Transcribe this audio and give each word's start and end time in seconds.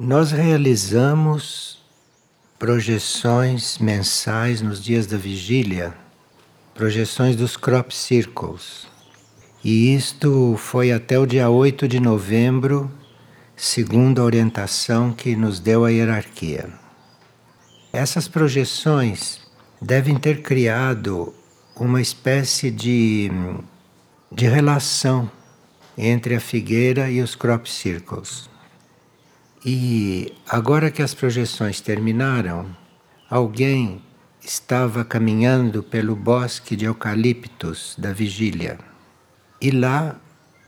Nós 0.00 0.30
realizamos 0.30 1.82
projeções 2.56 3.78
mensais 3.78 4.62
nos 4.62 4.80
dias 4.80 5.08
da 5.08 5.16
vigília, 5.16 5.92
projeções 6.72 7.34
dos 7.34 7.56
crop 7.56 7.90
circles. 7.92 8.86
E 9.64 9.92
isto 9.96 10.54
foi 10.56 10.92
até 10.92 11.18
o 11.18 11.26
dia 11.26 11.50
8 11.50 11.88
de 11.88 11.98
novembro, 11.98 12.88
segundo 13.56 14.20
a 14.20 14.24
orientação 14.24 15.12
que 15.12 15.34
nos 15.34 15.58
deu 15.58 15.84
a 15.84 15.90
hierarquia. 15.90 16.70
Essas 17.92 18.28
projeções 18.28 19.40
devem 19.82 20.16
ter 20.16 20.42
criado 20.42 21.34
uma 21.74 22.00
espécie 22.00 22.70
de, 22.70 23.32
de 24.30 24.46
relação 24.46 25.28
entre 25.96 26.36
a 26.36 26.40
figueira 26.40 27.10
e 27.10 27.20
os 27.20 27.34
crop 27.34 27.68
circles. 27.68 28.48
E 29.64 30.32
agora 30.48 30.90
que 30.90 31.02
as 31.02 31.14
projeções 31.14 31.80
terminaram, 31.80 32.66
alguém 33.28 34.00
estava 34.40 35.04
caminhando 35.04 35.82
pelo 35.82 36.14
bosque 36.14 36.76
de 36.76 36.84
eucaliptos 36.84 37.94
da 37.98 38.12
vigília 38.12 38.78
e 39.60 39.70
lá 39.70 40.16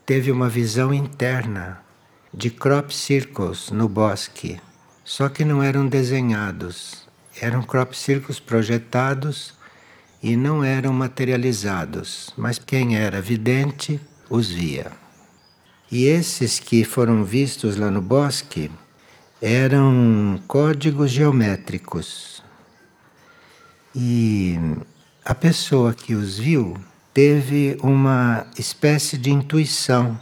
teve 0.05 0.33
uma 0.33 0.49
visão 0.49 0.93
interna 0.93 1.81
de 2.35 2.51
crop 2.51 2.93
circles 2.93 3.71
no 3.71 3.89
bosque, 3.89 4.61
só 5.05 5.29
que 5.29 5.45
não 5.45 5.63
eram 5.63 5.87
desenhados, 5.87 7.07
eram 7.41 7.63
crop 7.63 7.97
circles 7.97 8.41
projetados 8.41 9.55
e 10.21 10.37
não 10.37 10.65
eram 10.65 10.93
materializados, 10.93 12.35
mas 12.37 12.59
quem 12.59 12.97
era 12.97 13.23
vidente 13.23 14.01
os 14.29 14.51
via. 14.51 14.91
E 15.93 16.05
esses 16.05 16.61
que 16.61 16.85
foram 16.85 17.25
vistos 17.25 17.77
lá 17.77 17.91
no 17.91 18.01
bosque 18.01 18.71
eram 19.43 20.41
códigos 20.47 21.11
geométricos. 21.11 22.45
E 23.93 24.57
a 25.25 25.35
pessoa 25.35 25.93
que 25.93 26.15
os 26.15 26.39
viu 26.39 26.77
teve 27.13 27.77
uma 27.83 28.47
espécie 28.57 29.19
de 29.19 29.33
intuição, 29.33 30.19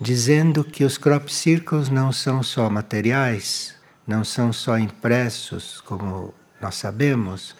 dizendo 0.00 0.62
que 0.62 0.84
os 0.84 0.96
crop 0.96 1.28
circles 1.28 1.88
não 1.88 2.12
são 2.12 2.40
só 2.40 2.70
materiais, 2.70 3.74
não 4.06 4.22
são 4.22 4.52
só 4.52 4.78
impressos, 4.78 5.80
como 5.80 6.32
nós 6.60 6.76
sabemos, 6.76 7.56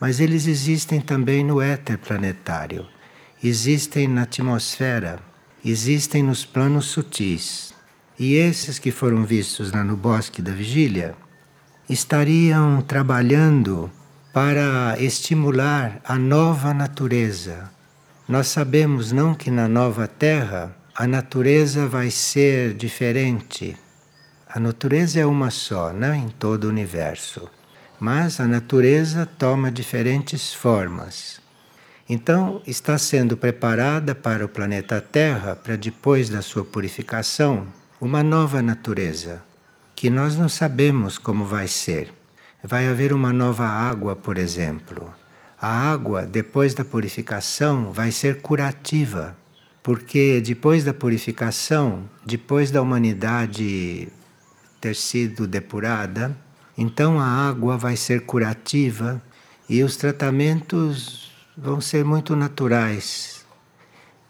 mas 0.00 0.18
eles 0.18 0.46
existem 0.46 0.98
também 0.98 1.44
no 1.44 1.60
éter 1.60 1.98
planetário, 1.98 2.86
existem 3.42 4.08
na 4.08 4.22
atmosfera 4.22 5.33
existem 5.70 6.22
nos 6.22 6.44
planos 6.44 6.86
sutis. 6.86 7.72
E 8.18 8.34
esses 8.34 8.78
que 8.78 8.90
foram 8.90 9.24
vistos 9.24 9.72
lá 9.72 9.82
no 9.82 9.96
Bosque 9.96 10.40
da 10.40 10.52
Vigília 10.52 11.14
estariam 11.88 12.80
trabalhando 12.80 13.90
para 14.32 14.96
estimular 14.98 16.00
a 16.04 16.16
nova 16.16 16.72
natureza. 16.72 17.70
Nós 18.28 18.48
sabemos 18.48 19.12
não 19.12 19.34
que 19.34 19.50
na 19.50 19.68
nova 19.68 20.08
Terra 20.08 20.74
a 20.94 21.06
natureza 21.06 21.86
vai 21.86 22.10
ser 22.10 22.74
diferente. 22.74 23.76
A 24.48 24.60
natureza 24.60 25.20
é 25.20 25.26
uma 25.26 25.50
só, 25.50 25.92
não 25.92 26.14
em 26.14 26.28
todo 26.28 26.64
o 26.64 26.68
universo. 26.68 27.50
Mas 27.98 28.38
a 28.38 28.46
natureza 28.46 29.26
toma 29.26 29.70
diferentes 29.70 30.54
formas. 30.54 31.43
Então, 32.08 32.60
está 32.66 32.98
sendo 32.98 33.34
preparada 33.34 34.14
para 34.14 34.44
o 34.44 34.48
planeta 34.48 35.00
Terra, 35.00 35.56
para 35.56 35.74
depois 35.74 36.28
da 36.28 36.42
sua 36.42 36.62
purificação, 36.62 37.66
uma 37.98 38.22
nova 38.22 38.60
natureza, 38.60 39.42
que 39.96 40.10
nós 40.10 40.36
não 40.36 40.48
sabemos 40.48 41.16
como 41.16 41.46
vai 41.46 41.66
ser. 41.66 42.12
Vai 42.62 42.86
haver 42.88 43.14
uma 43.14 43.32
nova 43.32 43.64
água, 43.66 44.14
por 44.14 44.36
exemplo. 44.36 45.10
A 45.58 45.90
água, 45.90 46.26
depois 46.26 46.74
da 46.74 46.84
purificação, 46.84 47.90
vai 47.90 48.12
ser 48.12 48.42
curativa, 48.42 49.34
porque 49.82 50.42
depois 50.42 50.84
da 50.84 50.92
purificação, 50.92 52.04
depois 52.26 52.70
da 52.70 52.82
humanidade 52.82 54.08
ter 54.78 54.94
sido 54.94 55.46
depurada, 55.46 56.36
então 56.76 57.18
a 57.18 57.26
água 57.26 57.78
vai 57.78 57.96
ser 57.96 58.26
curativa 58.26 59.22
e 59.68 59.82
os 59.82 59.96
tratamentos 59.96 61.23
vão 61.56 61.80
ser 61.80 62.04
muito 62.04 62.34
naturais. 62.34 63.44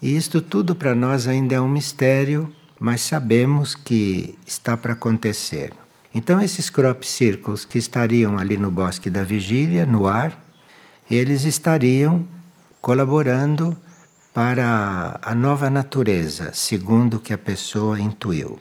E 0.01 0.17
isto 0.17 0.43
tudo 0.43 0.75
para 0.75 0.95
nós 0.95 1.27
ainda 1.27 1.55
é 1.55 1.61
um 1.61 1.69
mistério, 1.69 2.55
mas 2.79 3.01
sabemos 3.01 3.75
que 3.75 4.39
está 4.47 4.77
para 4.77 4.93
acontecer. 4.93 5.73
Então, 6.15 6.41
esses 6.41 6.69
crop 6.69 7.05
circles 7.05 7.65
que 7.65 7.79
estariam 7.79 8.39
ali 8.39 8.57
no 8.57 8.71
bosque 8.71 9.09
da 9.09 9.25
vigília, 9.25 9.87
no 9.87 10.07
ar, 10.07 10.39
eles 11.11 11.45
estariam 11.45 12.27
colaborando 12.81 13.77
para 14.33 15.19
a 15.23 15.35
nova 15.35 15.71
natureza, 15.71 16.53
segundo 16.53 17.15
o 17.15 17.21
que 17.21 17.33
a 17.33 17.39
pessoa 17.39 17.99
intuiu. 17.99 18.59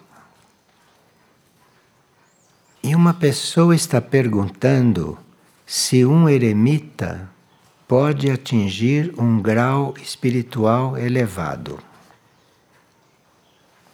E 2.82 2.96
uma 2.96 3.14
pessoa 3.14 3.76
está 3.76 4.00
perguntando 4.00 5.18
se 5.66 6.06
um 6.06 6.28
eremita 6.28 7.33
pode 7.96 8.32
atingir 8.32 9.14
um 9.20 9.40
grau 9.40 9.94
espiritual 10.02 10.98
elevado. 10.98 11.78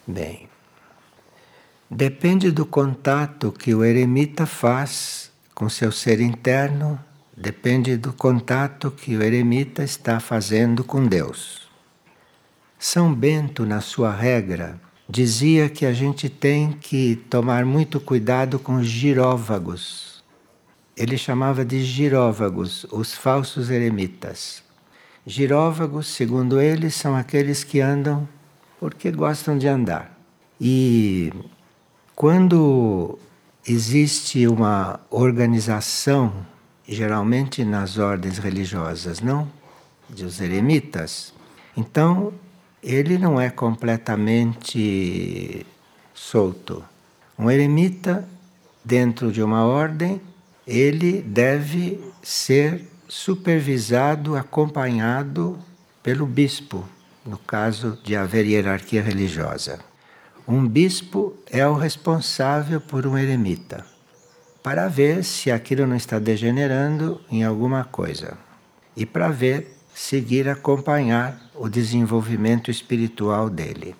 Bem, 0.08 0.48
depende 1.92 2.50
do 2.50 2.66
contato 2.66 3.52
que 3.52 3.76
o 3.76 3.84
eremita 3.84 4.46
faz 4.46 5.30
com 5.54 5.68
seu 5.68 5.92
ser 5.92 6.22
interno, 6.22 6.98
depende 7.36 7.98
do 7.98 8.14
contato 8.14 8.90
que 8.90 9.18
o 9.18 9.22
eremita 9.22 9.84
está 9.84 10.22
fazendo 10.22 10.82
com 10.82 11.06
Deus. 11.06 11.68
São 12.80 13.14
Bento, 13.14 13.66
na 13.66 13.82
sua 13.82 14.14
regra, 14.14 14.80
dizia 15.10 15.68
que 15.68 15.86
a 15.86 15.92
gente 15.92 16.30
tem 16.30 16.72
que 16.72 17.18
tomar 17.30 17.66
muito 17.66 18.00
cuidado 18.00 18.60
com 18.60 18.76
os 18.76 18.88
giróvagos 18.88 20.09
ele 21.00 21.18
chamava 21.18 21.64
de 21.64 21.82
giróvagos, 21.82 22.86
os 22.92 23.16
falsos 23.16 23.70
eremitas. 23.70 24.62
Giróvagos, 25.26 26.08
segundo 26.08 26.60
ele, 26.60 26.92
são 26.92 27.16
aqueles 27.16 27.64
que 27.64 27.80
andam 27.80 28.28
porque 28.82 29.10
gostam 29.10 29.58
de 29.58 29.66
andar. 29.66 30.14
E 30.60 31.32
quando 32.14 33.18
existe 33.66 34.46
uma 34.46 35.00
organização, 35.10 36.46
geralmente 36.86 37.64
nas 37.64 37.98
ordens 37.98 38.38
religiosas, 38.38 39.22
não? 39.22 39.50
Dos 40.10 40.42
eremitas, 40.42 41.34
então 41.78 42.34
ele 42.84 43.18
não 43.18 43.40
é 43.40 43.50
completamente 43.50 45.66
solto. 46.14 46.84
Um 47.38 47.50
eremita, 47.50 48.28
dentro 48.84 49.32
de 49.32 49.42
uma 49.42 49.64
ordem, 49.64 50.20
ele 50.70 51.20
deve 51.24 52.00
ser 52.22 52.86
supervisado, 53.08 54.36
acompanhado 54.36 55.58
pelo 56.04 56.28
bispo, 56.28 56.88
no 57.26 57.40
caso 57.40 57.98
de 58.04 58.16
haver 58.16 58.46
hierarquia 58.46 59.02
religiosa. 59.02 59.80
Um 60.48 60.68
bispo 60.68 61.36
é 61.50 61.68
o 61.68 61.74
responsável 61.74 62.80
por 62.80 63.08
um 63.08 63.18
eremita, 63.18 63.84
para 64.62 64.88
ver 64.88 65.24
se 65.24 65.52
aquilo 65.52 65.88
não 65.88 65.96
está 65.96 66.20
degenerando 66.20 67.20
em 67.32 67.44
alguma 67.44 67.84
coisa 67.84 68.38
e 68.96 69.08
para 69.08 69.30
ver, 69.30 69.76
seguir 69.96 70.48
acompanhar 70.48 71.42
o 71.56 71.68
desenvolvimento 71.68 72.70
espiritual 72.70 73.50
dele. 73.50 73.96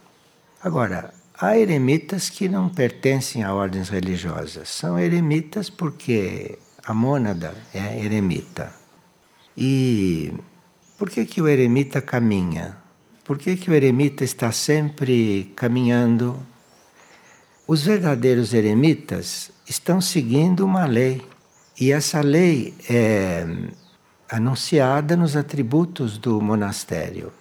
Agora, 0.62 1.14
Há 1.42 1.58
eremitas 1.58 2.30
que 2.30 2.50
não 2.50 2.68
pertencem 2.68 3.46
a 3.46 3.54
ordens 3.54 3.88
religiosas. 3.88 4.68
São 4.68 5.00
eremitas 5.00 5.70
porque 5.70 6.60
a 6.84 6.94
mônada 6.94 7.56
é 7.74 8.04
eremita. 8.04 8.74
E 9.56 10.34
por 10.98 11.10
que, 11.10 11.26
que 11.26 11.42
o 11.42 11.48
eremita 11.48 12.02
caminha? 12.02 12.76
Por 13.24 13.38
que, 13.38 13.56
que 13.56 13.72
o 13.72 13.74
eremita 13.74 14.26
está 14.26 14.52
sempre 14.52 15.54
caminhando? 15.56 16.38
Os 17.66 17.84
verdadeiros 17.84 18.54
eremitas 18.54 19.50
estão 19.66 20.02
seguindo 20.02 20.66
uma 20.66 20.86
lei. 20.86 21.26
E 21.80 21.94
essa 21.94 22.20
lei 22.20 22.74
é 22.90 23.48
anunciada 24.30 25.16
nos 25.16 25.38
atributos 25.38 26.18
do 26.18 26.42
monastério. 26.42 27.32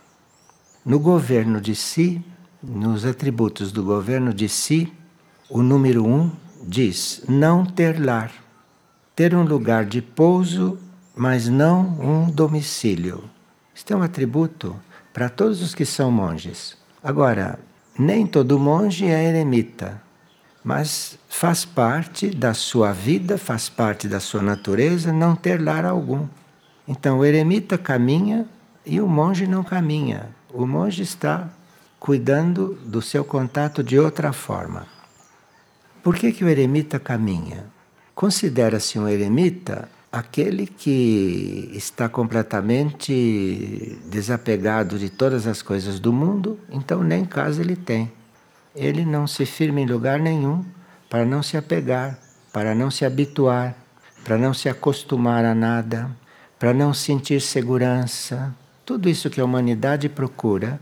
No 0.87 1.01
governo 1.01 1.61
de 1.61 1.75
si, 1.75 2.25
nos 2.63 3.05
atributos 3.05 3.71
do 3.73 3.83
governo 3.85 4.33
de 4.35 4.49
si, 4.49 4.93
o 5.49 5.63
número 5.63 6.05
um 6.05 6.31
diz 6.63 7.23
não 7.29 7.65
ter 7.65 8.05
lar, 8.05 8.33
ter 9.15 9.35
um 9.35 9.43
lugar 9.43 9.85
de 9.85 10.03
pouso, 10.03 10.79
mas 11.17 11.49
não 11.49 11.83
um 12.01 12.31
domicílio. 12.31 13.25
Isto 13.75 13.93
é 13.93 13.97
um 13.97 14.03
atributo 14.03 14.77
para 15.13 15.29
todos 15.29 15.63
os 15.63 15.75
que 15.75 15.85
são 15.85 16.11
monges. 16.11 16.77
Agora, 17.03 17.59
nem 17.99 18.27
todo 18.27 18.59
monge 18.59 19.07
é 19.07 19.25
eremita, 19.25 20.03
mas 20.63 21.19
faz 21.29 21.65
parte 21.65 22.31
da 22.31 22.53
sua 22.55 22.93
vida, 22.93 23.39
faz 23.39 23.69
parte 23.69 24.09
da 24.09 24.21
sua 24.21 24.43
natureza 24.43 25.13
não 25.13 25.35
ter 25.35 25.61
lar 25.63 25.85
algum. 25.85 26.27
Então 26.87 27.19
o 27.19 27.25
eremita 27.25 27.79
caminha 27.79 28.47
e 28.85 29.01
o 29.01 29.09
monge 29.09 29.47
não 29.47 29.63
caminha. 29.63 30.29
O 30.53 30.67
monge 30.67 31.03
está 31.03 31.49
cuidando 31.99 32.79
do 32.85 33.03
seu 33.03 33.25
contato 33.25 33.83
de 33.83 33.99
outra 33.99 34.33
forma. 34.33 34.87
Por 36.03 36.17
que, 36.17 36.33
que 36.33 36.45
o 36.45 36.49
eremita 36.49 36.99
caminha? 36.99 37.67
Considera-se 38.15 38.99
um 38.99 39.09
eremita 39.09 39.89
aquele 40.11 40.67
que 40.67 41.71
está 41.75 42.09
completamente 42.09 43.99
desapegado 44.07 44.99
de 44.99 45.11
todas 45.11 45.47
as 45.47 45.61
coisas 45.61 46.01
do 46.01 46.13
mundo, 46.13 46.59
então 46.71 47.03
nem 47.03 47.25
casa 47.25 47.61
ele 47.61 47.77
tem. 47.77 48.11
Ele 48.75 49.05
não 49.05 49.27
se 49.27 49.45
firma 49.45 49.81
em 49.81 49.87
lugar 49.87 50.19
nenhum 50.19 50.65
para 51.11 51.25
não 51.25 51.43
se 51.43 51.57
apegar, 51.57 52.19
para 52.53 52.75
não 52.75 52.91
se 52.91 53.05
habituar, 53.05 53.77
para 54.25 54.39
não 54.39 54.55
se 54.55 54.69
acostumar 54.69 55.45
a 55.45 55.55
nada, 55.55 56.11
para 56.59 56.73
não 56.73 56.93
sentir 56.95 57.41
segurança. 57.41 58.55
Tudo 58.85 59.09
isso 59.09 59.31
que 59.31 59.41
a 59.41 59.45
humanidade 59.45 60.09
procura, 60.09 60.81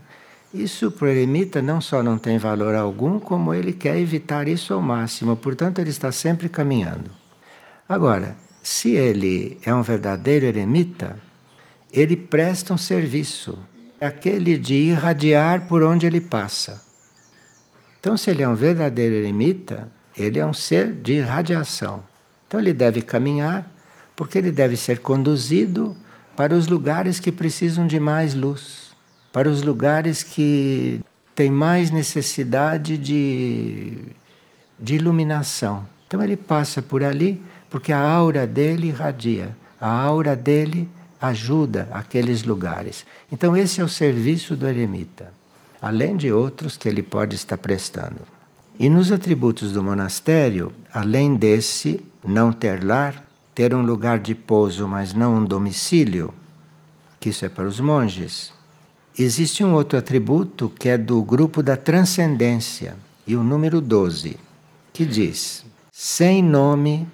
isso 0.53 0.89
para 0.91 1.07
o 1.07 1.09
eremita 1.09 1.61
não 1.61 1.81
só 1.81 2.01
não 2.01 2.17
tem 2.17 2.37
valor 2.37 2.73
algum, 2.73 3.19
como 3.19 3.53
ele 3.53 3.73
quer 3.73 3.97
evitar 3.97 4.47
isso 4.47 4.73
ao 4.73 4.81
máximo, 4.81 5.35
portanto 5.35 5.79
ele 5.79 5.89
está 5.89 6.11
sempre 6.11 6.47
caminhando. 6.47 7.11
Agora, 7.87 8.35
se 8.63 8.91
ele 8.91 9.57
é 9.65 9.73
um 9.73 9.81
verdadeiro 9.81 10.45
eremita, 10.45 11.17
ele 11.91 12.15
presta 12.15 12.73
um 12.73 12.77
serviço, 12.77 13.57
aquele 13.99 14.57
de 14.57 14.73
irradiar 14.75 15.67
por 15.67 15.83
onde 15.83 16.05
ele 16.05 16.21
passa. 16.21 16.81
Então, 17.99 18.15
se 18.15 18.29
ele 18.29 18.43
é 18.43 18.47
um 18.47 18.55
verdadeiro 18.55 19.15
eremita, 19.15 19.91
ele 20.17 20.39
é 20.39 20.45
um 20.45 20.53
ser 20.53 20.93
de 20.93 21.13
irradiação. 21.13 22.03
Então, 22.47 22.59
ele 22.59 22.73
deve 22.73 23.01
caminhar, 23.01 23.69
porque 24.15 24.37
ele 24.37 24.51
deve 24.51 24.77
ser 24.77 24.99
conduzido 24.99 25.95
para 26.35 26.53
os 26.53 26.67
lugares 26.67 27.19
que 27.19 27.31
precisam 27.31 27.87
de 27.87 27.99
mais 27.99 28.33
luz, 28.33 28.86
para 29.37 29.49
os 29.49 29.61
lugares 29.61 30.23
que 30.23 30.99
têm 31.35 31.51
mais 31.51 31.91
necessidade 31.91 32.97
de, 32.97 33.99
de 34.79 34.95
iluminação. 34.95 35.85
Então, 36.07 36.23
ele 36.23 36.35
passa 36.35 36.81
por 36.81 37.03
ali 37.03 37.39
porque 37.69 37.93
a 37.93 38.01
aura 38.01 38.47
dele 38.47 38.87
irradia, 38.87 39.55
a 39.79 39.91
aura 39.91 40.35
dele 40.35 40.89
ajuda 41.21 41.87
aqueles 41.91 42.41
lugares. 42.41 43.05
Então, 43.31 43.55
esse 43.55 43.79
é 43.79 43.83
o 43.83 43.87
serviço 43.87 44.55
do 44.55 44.67
eremita, 44.67 45.31
além 45.79 46.17
de 46.17 46.31
outros 46.31 46.75
que 46.75 46.89
ele 46.89 47.03
pode 47.03 47.35
estar 47.35 47.59
prestando. 47.59 48.21
E 48.79 48.89
nos 48.89 49.11
atributos 49.11 49.71
do 49.71 49.83
monastério, 49.83 50.73
além 50.91 51.35
desse 51.35 52.03
não 52.25 52.51
ter 52.51 52.83
lar, 52.83 53.23
ter 53.53 53.75
um 53.75 53.83
lugar 53.83 54.17
de 54.17 54.33
pouso, 54.33 54.87
mas 54.87 55.13
não 55.13 55.35
um 55.35 55.45
domicílio, 55.45 56.33
que 57.19 57.29
isso 57.29 57.45
é 57.45 57.49
para 57.49 57.67
os 57.67 57.79
monges, 57.79 58.56
existe 59.17 59.63
um 59.63 59.73
outro 59.73 59.97
atributo 59.97 60.69
que 60.69 60.89
é 60.89 60.97
do 60.97 61.21
grupo 61.23 61.63
da 61.63 61.75
transcendência, 61.75 62.95
e 63.25 63.35
o 63.35 63.43
número 63.43 63.81
12, 63.81 64.37
que 64.93 65.05
diz: 65.05 65.65
sem 65.91 66.41
nome 66.41 67.07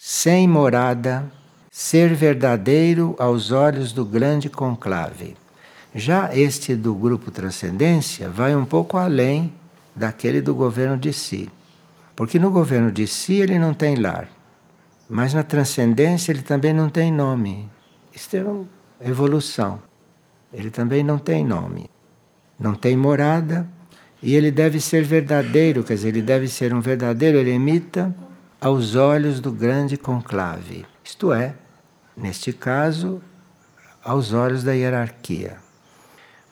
sem 0.00 0.46
morada, 0.46 1.30
ser 1.70 2.14
verdadeiro 2.14 3.16
aos 3.18 3.50
olhos 3.50 3.92
do 3.92 4.04
grande 4.04 4.48
conclave. 4.48 5.36
Já 5.92 6.34
este 6.34 6.76
do 6.76 6.94
grupo 6.94 7.32
Transcendência 7.32 8.28
vai 8.28 8.54
um 8.54 8.64
pouco 8.64 8.96
além 8.96 9.52
daquele 9.94 10.40
do 10.40 10.54
governo 10.54 10.96
de 10.96 11.12
si. 11.12 11.50
Porque 12.14 12.38
no 12.38 12.50
governo 12.50 12.92
de 12.92 13.08
si 13.08 13.34
ele 13.34 13.58
não 13.58 13.74
tem 13.74 13.96
lar, 13.96 14.28
mas 15.10 15.34
na 15.34 15.42
transcendência 15.42 16.30
ele 16.30 16.42
também 16.42 16.72
não 16.72 16.88
tem 16.88 17.12
nome. 17.12 17.68
Isto 18.14 18.36
é 18.36 18.44
uma 18.44 18.66
evolução. 19.00 19.82
Ele 20.52 20.70
também 20.70 21.02
não 21.02 21.18
tem 21.18 21.44
nome, 21.44 21.90
não 22.58 22.74
tem 22.74 22.96
morada, 22.96 23.68
e 24.22 24.34
ele 24.34 24.50
deve 24.50 24.80
ser 24.80 25.04
verdadeiro, 25.04 25.84
quer 25.84 25.94
dizer, 25.94 26.08
ele 26.08 26.22
deve 26.22 26.48
ser 26.48 26.74
um 26.74 26.80
verdadeiro 26.80 27.38
eremita 27.38 28.14
aos 28.60 28.96
olhos 28.96 29.40
do 29.40 29.52
grande 29.52 29.96
conclave, 29.96 30.84
isto 31.04 31.32
é, 31.32 31.54
neste 32.16 32.52
caso, 32.52 33.22
aos 34.02 34.32
olhos 34.32 34.64
da 34.64 34.72
hierarquia. 34.72 35.58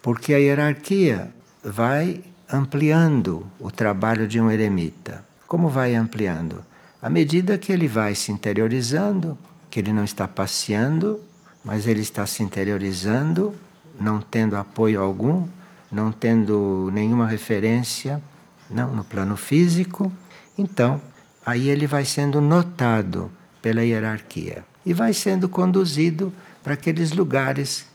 Porque 0.01 0.33
a 0.33 0.39
hierarquia 0.39 1.33
vai 1.65 2.23
ampliando 2.53 3.45
o 3.59 3.71
trabalho 3.71 4.29
de 4.29 4.41
um 4.41 4.51
eremita. 4.51 5.25
Como 5.49 5.69
vai 5.69 5.95
ampliando? 5.95 6.65
À 7.03 7.11
medida 7.11 7.59
que 7.59 7.73
ele 7.73 7.89
vai 7.89 8.15
se 8.15 8.31
interiorizando, 8.31 9.37
que 9.69 9.81
ele 9.81 9.93
não 9.93 10.05
está 10.05 10.29
passeando, 10.29 11.21
mas 11.65 11.87
ele 11.87 12.01
está 12.01 12.25
se 12.27 12.43
interiorizando, 12.43 13.55
não 14.01 14.21
tendo 14.21 14.57
apoio 14.57 15.03
algum, 15.03 15.47
não 15.91 16.13
tendo 16.13 16.91
nenhuma 16.93 17.27
referência, 17.27 18.23
não 18.71 18.95
no 18.95 19.05
plano 19.05 19.37
físico, 19.37 20.13
então 20.59 21.01
aí 21.45 21.69
ele 21.69 21.87
vai 21.87 22.05
sendo 22.05 22.41
notado 22.41 23.31
pela 23.63 23.85
hierarquia 23.85 24.65
e 24.85 24.93
vai 24.93 25.13
sendo 25.13 25.49
conduzido 25.49 26.33
para 26.63 26.75
aqueles 26.75 27.13
lugares 27.13 27.87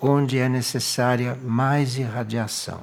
onde 0.00 0.38
é 0.38 0.48
necessária 0.48 1.36
mais 1.42 1.96
irradiação. 1.96 2.80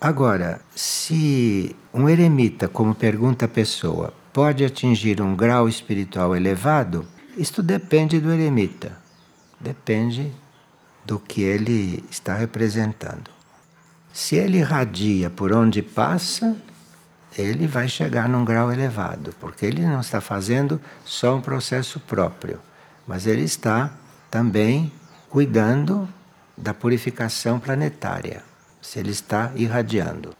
Agora, 0.00 0.60
se 0.74 1.76
um 1.94 2.08
eremita, 2.08 2.68
como 2.68 2.94
pergunta 2.94 3.44
a 3.44 3.48
pessoa, 3.48 4.12
pode 4.32 4.64
atingir 4.64 5.20
um 5.20 5.36
grau 5.36 5.68
espiritual 5.68 6.34
elevado, 6.34 7.06
isto 7.36 7.62
depende 7.62 8.18
do 8.18 8.32
eremita, 8.32 8.98
depende 9.60 10.32
do 11.04 11.18
que 11.18 11.42
ele 11.42 12.04
está 12.10 12.34
representando. 12.34 13.30
Se 14.12 14.36
ele 14.36 14.58
irradia 14.58 15.30
por 15.30 15.52
onde 15.52 15.82
passa, 15.82 16.56
ele 17.36 17.66
vai 17.66 17.88
chegar 17.88 18.28
num 18.28 18.44
grau 18.44 18.70
elevado, 18.70 19.34
porque 19.40 19.64
ele 19.64 19.84
não 19.86 20.00
está 20.00 20.20
fazendo 20.20 20.80
só 21.04 21.36
um 21.36 21.40
processo 21.40 21.98
próprio, 22.00 22.60
mas 23.06 23.26
ele 23.26 23.42
está 23.42 23.90
também 24.30 24.92
cuidando 25.30 26.08
da 26.56 26.74
purificação 26.74 27.58
planetária, 27.58 28.44
se 28.82 28.98
ele 28.98 29.10
está 29.10 29.50
irradiando. 29.56 30.34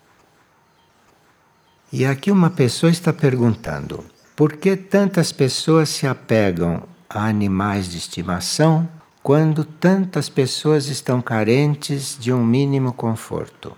E 1.91 2.05
aqui 2.05 2.31
uma 2.31 2.51
pessoa 2.51 2.91
está 2.91 3.13
perguntando: 3.13 4.05
por 4.37 4.56
que 4.56 4.77
tantas 4.77 5.32
pessoas 5.32 5.89
se 5.89 6.06
apegam 6.06 6.82
a 7.08 7.27
animais 7.27 7.89
de 7.89 7.98
estimação 7.98 8.89
quando 9.22 9.64
tantas 9.64 10.29
pessoas 10.29 10.88
estão 10.88 11.22
carentes 11.22 12.17
de 12.19 12.32
um 12.32 12.44
mínimo 12.44 12.93
conforto? 12.93 13.72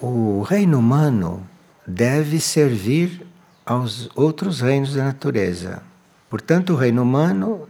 O 0.00 0.40
reino 0.42 0.78
humano 0.78 1.46
deve 1.86 2.40
servir 2.40 3.26
aos 3.64 4.08
outros 4.14 4.60
reinos 4.60 4.94
da 4.94 5.04
natureza. 5.04 5.82
Portanto, 6.30 6.72
o 6.72 6.76
reino 6.76 7.02
humano 7.02 7.68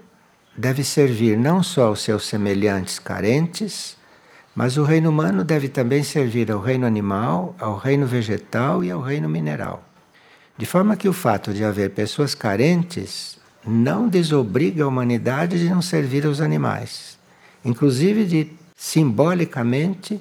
deve 0.56 0.84
servir 0.84 1.36
não 1.36 1.62
só 1.62 1.88
aos 1.88 2.02
seus 2.02 2.24
semelhantes 2.26 2.98
carentes, 2.98 3.96
mas 4.54 4.76
o 4.76 4.84
reino 4.84 5.10
humano 5.10 5.44
deve 5.44 5.68
também 5.68 6.02
servir 6.02 6.50
ao 6.50 6.60
reino 6.60 6.86
animal, 6.86 7.54
ao 7.58 7.76
reino 7.76 8.06
vegetal 8.06 8.82
e 8.82 8.90
ao 8.90 9.00
reino 9.00 9.28
mineral. 9.28 9.82
De 10.56 10.64
forma 10.64 10.96
que 10.96 11.08
o 11.08 11.12
fato 11.12 11.52
de 11.52 11.64
haver 11.64 11.90
pessoas 11.90 12.34
carentes 12.34 13.38
não 13.66 14.08
desobriga 14.08 14.84
a 14.84 14.88
humanidade 14.88 15.58
de 15.58 15.68
não 15.68 15.82
servir 15.82 16.24
aos 16.24 16.40
animais, 16.40 17.18
inclusive 17.64 18.24
de 18.24 18.50
simbolicamente 18.76 20.20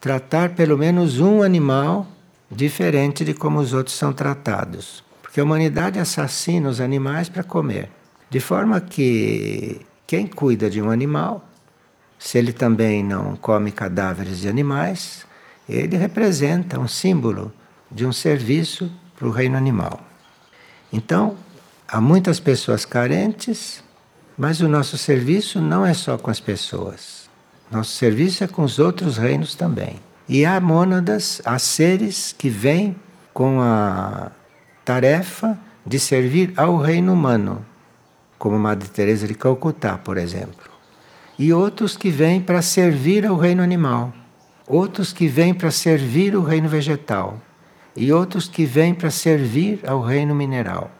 tratar 0.00 0.50
pelo 0.50 0.78
menos 0.78 1.18
um 1.18 1.42
animal 1.42 2.06
diferente 2.50 3.24
de 3.24 3.34
como 3.34 3.58
os 3.58 3.72
outros 3.72 3.96
são 3.96 4.12
tratados. 4.12 5.02
Porque 5.22 5.40
a 5.40 5.44
humanidade 5.44 5.98
assassina 5.98 6.68
os 6.68 6.80
animais 6.80 7.28
para 7.28 7.42
comer. 7.42 7.90
De 8.30 8.38
forma 8.38 8.80
que 8.80 9.80
quem 10.06 10.26
cuida 10.26 10.70
de 10.70 10.80
um 10.80 10.90
animal, 10.90 11.48
se 12.18 12.38
ele 12.38 12.52
também 12.52 13.02
não 13.02 13.34
come 13.34 13.72
cadáveres 13.72 14.38
de 14.38 14.48
animais, 14.48 15.26
ele 15.68 15.96
representa 15.96 16.78
um 16.78 16.86
símbolo 16.86 17.52
de 17.90 18.06
um 18.06 18.12
serviço 18.12 18.90
para 19.16 19.26
o 19.26 19.30
reino 19.30 19.56
animal. 19.56 20.00
Então, 20.92 21.36
há 21.86 22.00
muitas 22.00 22.40
pessoas 22.40 22.84
carentes, 22.84 23.82
mas 24.36 24.60
o 24.60 24.68
nosso 24.68 24.98
serviço 24.98 25.60
não 25.60 25.84
é 25.84 25.94
só 25.94 26.18
com 26.18 26.30
as 26.30 26.40
pessoas. 26.40 27.28
Nosso 27.70 27.92
serviço 27.92 28.44
é 28.44 28.46
com 28.46 28.62
os 28.62 28.78
outros 28.78 29.16
reinos 29.16 29.54
também. 29.54 30.00
E 30.28 30.44
há 30.44 30.60
mônadas, 30.60 31.40
há 31.44 31.58
seres 31.58 32.34
que 32.36 32.48
vêm 32.48 32.96
com 33.32 33.60
a 33.60 34.30
tarefa 34.84 35.58
de 35.84 35.98
servir 35.98 36.52
ao 36.56 36.78
reino 36.78 37.12
humano, 37.12 37.64
como 38.38 38.58
Madre 38.58 38.88
Teresa 38.88 39.26
de 39.26 39.34
Calcutá, 39.34 39.98
por 39.98 40.16
exemplo. 40.16 40.70
E 41.38 41.52
outros 41.52 41.96
que 41.96 42.10
vêm 42.10 42.40
para 42.40 42.62
servir 42.62 43.26
ao 43.26 43.36
reino 43.36 43.62
animal, 43.62 44.12
outros 44.66 45.12
que 45.12 45.26
vêm 45.26 45.52
para 45.52 45.70
servir 45.70 46.34
o 46.36 46.42
reino 46.42 46.68
vegetal. 46.68 47.40
e 47.96 48.12
outros 48.12 48.48
que 48.48 48.64
vêm 48.64 48.92
para 48.92 49.08
servir 49.08 49.78
ao 49.86 50.00
reino 50.00 50.34
mineral. 50.34 50.90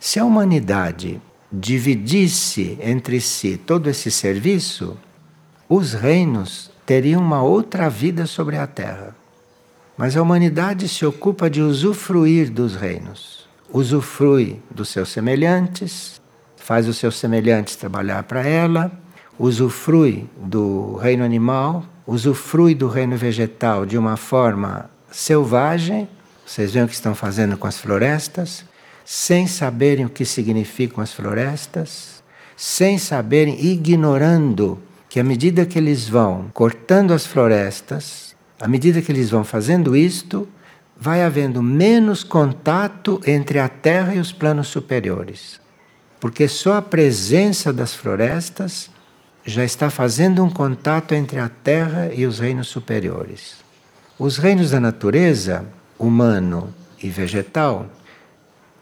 Se 0.00 0.18
a 0.20 0.24
humanidade 0.24 1.20
dividisse 1.50 2.78
entre 2.80 3.20
si 3.20 3.56
todo 3.56 3.88
esse 3.88 4.10
serviço, 4.10 4.96
os 5.68 5.92
reinos 5.92 6.70
teriam 6.86 7.20
uma 7.20 7.42
outra 7.42 7.90
vida 7.90 8.26
sobre 8.26 8.56
a 8.56 8.66
Terra. 8.66 9.14
Mas 9.96 10.16
a 10.16 10.22
humanidade 10.22 10.88
se 10.88 11.04
ocupa 11.04 11.50
de 11.50 11.60
usufruir 11.60 12.50
dos 12.50 12.76
reinos. 12.76 13.46
Usufrui 13.70 14.60
dos 14.70 14.88
seus 14.88 15.08
semelhantes, 15.08 16.20
faz 16.56 16.86
os 16.86 16.96
seus 16.96 17.16
semelhantes 17.16 17.76
trabalhar 17.76 18.22
para 18.22 18.46
ela, 18.46 18.92
usufrui 19.38 20.28
do 20.36 20.94
reino 20.96 21.24
animal, 21.24 21.84
usufrui 22.06 22.74
do 22.74 22.88
reino 22.88 23.16
vegetal 23.16 23.84
de 23.84 23.98
uma 23.98 24.16
forma 24.16 24.88
selvagem. 25.10 26.08
Vocês 26.46 26.72
veem 26.72 26.84
o 26.84 26.88
que 26.88 26.94
estão 26.94 27.14
fazendo 27.14 27.56
com 27.56 27.66
as 27.66 27.78
florestas, 27.78 28.64
sem 29.10 29.46
saberem 29.46 30.04
o 30.04 30.10
que 30.10 30.22
significam 30.22 31.02
as 31.02 31.14
florestas, 31.14 32.22
sem 32.54 32.98
saberem, 32.98 33.58
ignorando 33.58 34.78
que 35.08 35.18
à 35.18 35.24
medida 35.24 35.64
que 35.64 35.78
eles 35.78 36.06
vão 36.06 36.50
cortando 36.52 37.14
as 37.14 37.24
florestas, 37.24 38.36
à 38.60 38.68
medida 38.68 39.00
que 39.00 39.10
eles 39.10 39.30
vão 39.30 39.44
fazendo 39.44 39.96
isto, 39.96 40.46
vai 40.94 41.22
havendo 41.22 41.62
menos 41.62 42.22
contato 42.22 43.18
entre 43.26 43.58
a 43.58 43.66
Terra 43.66 44.14
e 44.14 44.18
os 44.18 44.30
planos 44.30 44.68
superiores. 44.68 45.58
Porque 46.20 46.46
só 46.46 46.74
a 46.74 46.82
presença 46.82 47.72
das 47.72 47.94
florestas 47.94 48.90
já 49.42 49.64
está 49.64 49.88
fazendo 49.88 50.44
um 50.44 50.50
contato 50.50 51.14
entre 51.14 51.38
a 51.38 51.48
Terra 51.48 52.10
e 52.14 52.26
os 52.26 52.40
reinos 52.40 52.68
superiores. 52.68 53.54
Os 54.18 54.36
reinos 54.36 54.72
da 54.72 54.78
natureza, 54.78 55.64
humano 55.98 56.74
e 57.02 57.08
vegetal, 57.08 57.86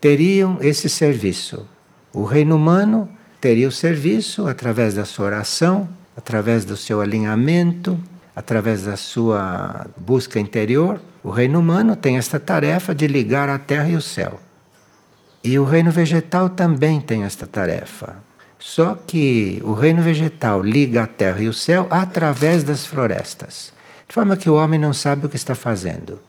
teriam 0.06 0.58
esse 0.60 0.88
serviço. 0.88 1.66
O 2.12 2.22
reino 2.22 2.54
humano 2.54 3.08
teria 3.40 3.66
o 3.66 3.72
serviço 3.72 4.46
através 4.46 4.94
da 4.94 5.04
sua 5.04 5.26
oração, 5.26 5.88
através 6.16 6.64
do 6.64 6.76
seu 6.76 7.00
alinhamento, 7.00 7.98
através 8.36 8.84
da 8.84 8.96
sua 8.96 9.84
busca 9.96 10.38
interior, 10.38 11.00
o 11.25 11.30
reino 11.30 11.58
humano 11.58 11.96
tem 11.96 12.18
esta 12.18 12.38
tarefa 12.38 12.94
de 12.94 13.08
ligar 13.08 13.48
a 13.48 13.58
terra 13.58 13.88
e 13.88 13.96
o 13.96 14.00
céu. 14.00 14.40
E 15.42 15.58
o 15.58 15.64
reino 15.64 15.90
vegetal 15.90 16.50
também 16.50 17.00
tem 17.00 17.25
esta 17.25 17.44
tarefa. 17.44 18.14
Só 18.60 18.94
que 18.94 19.60
o 19.64 19.72
reino 19.72 20.02
vegetal 20.02 20.62
liga 20.62 21.02
a 21.02 21.08
terra 21.08 21.42
e 21.42 21.48
o 21.48 21.52
céu 21.52 21.88
através 21.90 22.62
das 22.62 22.86
florestas, 22.86 23.72
de 24.08 24.14
forma 24.14 24.36
que 24.36 24.48
o 24.48 24.54
homem 24.54 24.78
não 24.78 24.92
sabe 24.92 25.26
o 25.26 25.28
que 25.28 25.34
está 25.34 25.56
fazendo. 25.56 26.20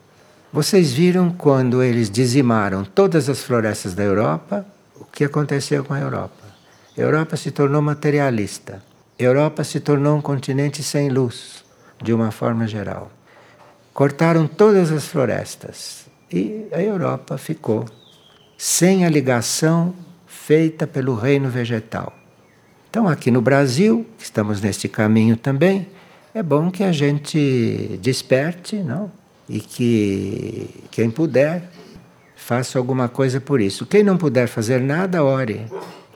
Vocês 0.50 0.92
viram 0.92 1.30
quando 1.30 1.82
eles 1.82 2.10
dizimaram 2.10 2.82
todas 2.82 3.28
as 3.28 3.42
florestas 3.42 3.94
da 3.94 4.02
Europa, 4.02 4.64
o 4.98 5.04
que 5.04 5.22
aconteceu 5.22 5.84
com 5.84 5.92
a 5.92 6.00
Europa? 6.00 6.42
A 6.96 7.00
Europa 7.00 7.36
se 7.36 7.50
tornou 7.50 7.82
materialista. 7.82 8.82
Europa 9.18 9.62
se 9.62 9.78
tornou 9.78 10.16
um 10.16 10.22
continente 10.22 10.82
sem 10.82 11.10
luz, 11.10 11.62
de 12.02 12.14
uma 12.14 12.30
forma 12.30 12.66
geral. 12.66 13.10
Cortaram 13.92 14.46
todas 14.46 14.90
as 14.90 15.06
florestas 15.06 16.06
e 16.32 16.66
a 16.72 16.80
Europa 16.80 17.36
ficou 17.36 17.84
sem 18.56 19.04
a 19.04 19.10
ligação 19.10 19.94
feita 20.26 20.86
pelo 20.86 21.14
reino 21.14 21.50
vegetal. 21.50 22.12
Então, 22.88 23.06
aqui 23.06 23.30
no 23.30 23.42
Brasil, 23.42 24.06
estamos 24.18 24.62
neste 24.62 24.88
caminho 24.88 25.36
também, 25.36 25.88
é 26.32 26.42
bom 26.42 26.70
que 26.70 26.82
a 26.82 26.92
gente 26.92 27.98
desperte, 28.00 28.76
não? 28.76 29.17
E 29.48 29.60
que 29.60 30.68
quem 30.90 31.10
puder 31.10 31.70
faça 32.36 32.78
alguma 32.78 33.08
coisa 33.08 33.40
por 33.40 33.60
isso. 33.60 33.86
Quem 33.86 34.02
não 34.02 34.16
puder 34.16 34.46
fazer 34.46 34.80
nada, 34.80 35.24
ore. 35.24 35.66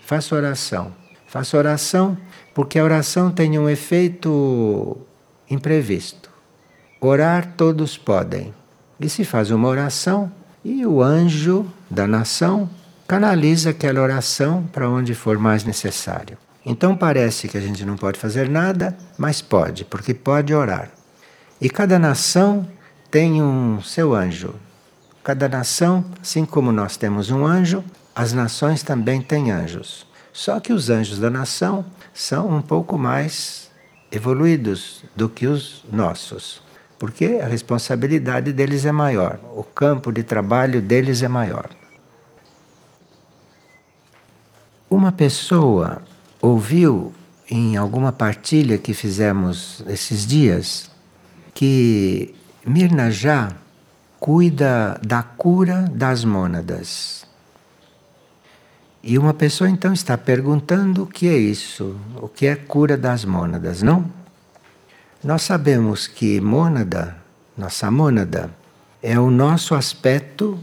Faça 0.01 0.35
oração. 0.35 0.93
Faça 1.27 1.57
oração 1.57 2.17
porque 2.55 2.79
a 2.79 2.85
oração 2.85 3.31
tem 3.31 3.59
um 3.59 3.69
efeito 3.69 4.97
imprevisto. 5.49 6.31
Orar 7.01 7.55
todos 7.57 7.97
podem. 7.97 8.55
E 9.01 9.09
se 9.09 9.25
faz 9.25 9.51
uma 9.51 9.69
oração 9.69 10.31
e 10.65 10.87
o 10.87 11.03
anjo 11.03 11.67
da 11.91 12.07
nação 12.07 12.69
canaliza 13.09 13.71
aquela 13.71 14.01
oração 14.01 14.65
para 14.73 14.89
onde 14.89 15.15
for 15.15 15.39
mais 15.39 15.65
necessário. 15.65 16.39
Então 16.65 16.97
parece 16.97 17.49
que 17.49 17.59
a 17.59 17.61
gente 17.61 17.85
não 17.85 17.97
pode 17.97 18.19
fazer 18.19 18.49
nada, 18.49 18.97
mas 19.19 19.43
pode, 19.43 19.85
porque 19.85 20.15
pode 20.15 20.55
orar. 20.55 20.91
E 21.61 21.69
cada 21.69 21.99
nação 21.99 22.67
tem 23.13 23.43
um 23.43 23.83
seu 23.83 24.15
anjo. 24.15 24.55
Cada 25.23 25.47
nação, 25.47 26.03
assim 26.23 26.47
como 26.47 26.73
nós 26.73 26.97
temos 26.97 27.31
um 27.31 27.47
anjo, 27.47 27.85
as 28.15 28.33
nações 28.33 28.83
também 28.83 29.21
têm 29.21 29.53
anjos. 29.53 30.07
Só 30.33 30.59
que 30.59 30.73
os 30.73 30.89
anjos 30.89 31.19
da 31.19 31.29
nação 31.29 31.85
são 32.15 32.49
um 32.49 32.63
pouco 32.63 32.97
mais 32.97 33.71
evoluídos 34.11 35.05
do 35.15 35.29
que 35.29 35.47
os 35.47 35.85
nossos, 35.93 36.63
porque 36.99 37.39
a 37.43 37.47
responsabilidade 37.47 38.51
deles 38.51 38.87
é 38.87 38.93
maior, 38.93 39.39
o 39.55 39.63
campo 39.63 40.11
de 40.11 40.23
trabalho 40.23 40.81
deles 40.81 41.23
é 41.23 41.29
maior. 41.29 41.69
Uma 44.89 45.13
pessoa 45.13 46.01
ouviu 46.41 47.13
em 47.51 47.77
alguma 47.77 48.11
partilha 48.11 48.79
que 48.79 48.95
fizemos 48.95 49.83
esses 49.87 50.27
dias 50.27 50.91
que 51.55 52.35
Mirna 52.65 53.11
já 53.11 53.53
cuida 54.21 55.01
da 55.05 55.23
cura 55.23 55.91
das 55.93 56.25
mônadas. 56.25 57.27
E 59.03 59.19
uma 59.19 59.35
pessoa 59.35 59.69
então 59.69 59.93
está 59.93 60.17
perguntando 60.17 61.03
o 61.03 61.07
que 61.07 61.27
é 61.27 61.37
isso, 61.37 61.97
o 62.21 62.29
que 62.29 62.47
é 62.47 62.55
cura 62.55 62.97
das 62.97 63.25
mônadas, 63.25 63.83
não? 63.83 64.09
Nós 65.25 65.43
sabemos 65.43 66.07
que 66.07 66.41
mônada, 66.41 67.17
nossa 67.59 67.91
mônada, 67.91 68.49
é 69.03 69.19
o 69.19 69.29
nosso 69.29 69.75
aspecto 69.75 70.57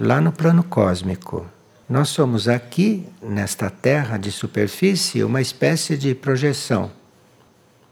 lá 0.00 0.22
no 0.22 0.32
plano 0.32 0.62
cósmico. 0.62 1.46
Nós 1.86 2.08
somos 2.08 2.48
aqui, 2.48 3.06
nesta 3.22 3.68
terra 3.68 4.16
de 4.16 4.32
superfície, 4.32 5.22
uma 5.22 5.42
espécie 5.42 5.98
de 5.98 6.14
projeção, 6.14 6.90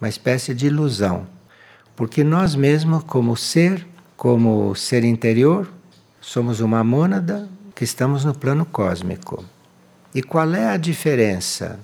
uma 0.00 0.08
espécie 0.08 0.54
de 0.54 0.68
ilusão. 0.68 1.26
Porque 2.00 2.25
nós 2.25 2.54
mesmos, 2.54 3.04
como 3.04 3.37
ser, 3.37 3.87
como 4.16 4.75
ser 4.75 5.04
interior, 5.04 5.71
somos 6.19 6.61
uma 6.61 6.83
mônada 6.83 7.47
que 7.75 7.85
estamos 7.85 8.25
no 8.25 8.33
plano 8.33 8.64
cósmico. 8.64 9.45
E 10.14 10.23
qual 10.23 10.54
é 10.54 10.66
a 10.71 10.78
diferença 10.78 11.78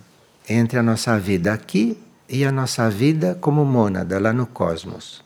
entre 0.49 0.79
a 0.79 0.83
nossa 0.83 1.19
vida 1.19 1.53
aqui 1.53 1.99
e 2.31 2.47
a 2.47 2.51
nossa 2.51 2.89
vida 2.89 3.37
como 3.39 3.63
mônada 3.63 4.19
lá 4.19 4.33
no 4.33 4.47
cosmos? 4.47 5.23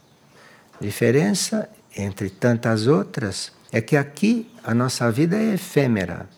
A 0.81 0.83
diferença 0.83 1.69
entre 1.97 2.29
tantas 2.29 2.89
outras 2.89 3.53
é 3.71 3.81
que 3.81 3.97
aqui 3.97 4.51
a 4.65 4.75
nossa 4.75 5.09
vida 5.09 5.37
é 5.37 5.55
efêmera. 5.55 6.29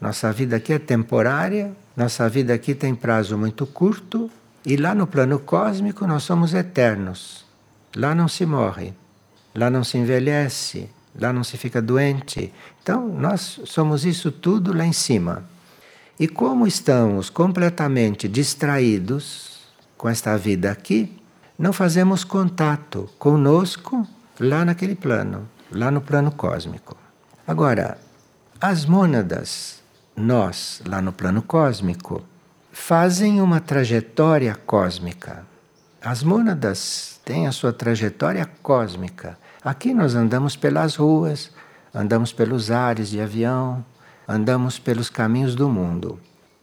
Nossa 0.00 0.30
vida 0.30 0.54
aqui 0.54 0.72
é 0.72 0.78
temporária, 0.78 1.72
nossa 1.96 2.28
vida 2.28 2.54
aqui 2.54 2.72
tem 2.72 2.94
prazo 2.94 3.36
muito 3.36 3.66
curto 3.66 4.30
e 4.64 4.76
lá 4.76 4.94
no 4.94 5.08
plano 5.08 5.40
cósmico 5.40 6.06
nós 6.06 6.22
somos 6.22 6.54
eternos. 6.54 7.45
Lá 7.96 8.14
não 8.14 8.28
se 8.28 8.44
morre, 8.44 8.92
lá 9.54 9.70
não 9.70 9.82
se 9.82 9.96
envelhece, 9.96 10.90
lá 11.18 11.32
não 11.32 11.42
se 11.42 11.56
fica 11.56 11.80
doente. 11.80 12.52
Então 12.82 13.08
nós 13.08 13.58
somos 13.64 14.04
isso 14.04 14.30
tudo 14.30 14.76
lá 14.76 14.84
em 14.84 14.92
cima. 14.92 15.42
E 16.20 16.28
como 16.28 16.66
estamos 16.66 17.30
completamente 17.30 18.28
distraídos 18.28 19.60
com 19.96 20.10
esta 20.10 20.36
vida 20.36 20.70
aqui, 20.70 21.10
não 21.58 21.72
fazemos 21.72 22.22
contato 22.22 23.08
conosco 23.18 24.06
lá 24.38 24.62
naquele 24.62 24.94
plano, 24.94 25.48
lá 25.72 25.90
no 25.90 26.02
plano 26.02 26.30
cósmico. 26.30 26.94
Agora, 27.46 27.96
as 28.60 28.84
mônadas, 28.84 29.82
nós, 30.14 30.82
lá 30.86 31.00
no 31.00 31.14
plano 31.14 31.40
cósmico, 31.40 32.22
fazem 32.70 33.40
uma 33.40 33.58
trajetória 33.58 34.54
cósmica. 34.54 35.46
As 36.06 36.22
mônadas 36.22 37.18
têm 37.24 37.48
a 37.48 37.52
sua 37.52 37.72
trajetória 37.72 38.48
cósmica. 38.62 39.36
Aqui 39.60 39.92
nós 39.92 40.14
andamos 40.14 40.54
pelas 40.54 40.94
ruas, 40.94 41.50
andamos 41.92 42.32
pelos 42.32 42.70
ares 42.70 43.10
de 43.10 43.20
avião, 43.20 43.84
andamos 44.28 44.78
pelos 44.78 45.10
caminhos 45.10 45.56
do 45.56 45.68
mundo. 45.68 46.20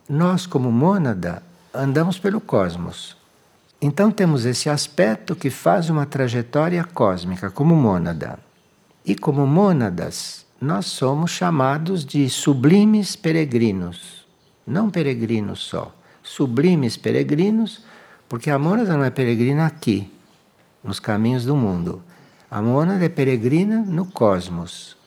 Nós, 0.07 0.45
como 0.45 0.71
mônada, 0.71 1.43
andamos 1.73 2.17
pelo 2.17 2.39
cosmos. 2.39 3.17
Então 3.81 4.11
temos 4.11 4.45
esse 4.45 4.69
aspecto 4.69 5.35
que 5.35 5.49
faz 5.49 5.89
uma 5.89 6.05
trajetória 6.05 6.81
cósmica 6.85 7.51
como 7.51 7.75
mônada. 7.75 8.39
E 9.05 9.13
como 9.13 9.45
mônadas, 9.45 10.45
nós 10.61 10.85
somos 10.85 11.31
chamados 11.31 12.05
de 12.05 12.29
sublimes 12.29 13.17
peregrinos. 13.17 14.25
Não 14.65 14.89
peregrinos 14.89 15.59
só, 15.59 15.93
sublimes 16.23 16.95
peregrinos, 16.95 17.83
porque 18.33 18.49
a 18.49 18.57
mônada 18.57 18.97
não 18.97 19.03
é 19.03 19.11
peregrina 19.11 19.67
aqui, 19.67 20.11
nos 20.83 20.99
caminhos 20.99 21.45
do 21.45 21.55
mundo. 21.55 22.01
A 22.49 22.63
mônada 22.63 23.05
é 23.05 23.07
peregrina 23.07 23.81
no 23.81 24.07
cosmos. 24.07 24.97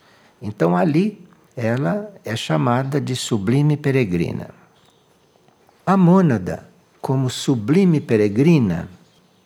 Então 0.40 0.76
ali 0.76 1.26
ela 1.56 2.08
é 2.24 2.36
chamada 2.36 3.00
de 3.00 3.16
sublime 3.16 3.76
peregrina. 3.76 4.50
A 5.84 5.96
mônada, 5.96 6.68
como 7.00 7.28
sublime 7.28 8.00
peregrina, 8.00 8.88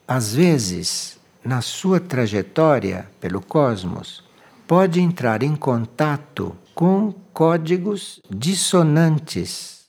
às 0.06 0.34
vezes, 0.34 1.18
na 1.42 1.62
sua 1.62 1.98
trajetória 1.98 3.08
pelo 3.18 3.40
cosmos, 3.40 4.22
pode 4.68 5.00
entrar 5.00 5.42
em 5.42 5.56
contato 5.56 6.54
com 6.74 7.14
códigos 7.32 8.20
dissonantes, 8.28 9.86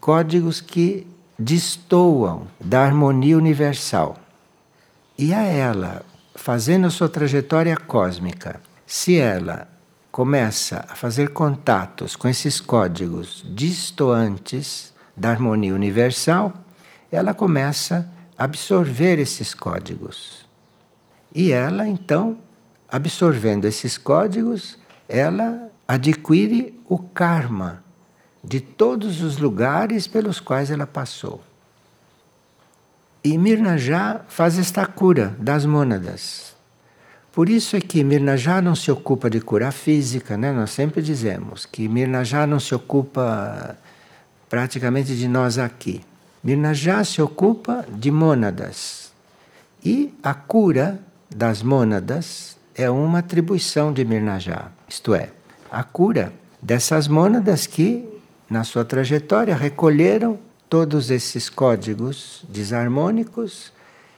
códigos 0.00 0.60
que 0.60 1.06
destoam 1.38 2.46
da 2.60 2.82
harmonia 2.82 3.36
universal. 3.36 4.16
E 5.18 5.32
a 5.34 5.42
ela, 5.42 6.04
fazendo 6.34 6.86
a 6.86 6.90
sua 6.90 7.08
trajetória 7.08 7.76
cósmica, 7.76 8.60
se 8.86 9.16
ela 9.18 9.68
começa 10.10 10.84
a 10.88 10.94
fazer 10.94 11.30
contatos 11.30 12.16
com 12.16 12.28
esses 12.28 12.60
códigos 12.60 13.44
distoantes 13.46 14.94
da 15.16 15.30
harmonia 15.30 15.74
universal, 15.74 16.52
ela 17.12 17.34
começa 17.34 18.10
a 18.36 18.44
absorver 18.44 19.18
esses 19.18 19.54
códigos. 19.54 20.46
E 21.34 21.52
ela, 21.52 21.86
então, 21.86 22.38
absorvendo 22.88 23.66
esses 23.66 23.98
códigos, 23.98 24.78
ela 25.08 25.70
adquire 25.86 26.78
o 26.88 26.98
karma 26.98 27.84
de 28.46 28.60
todos 28.60 29.22
os 29.22 29.38
lugares 29.38 30.06
pelos 30.06 30.38
quais 30.38 30.70
ela 30.70 30.86
passou. 30.86 31.42
E 33.24 33.36
Mirna 33.36 33.76
já 33.76 34.20
faz 34.28 34.58
esta 34.58 34.86
cura 34.86 35.34
das 35.38 35.66
mônadas. 35.66 36.54
Por 37.32 37.48
isso 37.48 37.76
é 37.76 37.80
que 37.80 38.04
Mirna 38.04 38.36
já 38.36 38.62
não 38.62 38.74
se 38.74 38.90
ocupa 38.90 39.28
de 39.28 39.40
cura 39.40 39.72
física, 39.72 40.36
né? 40.36 40.52
Nós 40.52 40.70
sempre 40.70 41.02
dizemos 41.02 41.66
que 41.66 41.88
Mirna 41.88 42.24
já 42.24 42.46
não 42.46 42.60
se 42.60 42.74
ocupa 42.74 43.76
praticamente 44.48 45.16
de 45.16 45.26
nós 45.26 45.58
aqui. 45.58 46.00
Mirna 46.42 46.72
já 46.72 47.02
se 47.02 47.20
ocupa 47.20 47.84
de 47.90 48.10
mônadas. 48.10 49.10
E 49.84 50.14
a 50.22 50.32
cura 50.32 50.98
das 51.34 51.62
mônadas 51.62 52.56
é 52.74 52.88
uma 52.88 53.18
atribuição 53.18 53.92
de 53.92 54.04
Mirnajá, 54.04 54.70
isto 54.88 55.14
é, 55.14 55.30
a 55.70 55.82
cura 55.82 56.32
dessas 56.60 57.08
mônadas 57.08 57.66
que, 57.66 58.06
na 58.48 58.64
sua 58.64 58.84
trajetória, 58.84 59.54
recolheram 59.54 60.38
todos 60.68 61.10
esses 61.10 61.48
códigos 61.48 62.44
desarmônicos 62.48 63.72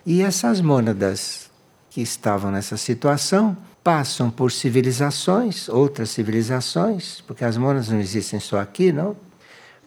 e 0.04 0.22
essas 0.22 0.60
mônadas 0.60 1.50
que 1.90 2.00
estavam 2.00 2.50
nessa 2.50 2.76
situação 2.76 3.56
passam 3.82 4.30
por 4.30 4.52
civilizações, 4.52 5.68
outras 5.68 6.10
civilizações, 6.10 7.22
porque 7.26 7.44
as 7.44 7.56
mônadas 7.56 7.88
não 7.88 7.98
existem 7.98 8.38
só 8.38 8.60
aqui, 8.60 8.92
não? 8.92 9.16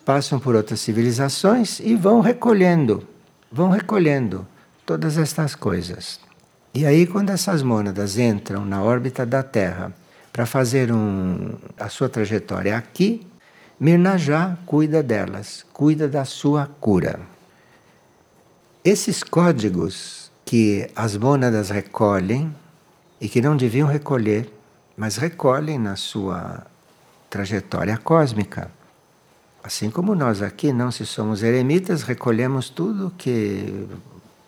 Passam 0.03 0.39
por 0.39 0.55
outras 0.55 0.79
civilizações 0.79 1.79
e 1.79 1.95
vão 1.95 2.19
recolhendo, 2.19 3.07
vão 3.51 3.69
recolhendo 3.69 4.47
todas 4.85 5.17
estas 5.17 5.53
coisas. 5.53 6.19
E 6.73 6.85
aí, 6.85 7.05
quando 7.05 7.29
essas 7.29 7.61
mônadas 7.61 8.17
entram 8.17 8.65
na 8.65 8.81
órbita 8.81 9.25
da 9.25 9.43
Terra 9.43 9.93
para 10.33 10.45
fazer 10.45 10.91
um, 10.91 11.53
a 11.77 11.89
sua 11.89 12.09
trajetória 12.09 12.75
aqui, 12.75 13.27
Mirnajá 13.81 14.59
cuida 14.63 15.01
delas, 15.01 15.65
cuida 15.73 16.07
da 16.07 16.23
sua 16.23 16.67
cura. 16.79 17.19
Esses 18.85 19.23
códigos 19.23 20.31
que 20.45 20.87
as 20.95 21.17
mônadas 21.17 21.71
recolhem 21.71 22.55
e 23.19 23.27
que 23.27 23.41
não 23.41 23.57
deviam 23.57 23.87
recolher, 23.87 24.53
mas 24.95 25.17
recolhem 25.17 25.79
na 25.79 25.95
sua 25.95 26.63
trajetória 27.27 27.97
cósmica. 27.97 28.69
Assim 29.63 29.89
como 29.89 30.13
nós 30.13 30.43
aqui, 30.43 30.71
não 30.71 30.91
se 30.91 31.03
somos 31.03 31.41
eremitas, 31.41 32.03
recolhemos 32.03 32.69
tudo 32.69 33.11
que 33.17 33.87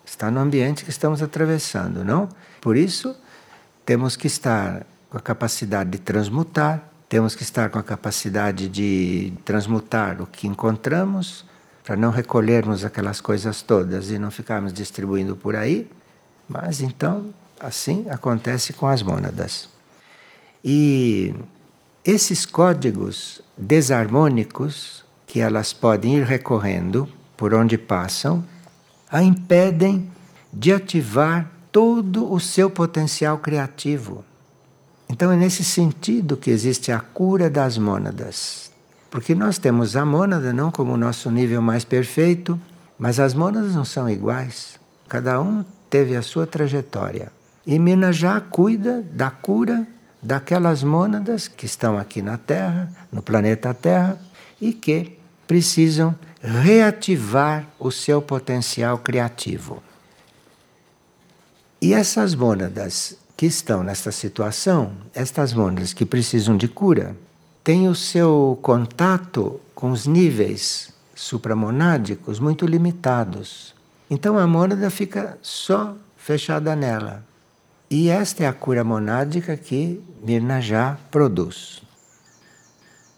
está 0.06 0.30
no 0.30 0.42
ambiente 0.42 0.86
que 0.86 0.92
estamos 0.92 1.24
atravessando, 1.24 2.06
não? 2.06 2.30
Por 2.62 2.78
isso, 2.78 3.16
temos 3.84 4.16
que 4.16 4.28
estar 4.28 4.86
com 5.10 5.18
a 5.18 5.22
capacidade 5.22 5.90
de 5.90 5.98
transmutar, 5.98 6.93
temos 7.14 7.36
que 7.36 7.44
estar 7.44 7.70
com 7.70 7.78
a 7.78 7.84
capacidade 7.84 8.68
de 8.68 9.34
transmutar 9.46 10.20
o 10.20 10.26
que 10.26 10.48
encontramos 10.48 11.46
para 11.84 11.96
não 11.96 12.10
recolhermos 12.10 12.84
aquelas 12.84 13.22
coisas 13.22 13.62
todas 13.62 14.10
e 14.10 14.18
não 14.18 14.32
ficarmos 14.32 14.74
distribuindo 14.74 15.36
por 15.36 15.56
aí. 15.56 15.88
Mas 16.50 16.82
então, 16.82 17.32
assim 17.60 18.08
acontece 18.10 18.74
com 18.74 18.88
as 18.88 19.04
mônadas. 19.04 19.70
E 20.66 21.36
esses 22.04 22.48
códigos 22.48 23.44
desarmônicos 23.56 25.06
que 25.28 25.40
elas 25.40 25.72
podem 25.72 26.16
ir 26.16 26.24
recorrendo 26.24 27.08
por 27.38 27.54
onde 27.54 27.78
passam, 27.78 28.44
a 29.08 29.22
impedem 29.22 30.10
de 30.52 30.74
ativar 30.74 31.48
todo 31.72 32.34
o 32.34 32.40
seu 32.40 32.72
potencial 32.72 33.38
criativo. 33.38 34.26
Então 35.14 35.32
é 35.32 35.36
nesse 35.36 35.64
sentido 35.64 36.36
que 36.36 36.50
existe 36.50 36.92
a 36.92 37.00
cura 37.00 37.48
das 37.48 37.78
mônadas. 37.78 38.72
Porque 39.12 39.36
nós 39.36 39.60
temos 39.60 39.96
a 39.96 40.04
mônada 40.04 40.52
não 40.52 40.72
como 40.72 40.94
o 40.94 40.98
nosso 40.98 41.30
nível 41.30 41.62
mais 41.62 41.86
perfeito, 41.86 42.60
mas 42.98 43.20
as 43.20 43.36
mônadas 43.36 43.76
não 43.76 43.86
são 43.86 44.10
iguais. 44.10 44.80
Cada 45.08 45.40
um 45.40 45.64
teve 45.88 46.16
a 46.16 46.24
sua 46.24 46.48
trajetória. 46.48 47.32
E 47.64 47.78
Minas 47.78 48.16
já 48.16 48.42
cuida 48.42 49.04
da 49.04 49.30
cura 49.30 49.86
daquelas 50.20 50.82
mônadas 50.82 51.48
que 51.48 51.68
estão 51.68 51.96
aqui 51.96 52.24
na 52.24 52.40
Terra, 52.40 52.92
no 53.12 53.22
planeta 53.22 53.72
Terra, 53.72 54.20
e 54.60 54.74
que 54.74 55.20
precisam 55.46 56.16
reativar 56.42 57.68
o 57.78 57.92
seu 57.92 58.20
potencial 58.20 58.98
criativo. 58.98 59.84
E 61.80 61.94
essas 61.94 62.34
mônadas 62.34 63.16
que 63.36 63.46
estão 63.46 63.84
nesta 63.84 64.12
situação, 64.12 64.94
estas 65.14 65.54
mônadas 65.54 65.94
que 65.94 66.06
precisam 66.06 66.56
de 66.56 66.68
cura, 66.68 67.16
tem 67.64 67.88
o 67.88 67.96
seu 67.96 68.58
contato 68.62 69.60
com 69.74 69.92
os 69.92 70.06
níveis 70.06 70.94
supramonádicos 71.16 72.40
muito 72.40 72.66
limitados. 72.66 73.74
Então 74.10 74.38
a 74.38 74.46
mônada 74.46 74.90
fica 74.90 75.38
só 75.42 75.96
fechada 76.18 76.76
nela. 76.76 77.26
E 77.90 78.10
esta 78.10 78.44
é 78.44 78.48
a 78.48 78.54
cura 78.54 78.84
monádica 78.84 79.56
que 79.56 80.02
Mirna 80.22 80.60
já 80.62 80.98
produz. 81.12 81.82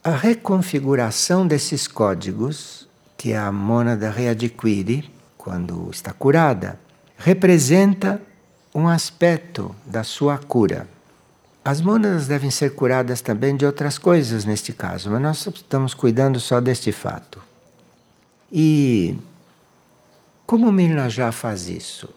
A 0.04 0.12
reconfiguração 0.12 1.48
desses 1.48 1.88
códigos 1.88 2.88
que 3.18 3.34
a 3.34 3.52
mônada 3.52 4.10
readquire 4.10 5.10
quando 5.38 5.90
está 5.92 6.12
curada 6.12 6.80
representa 7.18 8.22
um 8.76 8.90
aspecto 8.90 9.74
da 9.86 10.04
sua 10.04 10.38
cura. 10.38 10.86
As 11.64 11.80
mônadas 11.80 12.28
devem 12.28 12.52
ser 12.52 12.76
curadas 12.76 13.22
também 13.22 13.56
de 13.56 13.66
outras 13.66 13.98
coisas 13.98 14.44
neste 14.44 14.74
caso, 14.74 15.10
mas 15.10 15.22
nós 15.22 15.48
estamos 15.48 15.94
cuidando 15.94 16.42
só 16.42 16.60
deste 16.60 16.92
fato. 16.92 17.42
E 18.52 19.18
como 20.46 20.70
Mirna 20.74 21.10
já 21.10 21.32
faz 21.32 21.70
isso? 21.70 22.10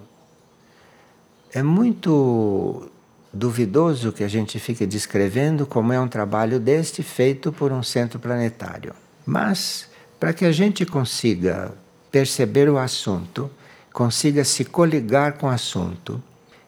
É 1.55 1.63
muito 1.63 2.91
duvidoso 3.33 4.11
que 4.11 4.25
a 4.25 4.29
gente 4.29 4.59
fique 4.59 4.85
descrevendo 4.85 5.65
como 5.65 5.93
é 5.93 6.01
um 6.01 6.09
trabalho 6.09 6.59
deste 6.59 7.05
feito 7.05 7.53
por 7.53 7.71
um 7.71 7.85
centro 7.85 8.19
planetário. 8.19 8.93
Mas, 9.25 9.89
para 10.19 10.33
que 10.33 10.45
a 10.45 10.51
gente 10.51 10.85
consiga 10.85 11.73
perceber 12.11 12.69
o 12.69 12.79
assunto, 12.79 13.49
consiga 13.93 14.43
se 14.45 14.65
coligar 14.65 15.35
com 15.35 15.47
o 15.47 15.51
assunto 15.51 16.21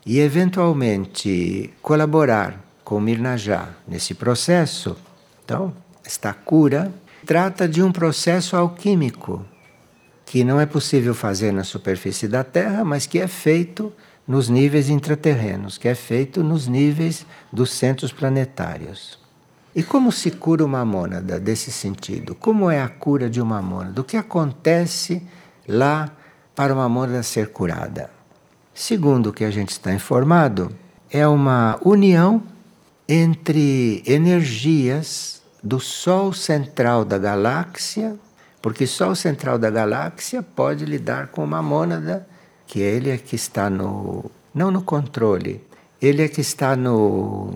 e, 0.04 0.18
eventualmente, 0.18 1.72
colaborar 1.82 2.58
com 2.84 3.00
Mirnajá 3.00 3.68
nesse 3.86 4.14
processo. 4.14 4.96
Então, 5.44 5.72
esta 6.04 6.32
cura 6.32 6.92
trata 7.24 7.68
de 7.68 7.82
um 7.82 7.92
processo 7.92 8.56
alquímico 8.56 9.44
que 10.24 10.44
não 10.44 10.60
é 10.60 10.66
possível 10.66 11.14
fazer 11.14 11.52
na 11.52 11.64
superfície 11.64 12.28
da 12.28 12.44
Terra, 12.44 12.84
mas 12.84 13.04
que 13.04 13.18
é 13.18 13.26
feito 13.26 13.92
nos 14.26 14.48
níveis 14.48 14.88
intraterrenos, 14.88 15.76
que 15.76 15.88
é 15.88 15.94
feito 15.94 16.44
nos 16.44 16.68
níveis 16.68 17.26
dos 17.52 17.72
centros 17.72 18.12
planetários. 18.12 19.18
E 19.74 19.82
como 19.82 20.12
se 20.12 20.30
cura 20.30 20.64
uma 20.64 20.84
mônada 20.84 21.40
desse 21.40 21.72
sentido? 21.72 22.34
Como 22.34 22.70
é 22.70 22.80
a 22.80 22.88
cura 22.88 23.28
de 23.28 23.40
uma 23.40 23.60
mônada? 23.60 24.00
O 24.00 24.04
que 24.04 24.16
acontece 24.16 25.22
lá 25.66 26.10
para 26.54 26.72
uma 26.72 26.88
mônada 26.88 27.24
ser 27.24 27.48
curada? 27.48 28.19
Segundo 28.80 29.28
o 29.28 29.32
que 29.34 29.44
a 29.44 29.50
gente 29.50 29.72
está 29.72 29.92
informado, 29.92 30.72
é 31.10 31.28
uma 31.28 31.78
união 31.84 32.42
entre 33.06 34.02
energias 34.06 35.42
do 35.62 35.78
Sol 35.78 36.32
central 36.32 37.04
da 37.04 37.18
galáxia, 37.18 38.16
porque 38.62 38.84
o 38.84 39.14
central 39.14 39.58
da 39.58 39.68
galáxia 39.68 40.42
pode 40.42 40.86
lidar 40.86 41.26
com 41.26 41.44
uma 41.44 41.62
mônada, 41.62 42.26
que 42.66 42.80
ele 42.80 43.10
é 43.10 43.18
que 43.18 43.36
está 43.36 43.68
no. 43.68 44.30
não 44.54 44.70
no 44.70 44.80
controle, 44.80 45.62
ele 46.00 46.22
é 46.22 46.28
que 46.28 46.40
está 46.40 46.74
no, 46.74 47.52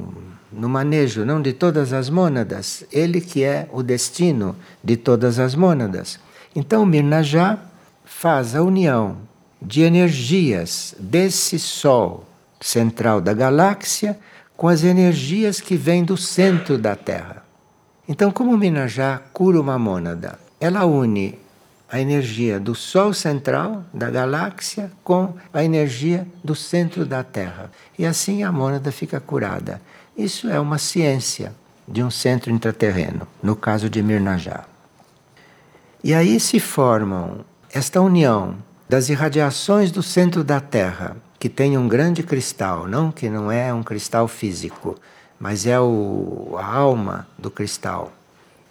no 0.53 0.69
manejo 0.69 1.25
não 1.25 1.41
de 1.41 1.55
todas 1.55 1.95
as 1.95 2.11
mônadas, 2.11 2.85
ele 2.93 3.23
que 3.23 3.43
é 3.43 3.67
o 3.73 3.83
destino 3.83 4.55
de 4.85 4.99
todas 4.99 5.39
as 5.39 5.55
mônadas. 5.55 6.21
Então 6.55 6.85
Mirnajá 6.85 7.59
faz 8.05 8.55
a 8.55 8.63
união 8.63 9.33
de 9.65 9.83
energias 9.83 10.95
desse 10.99 11.59
Sol 11.59 12.25
central 12.61 13.21
da 13.21 13.33
galáxia 13.33 14.19
com 14.57 14.69
as 14.69 14.85
energias 14.85 15.61
que 15.61 15.77
vêm 15.77 16.05
do 16.05 16.17
centro 16.17 16.79
da 16.79 16.95
Terra. 16.95 17.43
Então, 18.07 18.31
como 18.31 18.57
Mirnajá 18.57 19.21
cura 19.33 19.61
uma 19.61 19.79
mônada, 19.79 20.39
ela 20.61 20.85
une 20.85 21.39
a 21.91 22.01
energia 22.01 22.61
do 22.61 22.75
Sol 22.75 23.15
central 23.15 23.85
da 23.93 24.11
galáxia 24.11 24.91
com 25.03 25.35
a 25.53 25.65
energia 25.65 26.27
do 26.43 26.55
centro 26.55 27.07
da 27.07 27.23
Terra. 27.23 27.71
E 27.99 28.05
assim 28.05 28.43
a 28.43 28.53
mônada 28.53 28.93
fica 28.93 29.21
curada. 29.21 29.81
Isso 30.17 30.49
é 30.49 30.61
uma 30.61 30.79
ciência 30.79 31.55
de 31.87 32.03
um 32.03 32.11
centro 32.11 32.51
intraterreno, 32.51 33.27
no 33.43 33.57
caso 33.57 33.89
de 33.89 34.03
Mirnajá. 34.03 34.65
E 36.03 36.13
aí 36.13 36.39
se 36.39 36.61
formam 36.61 37.45
esta 37.73 38.01
união 38.01 38.57
das 38.89 39.09
irradiações 39.09 39.91
do 39.91 40.03
centro 40.03 40.45
da 40.45 40.61
Terra, 40.61 41.17
que 41.39 41.49
tem 41.49 41.77
um 41.77 41.89
grande 41.89 42.23
cristal, 42.23 42.87
não 42.87 43.11
que 43.11 43.29
não 43.29 43.51
é 43.51 43.73
um 43.73 43.83
cristal 43.83 44.29
físico, 44.29 44.97
mas 45.39 45.67
é 45.67 45.79
o, 45.81 46.55
a 46.59 46.67
alma 46.67 47.27
do 47.39 47.51
cristal 47.51 48.13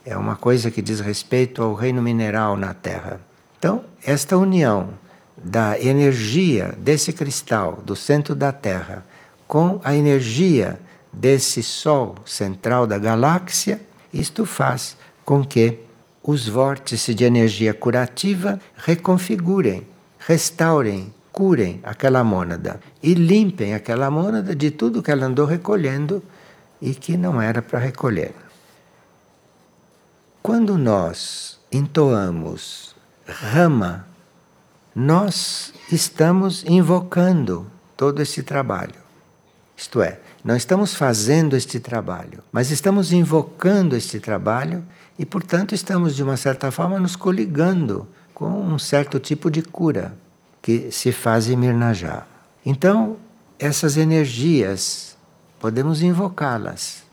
é 0.05 0.17
uma 0.17 0.35
coisa 0.35 0.69
que 0.69 0.81
diz 0.81 0.99
respeito 0.99 1.61
ao 1.61 1.73
reino 1.73 2.01
mineral 2.01 2.57
na 2.57 2.73
Terra. 2.73 3.21
Então, 3.57 3.83
esta 4.03 4.37
união 4.37 4.89
da 5.37 5.79
energia 5.79 6.73
desse 6.77 7.13
cristal 7.13 7.81
do 7.85 7.95
centro 7.95 8.35
da 8.35 8.51
Terra 8.51 9.05
com 9.47 9.79
a 9.83 9.95
energia 9.95 10.79
desse 11.11 11.63
Sol 11.63 12.15
central 12.25 12.85
da 12.85 12.97
galáxia, 12.97 13.79
isto 14.13 14.45
faz 14.45 14.97
com 15.23 15.43
que 15.43 15.79
os 16.21 16.47
vórtices 16.47 17.15
de 17.15 17.23
energia 17.23 17.73
curativa 17.73 18.59
reconfigurem, 18.75 19.85
restaurem, 20.25 21.13
curem 21.31 21.79
aquela 21.83 22.23
mônada 22.23 22.79
e 23.01 23.13
limpem 23.13 23.73
aquela 23.73 24.09
mônada 24.09 24.55
de 24.55 24.71
tudo 24.71 25.01
que 25.01 25.11
ela 25.11 25.25
andou 25.25 25.45
recolhendo 25.45 26.23
e 26.81 26.93
que 26.93 27.17
não 27.17 27.41
era 27.41 27.61
para 27.61 27.79
recolher. 27.79 28.33
Quando 30.41 30.77
nós 30.77 31.59
entoamos 31.71 32.95
rama, 33.25 34.05
nós 34.95 35.73
estamos 35.91 36.63
invocando 36.65 37.65
todo 37.95 38.21
esse 38.21 38.43
trabalho. 38.43 39.01
Isto 39.75 40.01
é, 40.01 40.19
não 40.43 40.55
estamos 40.55 40.93
fazendo 40.93 41.55
este 41.55 41.79
trabalho, 41.79 42.43
mas 42.51 42.69
estamos 42.69 43.11
invocando 43.11 43.95
este 43.95 44.19
trabalho 44.19 44.83
e, 45.17 45.25
portanto, 45.25 45.73
estamos, 45.73 46.15
de 46.15 46.23
uma 46.23 46.37
certa 46.37 46.69
forma, 46.71 46.99
nos 46.99 47.15
coligando 47.15 48.07
com 48.33 48.49
um 48.49 48.79
certo 48.79 49.19
tipo 49.19 49.49
de 49.49 49.61
cura 49.61 50.15
que 50.61 50.91
se 50.91 51.11
faz 51.11 51.49
em 51.49 51.55
Mirnajá. 51.55 52.25
Então, 52.65 53.17
essas 53.59 53.97
energias, 53.97 55.15
podemos 55.59 56.01
invocá-las, 56.01 57.03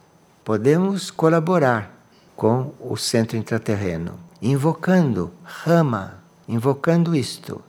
podemos 0.44 1.11
colaborar 1.11 1.92
com 2.37 2.72
o 2.80 2.96
centro 2.96 3.37
intraterreno, 3.37 4.14
invocando 4.40 5.30
Rama, 5.44 6.14
invocando 6.48 7.14
isto. 7.14 7.62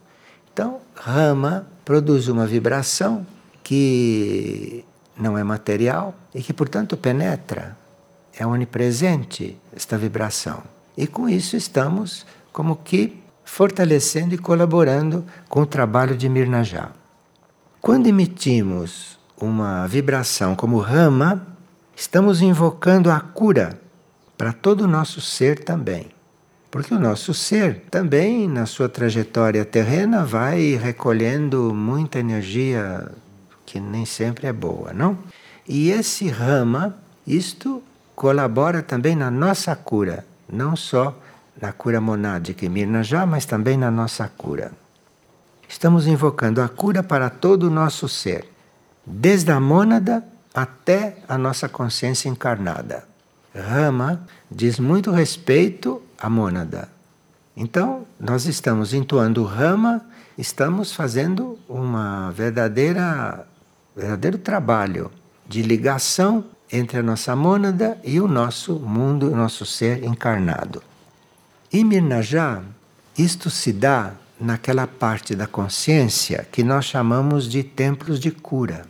Então, 0.53 0.79
Rama 0.95 1.67
produz 1.83 2.27
uma 2.27 2.45
vibração 2.45 3.25
que 3.63 4.85
não 5.17 5.37
é 5.37 5.43
material 5.43 6.15
e 6.33 6.41
que, 6.41 6.53
portanto, 6.53 6.97
penetra. 6.97 7.77
É 8.37 8.47
onipresente 8.47 9.57
esta 9.75 9.97
vibração. 9.97 10.63
E 10.95 11.05
com 11.05 11.27
isso 11.27 11.57
estamos 11.57 12.25
como 12.51 12.77
que 12.77 13.20
fortalecendo 13.51 14.33
e 14.33 14.37
colaborando 14.37 15.25
com 15.49 15.63
o 15.63 15.65
trabalho 15.65 16.15
de 16.15 16.29
Mirnajá. 16.29 16.91
Quando 17.81 18.07
emitimos 18.07 19.19
uma 19.37 19.85
vibração 19.87 20.55
como 20.55 20.79
Rama, 20.79 21.45
estamos 21.93 22.41
invocando 22.41 23.11
a 23.11 23.19
cura 23.19 23.77
para 24.37 24.53
todo 24.53 24.85
o 24.85 24.87
nosso 24.87 25.19
ser 25.19 25.65
também. 25.65 26.07
Porque 26.71 26.93
o 26.93 26.99
nosso 26.99 27.33
ser 27.33 27.81
também, 27.91 28.47
na 28.47 28.65
sua 28.65 28.87
trajetória 28.87 29.65
terrena, 29.65 30.23
vai 30.23 30.79
recolhendo 30.81 31.73
muita 31.73 32.19
energia 32.19 33.11
que 33.65 33.81
nem 33.81 34.05
sempre 34.05 34.47
é 34.47 34.53
boa, 34.53 34.93
não? 34.93 35.17
E 35.67 35.91
esse 35.91 36.29
rama, 36.29 36.95
isto 37.27 37.83
colabora 38.15 38.81
também 38.81 39.13
na 39.13 39.29
nossa 39.29 39.75
cura, 39.75 40.25
não 40.49 40.73
só 40.73 41.13
na 41.61 41.71
cura 41.71 42.01
monádica 42.01 42.65
em 42.65 42.69
Mirnajá, 42.69 43.25
mas 43.25 43.45
também 43.45 43.77
na 43.77 43.91
nossa 43.91 44.27
cura. 44.27 44.71
Estamos 45.69 46.07
invocando 46.07 46.61
a 46.61 46.67
cura 46.67 47.03
para 47.03 47.29
todo 47.29 47.67
o 47.67 47.69
nosso 47.69 48.09
ser, 48.09 48.51
desde 49.05 49.51
a 49.51 49.59
mônada 49.59 50.23
até 50.53 51.17
a 51.29 51.37
nossa 51.37 51.69
consciência 51.69 52.27
encarnada. 52.27 53.05
Rama 53.55 54.21
diz 54.49 54.79
muito 54.79 55.11
respeito 55.11 56.01
à 56.17 56.29
mônada. 56.29 56.89
Então, 57.55 58.05
nós 58.19 58.45
estamos 58.45 58.93
entoando 58.93 59.43
Rama, 59.43 60.01
estamos 60.37 60.93
fazendo 60.93 61.59
uma 61.69 62.31
verdadeira 62.31 63.45
verdadeiro 63.95 64.37
trabalho 64.37 65.11
de 65.47 65.61
ligação 65.61 66.45
entre 66.71 66.99
a 66.99 67.03
nossa 67.03 67.35
mônada 67.35 67.97
e 68.03 68.19
o 68.21 68.27
nosso 68.27 68.75
mundo, 68.75 69.31
o 69.31 69.35
nosso 69.35 69.65
ser 69.65 70.03
encarnado. 70.03 70.81
Em 71.73 71.85
Mirnajá, 71.85 72.61
isto 73.17 73.49
se 73.49 73.71
dá 73.71 74.11
naquela 74.37 74.85
parte 74.85 75.33
da 75.33 75.47
consciência 75.47 76.45
que 76.51 76.65
nós 76.65 76.83
chamamos 76.83 77.49
de 77.49 77.63
templos 77.63 78.19
de 78.19 78.29
cura. 78.29 78.85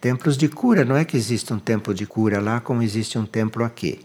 Templos 0.00 0.36
de 0.36 0.48
cura, 0.48 0.84
não 0.84 0.96
é 0.96 1.04
que 1.04 1.16
existe 1.16 1.52
um 1.52 1.60
templo 1.60 1.94
de 1.94 2.06
cura 2.06 2.40
lá 2.40 2.58
como 2.58 2.82
existe 2.82 3.16
um 3.16 3.24
templo 3.24 3.62
aqui. 3.62 4.00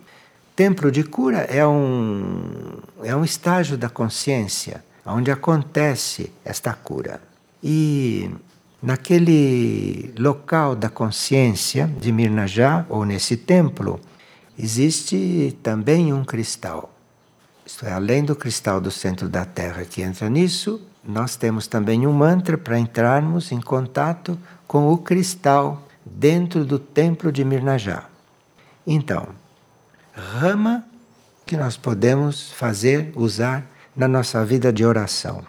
Templo 0.55 0.91
de 0.91 1.03
cura 1.03 1.39
é 1.39 1.65
um, 1.65 2.77
é 3.03 3.15
um 3.15 3.25
estágio 3.25 3.79
da 3.79 3.89
consciência 3.89 4.83
onde 5.03 5.31
acontece 5.31 6.31
esta 6.45 6.71
cura. 6.71 7.19
E 7.63 8.29
naquele 8.79 10.13
local 10.19 10.75
da 10.75 10.87
consciência 10.87 11.87
de 11.99 12.11
Mirnajá, 12.11 12.85
ou 12.89 13.05
nesse 13.05 13.35
templo, 13.35 13.99
existe 14.55 15.57
também 15.63 16.13
um 16.13 16.23
cristal. 16.23 16.92
Isto 17.65 17.85
é, 17.85 17.93
além 17.93 18.23
do 18.23 18.35
cristal 18.35 18.81
do 18.81 18.91
centro 18.91 19.29
da 19.29 19.45
Terra 19.45 19.85
que 19.85 20.01
entra 20.01 20.29
nisso, 20.29 20.81
nós 21.03 21.35
temos 21.35 21.65
também 21.65 22.05
um 22.05 22.11
mantra 22.11 22.57
para 22.57 22.77
entrarmos 22.77 23.51
em 23.51 23.61
contato 23.61 24.37
com 24.67 24.91
o 24.91 24.97
cristal 24.97 25.87
dentro 26.05 26.65
do 26.65 26.77
templo 26.77 27.31
de 27.31 27.43
Mirnajá. 27.45 28.05
Então, 28.85 29.29
rama 30.13 30.83
que 31.45 31.55
nós 31.55 31.77
podemos 31.77 32.51
fazer, 32.51 33.11
usar 33.15 33.65
na 33.95 34.07
nossa 34.07 34.43
vida 34.45 34.71
de 34.71 34.85
oração. 34.85 35.43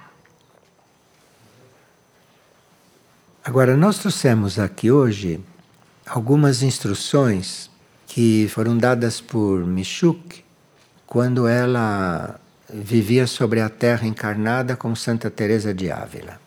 Agora, 3.45 3.77
nós 3.77 3.99
trouxemos 3.99 4.59
aqui 4.59 4.91
hoje 4.91 5.41
algumas 6.07 6.63
instruções 6.63 7.71
que 8.07 8.49
foram 8.49 8.79
dadas 8.79 9.21
por 9.21 9.67
Michuk 9.67 10.44
quando 11.15 11.47
ela 11.47 12.41
vivia 12.69 13.29
sobre 13.29 13.61
a 13.61 13.69
terra 13.69 14.05
encarnada 14.05 14.75
como 14.75 14.97
Santa 14.97 15.31
Teresa 15.31 15.73
de 15.73 15.89
Ávila. 15.89 16.41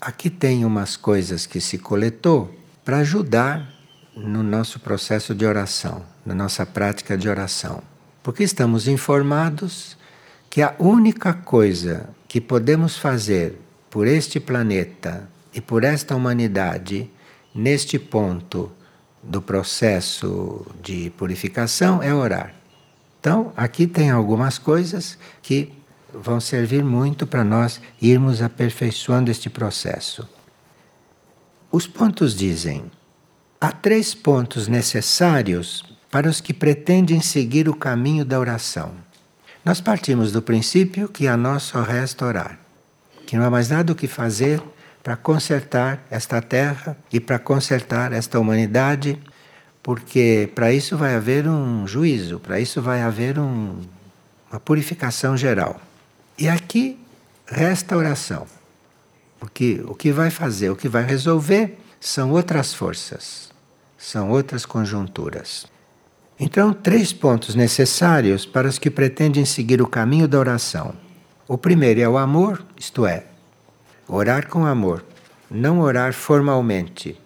Aqui 0.00 0.30
tem 0.30 0.64
umas 0.64 0.96
coisas 0.96 1.44
que 1.44 1.60
se 1.60 1.76
coletou 1.76 2.58
para 2.82 3.00
ajudar 3.00 3.70
no 4.16 4.42
nosso 4.42 4.80
processo 4.80 5.34
de 5.34 5.44
oração, 5.44 6.02
na 6.24 6.34
nossa 6.34 6.64
prática 6.64 7.14
de 7.14 7.28
oração. 7.28 7.82
Porque 8.22 8.42
estamos 8.42 8.88
informados 8.88 9.98
que 10.48 10.62
a 10.62 10.74
única 10.78 11.34
coisa 11.34 12.08
que 12.26 12.40
podemos 12.40 12.96
fazer 12.96 13.58
por 13.90 14.06
este 14.06 14.40
planeta 14.40 15.28
e 15.52 15.60
por 15.60 15.84
esta 15.84 16.16
humanidade 16.16 17.10
neste 17.54 17.98
ponto 17.98 18.72
do 19.22 19.42
processo 19.42 20.66
de 20.82 21.10
purificação 21.18 22.02
é 22.02 22.14
orar. 22.14 22.61
Então, 23.22 23.52
aqui 23.56 23.86
tem 23.86 24.10
algumas 24.10 24.58
coisas 24.58 25.16
que 25.40 25.72
vão 26.12 26.40
servir 26.40 26.82
muito 26.82 27.24
para 27.24 27.44
nós 27.44 27.80
irmos 28.00 28.42
aperfeiçoando 28.42 29.30
este 29.30 29.48
processo. 29.48 30.28
Os 31.70 31.86
pontos 31.86 32.34
dizem: 32.34 32.82
Há 33.60 33.70
três 33.70 34.12
pontos 34.12 34.66
necessários 34.66 35.84
para 36.10 36.28
os 36.28 36.40
que 36.40 36.52
pretendem 36.52 37.20
seguir 37.20 37.68
o 37.68 37.76
caminho 37.76 38.24
da 38.24 38.40
oração. 38.40 38.90
Nós 39.64 39.80
partimos 39.80 40.32
do 40.32 40.42
princípio 40.42 41.08
que 41.08 41.28
a 41.28 41.36
nós 41.36 41.62
só 41.62 41.80
resta 41.80 42.26
orar, 42.26 42.58
que 43.24 43.36
não 43.36 43.44
há 43.44 43.50
mais 43.50 43.68
nada 43.68 43.92
o 43.92 43.94
que 43.94 44.08
fazer 44.08 44.60
para 45.00 45.14
consertar 45.14 46.04
esta 46.10 46.42
terra 46.42 46.96
e 47.12 47.20
para 47.20 47.38
consertar 47.38 48.12
esta 48.12 48.40
humanidade, 48.40 49.16
porque 49.82 50.50
para 50.54 50.72
isso 50.72 50.96
vai 50.96 51.14
haver 51.14 51.48
um 51.48 51.86
juízo, 51.86 52.38
para 52.38 52.60
isso 52.60 52.80
vai 52.80 53.02
haver 53.02 53.38
um, 53.38 53.80
uma 54.50 54.60
purificação 54.60 55.36
geral. 55.36 55.80
E 56.38 56.48
aqui 56.48 56.98
resta 57.46 57.94
a 57.94 57.98
oração, 57.98 58.46
porque 59.40 59.82
o 59.86 59.94
que 59.94 60.12
vai 60.12 60.30
fazer, 60.30 60.70
o 60.70 60.76
que 60.76 60.88
vai 60.88 61.04
resolver 61.04 61.78
são 62.00 62.30
outras 62.30 62.72
forças, 62.72 63.50
são 63.98 64.30
outras 64.30 64.64
conjunturas. 64.64 65.66
Então, 66.38 66.72
três 66.72 67.12
pontos 67.12 67.54
necessários 67.54 68.46
para 68.46 68.68
os 68.68 68.78
que 68.78 68.90
pretendem 68.90 69.44
seguir 69.44 69.80
o 69.82 69.86
caminho 69.86 70.26
da 70.26 70.38
oração. 70.38 70.94
O 71.46 71.58
primeiro 71.58 72.00
é 72.00 72.08
o 72.08 72.18
amor, 72.18 72.64
isto 72.76 73.06
é, 73.06 73.26
orar 74.08 74.48
com 74.48 74.64
amor, 74.64 75.04
não 75.50 75.80
orar 75.80 76.12
formalmente, 76.12 77.20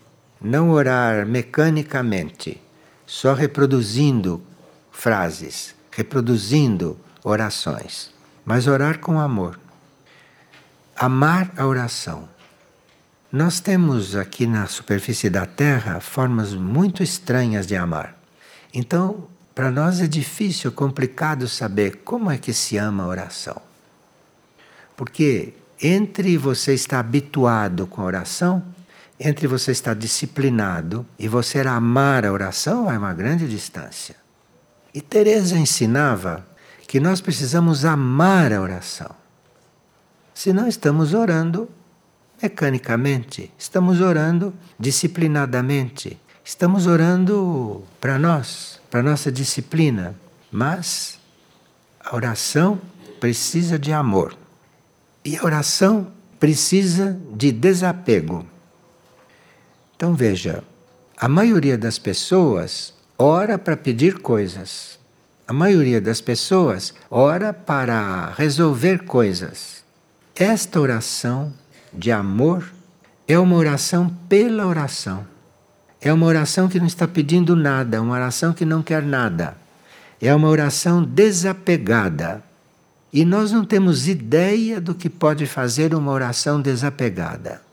não 0.46 0.70
orar 0.70 1.26
mecanicamente, 1.26 2.62
só 3.04 3.34
reproduzindo 3.34 4.42
frases, 4.90 5.74
reproduzindo 5.90 6.96
orações, 7.24 8.12
mas 8.44 8.66
orar 8.66 9.00
com 9.00 9.18
amor. 9.18 9.58
Amar 10.96 11.52
a 11.56 11.66
oração. 11.66 12.28
Nós 13.30 13.60
temos 13.60 14.14
aqui 14.14 14.46
na 14.46 14.66
superfície 14.66 15.28
da 15.28 15.44
Terra 15.44 16.00
formas 16.00 16.54
muito 16.54 17.02
estranhas 17.02 17.66
de 17.66 17.76
amar. 17.76 18.16
Então, 18.72 19.26
para 19.54 19.70
nós 19.70 20.00
é 20.00 20.06
difícil, 20.06 20.70
complicado 20.70 21.48
saber 21.48 22.02
como 22.04 22.30
é 22.30 22.38
que 22.38 22.52
se 22.52 22.76
ama 22.76 23.02
a 23.04 23.08
oração. 23.08 23.60
Porque 24.96 25.54
entre 25.82 26.38
você 26.38 26.72
estar 26.72 27.00
habituado 27.00 27.86
com 27.86 28.00
a 28.00 28.04
oração 28.04 28.62
entre 29.18 29.46
você 29.46 29.72
estar 29.72 29.94
disciplinado 29.94 31.06
e 31.18 31.26
você 31.26 31.60
amar 31.60 32.24
a 32.24 32.32
oração 32.32 32.84
vai 32.84 32.98
uma 32.98 33.14
grande 33.14 33.48
distância. 33.48 34.16
E 34.92 35.00
Teresa 35.00 35.58
ensinava 35.58 36.46
que 36.86 37.00
nós 37.00 37.20
precisamos 37.20 37.84
amar 37.84 38.52
a 38.52 38.60
oração. 38.60 39.10
Senão 40.34 40.68
estamos 40.68 41.14
orando 41.14 41.68
mecanicamente, 42.42 43.50
estamos 43.58 44.00
orando 44.00 44.54
disciplinadamente, 44.78 46.18
estamos 46.44 46.86
orando 46.86 47.82
para 48.00 48.18
nós, 48.18 48.80
para 48.90 49.02
nossa 49.02 49.32
disciplina, 49.32 50.14
mas 50.50 51.18
a 51.98 52.14
oração 52.14 52.80
precisa 53.18 53.78
de 53.78 53.92
amor. 53.92 54.36
E 55.24 55.36
a 55.36 55.44
oração 55.44 56.12
precisa 56.38 57.18
de 57.34 57.50
desapego. 57.50 58.46
Então 59.96 60.14
veja, 60.14 60.62
a 61.16 61.26
maioria 61.26 61.78
das 61.78 61.98
pessoas 61.98 62.92
ora 63.16 63.58
para 63.58 63.76
pedir 63.76 64.18
coisas. 64.18 64.98
A 65.48 65.52
maioria 65.52 66.00
das 66.02 66.20
pessoas 66.20 66.92
ora 67.10 67.54
para 67.54 68.34
resolver 68.36 69.04
coisas. 69.04 69.82
Esta 70.34 70.78
oração 70.78 71.50
de 71.90 72.12
amor 72.12 72.70
é 73.26 73.38
uma 73.38 73.56
oração 73.56 74.14
pela 74.28 74.66
oração. 74.66 75.26
É 75.98 76.12
uma 76.12 76.26
oração 76.26 76.68
que 76.68 76.78
não 76.78 76.86
está 76.86 77.08
pedindo 77.08 77.56
nada, 77.56 77.96
é 77.96 78.00
uma 78.00 78.12
oração 78.12 78.52
que 78.52 78.66
não 78.66 78.82
quer 78.82 79.02
nada. 79.02 79.56
É 80.20 80.34
uma 80.34 80.48
oração 80.48 81.02
desapegada. 81.02 82.42
E 83.10 83.24
nós 83.24 83.50
não 83.50 83.64
temos 83.64 84.06
ideia 84.06 84.78
do 84.78 84.94
que 84.94 85.08
pode 85.08 85.46
fazer 85.46 85.94
uma 85.94 86.12
oração 86.12 86.60
desapegada. 86.60 87.65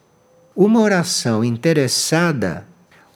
Uma 0.56 0.82
oração 0.82 1.44
interessada, 1.44 2.63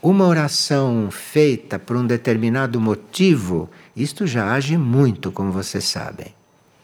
uma 0.01 0.25
oração 0.25 1.09
feita 1.11 1.77
por 1.77 1.95
um 1.95 2.07
determinado 2.07 2.81
motivo, 2.81 3.69
isto 3.95 4.25
já 4.25 4.53
age 4.53 4.75
muito, 4.75 5.31
como 5.31 5.51
vocês 5.51 5.83
sabem. 5.83 6.33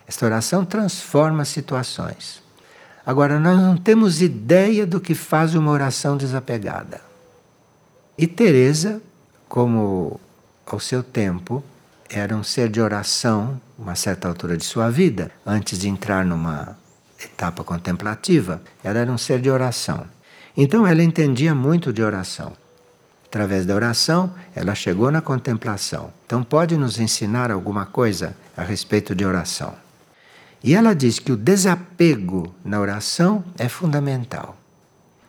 Esta 0.07 0.27
oração 0.27 0.63
transforma 0.63 1.43
situações. 1.43 2.39
Agora, 3.03 3.39
nós 3.39 3.59
não 3.59 3.75
temos 3.75 4.21
ideia 4.21 4.85
do 4.85 5.01
que 5.01 5.15
faz 5.15 5.55
uma 5.55 5.71
oração 5.71 6.15
desapegada. 6.15 7.01
E 8.15 8.27
Teresa, 8.27 9.01
como 9.49 10.19
ao 10.67 10.79
seu 10.79 11.01
tempo 11.01 11.63
era 12.07 12.35
um 12.35 12.43
ser 12.43 12.69
de 12.69 12.79
oração, 12.79 13.59
uma 13.75 13.95
certa 13.95 14.27
altura 14.27 14.55
de 14.55 14.63
sua 14.63 14.91
vida, 14.91 15.31
antes 15.43 15.79
de 15.79 15.89
entrar 15.89 16.23
numa 16.23 16.77
etapa 17.19 17.63
contemplativa, 17.63 18.61
ela 18.83 18.99
era 18.99 19.11
um 19.11 19.17
ser 19.17 19.41
de 19.41 19.49
oração. 19.49 20.05
Então 20.55 20.85
ela 20.85 21.03
entendia 21.03 21.55
muito 21.55 21.91
de 21.91 22.03
oração. 22.03 22.53
Através 23.25 23.65
da 23.65 23.73
oração, 23.73 24.31
ela 24.55 24.75
chegou 24.75 25.09
na 25.09 25.21
contemplação. 25.21 26.13
Então 26.25 26.43
pode 26.43 26.77
nos 26.77 26.99
ensinar 26.99 27.49
alguma 27.51 27.85
coisa 27.85 28.35
a 28.55 28.61
respeito 28.61 29.15
de 29.15 29.25
oração. 29.25 29.73
E 30.63 30.75
ela 30.75 30.93
diz 30.93 31.17
que 31.17 31.31
o 31.31 31.37
desapego 31.37 32.53
na 32.63 32.79
oração 32.79 33.43
é 33.57 33.67
fundamental. 33.67 34.55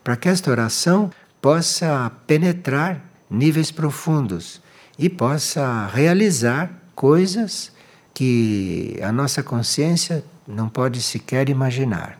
Para 0.03 0.17
que 0.17 0.29
esta 0.29 0.51
oração 0.51 1.11
possa 1.41 2.13
penetrar 2.27 3.01
níveis 3.31 3.71
profundos 3.71 4.61
e 4.99 5.09
possa 5.09 5.87
realizar 5.87 6.71
coisas 6.95 7.73
que 8.13 8.99
a 9.03 9.11
nossa 9.11 9.43
consciência 9.43 10.25
não 10.47 10.69
pode 10.69 11.03
sequer 11.03 11.49
imaginar. 11.49 12.19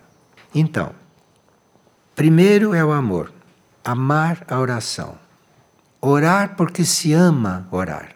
Então, 0.55 0.93
Primeiro 2.15 2.73
é 2.75 2.85
o 2.85 2.93
amor, 2.93 3.33
amar 3.85 4.45
a 4.47 4.61
oração. 4.61 5.19
Orar 6.01 6.55
porque 6.55 6.85
se 6.85 7.13
ama 7.13 7.67
orar. 7.73 8.15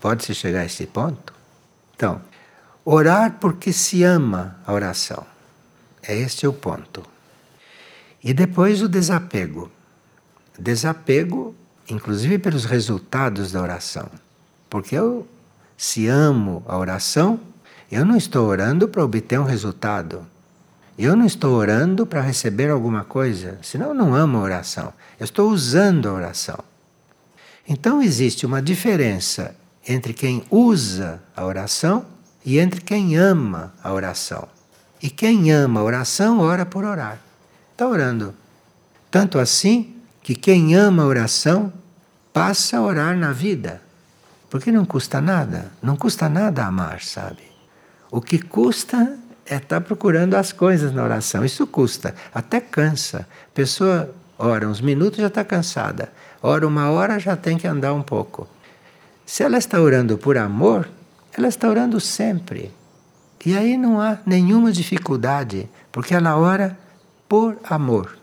Pode-se 0.00 0.34
chegar 0.34 0.60
a 0.60 0.64
esse 0.64 0.86
ponto? 0.86 1.34
Então, 1.94 2.22
orar 2.84 3.36
porque 3.38 3.70
se 3.70 4.02
ama 4.02 4.56
a 4.66 4.72
oração. 4.72 5.26
É 6.02 6.16
este 6.16 6.46
o 6.46 6.54
ponto. 6.54 7.04
E 8.24 8.32
depois 8.32 8.80
o 8.80 8.88
desapego. 8.88 9.70
Desapego, 10.58 11.54
inclusive 11.90 12.38
pelos 12.38 12.64
resultados 12.64 13.52
da 13.52 13.60
oração. 13.60 14.08
Porque 14.70 14.96
eu, 14.96 15.28
se 15.76 16.08
amo 16.08 16.64
a 16.66 16.78
oração, 16.78 17.38
eu 17.90 18.06
não 18.06 18.16
estou 18.16 18.48
orando 18.48 18.88
para 18.88 19.04
obter 19.04 19.38
um 19.38 19.44
resultado. 19.44 20.26
Eu 20.98 21.16
não 21.16 21.24
estou 21.24 21.54
orando 21.54 22.06
para 22.06 22.20
receber 22.20 22.70
alguma 22.70 23.04
coisa, 23.04 23.58
senão 23.62 23.88
eu 23.88 23.94
não 23.94 24.14
amo 24.14 24.38
a 24.38 24.42
oração. 24.42 24.92
Eu 25.18 25.24
estou 25.24 25.50
usando 25.50 26.08
a 26.08 26.12
oração. 26.12 26.58
Então 27.66 28.02
existe 28.02 28.44
uma 28.44 28.60
diferença 28.60 29.54
entre 29.86 30.12
quem 30.12 30.44
usa 30.50 31.22
a 31.34 31.44
oração 31.44 32.04
e 32.44 32.58
entre 32.58 32.80
quem 32.80 33.16
ama 33.16 33.72
a 33.82 33.92
oração. 33.92 34.46
E 35.02 35.10
quem 35.10 35.50
ama 35.50 35.80
a 35.80 35.84
oração 35.84 36.40
ora 36.40 36.66
por 36.66 36.84
orar. 36.84 37.18
Está 37.72 37.88
orando. 37.88 38.34
Tanto 39.10 39.38
assim 39.38 39.96
que 40.22 40.34
quem 40.34 40.74
ama 40.74 41.02
a 41.02 41.06
oração 41.06 41.72
passa 42.32 42.78
a 42.78 42.82
orar 42.82 43.16
na 43.16 43.32
vida. 43.32 43.82
Porque 44.48 44.70
não 44.70 44.84
custa 44.84 45.20
nada. 45.20 45.72
Não 45.82 45.96
custa 45.96 46.28
nada 46.28 46.66
amar, 46.66 47.00
sabe? 47.00 47.42
O 48.10 48.20
que 48.20 48.38
custa 48.38 49.18
é 49.52 49.56
estar 49.56 49.80
tá 49.80 49.86
procurando 49.86 50.34
as 50.34 50.50
coisas 50.50 50.92
na 50.92 51.04
oração. 51.04 51.44
Isso 51.44 51.66
custa, 51.66 52.14
até 52.34 52.58
cansa. 52.58 53.26
A 53.28 53.54
pessoa 53.54 54.14
ora 54.38 54.66
uns 54.66 54.80
minutos 54.80 55.18
já 55.18 55.26
está 55.26 55.44
cansada, 55.44 56.10
ora 56.42 56.66
uma 56.66 56.90
hora 56.90 57.18
já 57.18 57.36
tem 57.36 57.58
que 57.58 57.66
andar 57.66 57.92
um 57.92 58.02
pouco. 58.02 58.48
Se 59.26 59.42
ela 59.42 59.58
está 59.58 59.80
orando 59.80 60.16
por 60.16 60.38
amor, 60.38 60.88
ela 61.36 61.48
está 61.48 61.68
orando 61.68 62.00
sempre. 62.00 62.72
E 63.44 63.56
aí 63.56 63.76
não 63.76 64.00
há 64.00 64.18
nenhuma 64.24 64.72
dificuldade, 64.72 65.68
porque 65.90 66.14
ela 66.14 66.36
ora 66.36 66.78
por 67.28 67.58
amor. 67.64 68.16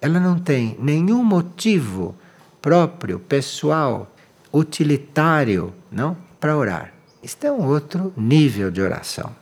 Ela 0.00 0.18
não 0.18 0.38
tem 0.38 0.76
nenhum 0.80 1.22
motivo 1.22 2.16
próprio, 2.62 3.18
pessoal, 3.18 4.10
utilitário, 4.52 5.74
não, 5.92 6.16
para 6.38 6.56
orar. 6.56 6.92
Isto 7.22 7.46
é 7.46 7.52
um 7.52 7.66
outro 7.66 8.14
nível 8.16 8.70
de 8.70 8.80
oração. 8.80 9.39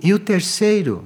E 0.00 0.14
o 0.14 0.18
terceiro, 0.18 1.04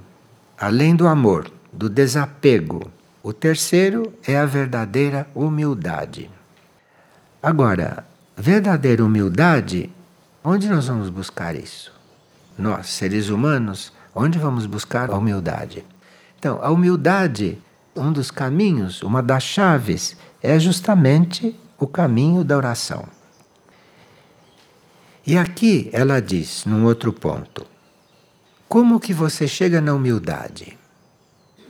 além 0.59 0.95
do 0.95 1.07
amor, 1.07 1.51
do 1.73 1.89
desapego, 1.89 2.91
o 3.23 3.33
terceiro 3.33 4.13
é 4.27 4.37
a 4.37 4.45
verdadeira 4.45 5.27
humildade. 5.35 6.31
Agora, 7.43 8.07
verdadeira 8.37 9.03
humildade, 9.03 9.91
onde 10.45 10.69
nós 10.69 10.89
vamos 10.89 11.09
buscar 11.09 11.57
isso? 11.57 11.91
Nós, 12.59 12.89
seres 12.89 13.31
humanos, 13.31 13.93
onde 14.15 14.39
vamos 14.39 14.67
buscar 14.67 15.11
a 15.11 15.17
humildade? 15.17 15.83
Então, 16.39 16.59
a 16.63 16.71
humildade, 16.71 17.59
um 17.97 18.13
dos 18.13 18.31
caminhos, 18.31 19.03
uma 19.03 19.23
das 19.23 19.43
chaves, 19.43 20.17
é 20.43 20.59
justamente 20.59 21.59
o 21.79 21.87
caminho 21.87 22.45
da 22.45 22.59
oração. 22.59 23.07
E 25.27 25.39
aqui 25.39 25.89
ela 25.95 26.21
diz, 26.21 26.67
num 26.67 26.85
outro 26.85 27.11
ponto, 27.13 27.72
como 28.73 28.99
que 28.99 29.13
você 29.13 29.47
chega 29.47 29.83
na 29.83 29.93
humildade? 29.93 30.79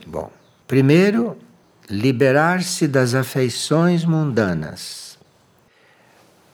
Bom, 0.07 0.31
primeiro, 0.65 1.37
liberar-se 1.89 2.87
das 2.87 3.13
afeições 3.13 4.05
mundanas. 4.05 5.19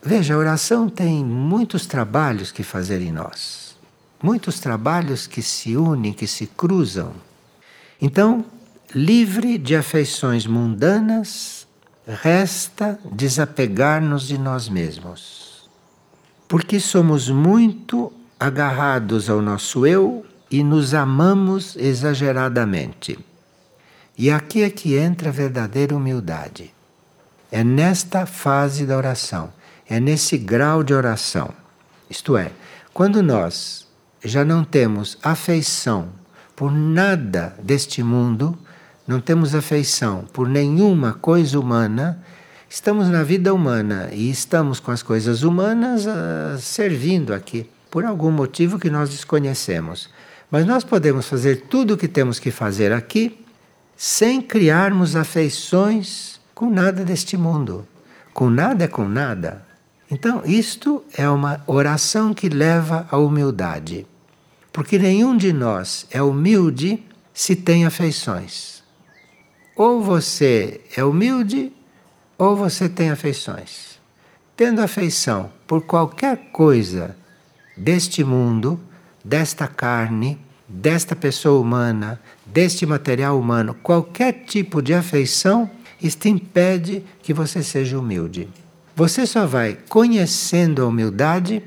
Veja, 0.02 0.34
a 0.34 0.38
oração 0.38 0.88
tem 0.88 1.24
muitos 1.24 1.86
trabalhos 1.86 2.50
que 2.50 2.64
fazer 2.64 3.00
em 3.00 3.12
nós. 3.12 3.76
Muitos 4.20 4.58
trabalhos 4.58 5.24
que 5.24 5.40
se 5.40 5.76
unem, 5.76 6.12
que 6.12 6.26
se 6.26 6.48
cruzam. 6.48 7.12
Então, 8.02 8.44
livre 8.92 9.56
de 9.56 9.76
afeições 9.76 10.48
mundanas, 10.48 11.64
resta 12.04 12.98
desapegar-nos 13.12 14.26
de 14.26 14.36
nós 14.36 14.68
mesmos. 14.68 15.70
Porque 16.48 16.80
somos 16.80 17.30
muito 17.30 18.12
agarrados 18.40 19.30
ao 19.30 19.40
nosso 19.40 19.86
eu 19.86 20.26
e 20.50 20.64
nos 20.64 20.94
amamos 20.94 21.76
exageradamente. 21.76 23.18
E 24.18 24.30
aqui 24.30 24.62
é 24.62 24.70
que 24.70 24.96
entra 24.96 25.28
a 25.28 25.32
verdadeira 25.32 25.96
humildade. 25.96 26.74
É 27.50 27.62
nesta 27.64 28.26
fase 28.26 28.84
da 28.84 28.96
oração, 28.96 29.52
é 29.88 30.00
nesse 30.00 30.36
grau 30.36 30.82
de 30.82 30.92
oração. 30.92 31.50
Isto 32.08 32.36
é, 32.36 32.52
quando 32.92 33.22
nós 33.22 33.86
já 34.24 34.44
não 34.44 34.64
temos 34.64 35.16
afeição 35.22 36.08
por 36.54 36.70
nada 36.70 37.56
deste 37.62 38.02
mundo, 38.02 38.58
não 39.06 39.20
temos 39.20 39.54
afeição 39.54 40.24
por 40.32 40.48
nenhuma 40.48 41.14
coisa 41.14 41.58
humana, 41.58 42.22
estamos 42.68 43.08
na 43.08 43.22
vida 43.22 43.54
humana 43.54 44.10
e 44.12 44.30
estamos 44.30 44.78
com 44.78 44.90
as 44.90 45.02
coisas 45.02 45.42
humanas 45.42 46.04
uh, 46.06 46.58
servindo 46.60 47.32
aqui, 47.32 47.68
por 47.90 48.04
algum 48.04 48.30
motivo 48.30 48.78
que 48.78 48.90
nós 48.90 49.10
desconhecemos. 49.10 50.10
Mas 50.50 50.66
nós 50.66 50.82
podemos 50.82 51.28
fazer 51.28 51.62
tudo 51.68 51.94
o 51.94 51.96
que 51.96 52.08
temos 52.08 52.38
que 52.38 52.50
fazer 52.50 52.92
aqui 52.92 53.44
sem 53.96 54.40
criarmos 54.40 55.14
afeições 55.14 56.40
com 56.54 56.68
nada 56.68 57.04
deste 57.04 57.36
mundo. 57.36 57.86
Com 58.34 58.50
nada 58.50 58.84
é 58.84 58.88
com 58.88 59.08
nada. 59.08 59.64
Então, 60.10 60.42
isto 60.44 61.04
é 61.16 61.28
uma 61.28 61.62
oração 61.66 62.34
que 62.34 62.48
leva 62.48 63.06
à 63.10 63.16
humildade. 63.16 64.06
Porque 64.72 64.98
nenhum 64.98 65.36
de 65.36 65.52
nós 65.52 66.06
é 66.10 66.20
humilde 66.22 67.02
se 67.32 67.54
tem 67.54 67.86
afeições. 67.86 68.82
Ou 69.76 70.02
você 70.02 70.80
é 70.96 71.04
humilde, 71.04 71.72
ou 72.36 72.56
você 72.56 72.88
tem 72.88 73.10
afeições. 73.10 74.00
Tendo 74.56 74.80
afeição 74.80 75.50
por 75.66 75.82
qualquer 75.82 76.50
coisa 76.52 77.16
deste 77.76 78.24
mundo, 78.24 78.80
desta 79.24 79.66
carne, 79.66 80.38
desta 80.68 81.16
pessoa 81.16 81.60
humana, 81.60 82.20
deste 82.46 82.86
material 82.86 83.38
humano, 83.38 83.74
qualquer 83.74 84.44
tipo 84.44 84.80
de 84.80 84.94
afeição, 84.94 85.70
isto 86.00 86.28
impede 86.28 87.04
que 87.22 87.34
você 87.34 87.62
seja 87.62 87.98
humilde. 87.98 88.48
Você 88.96 89.26
só 89.26 89.46
vai 89.46 89.78
conhecendo 89.88 90.82
a 90.82 90.86
humildade 90.86 91.62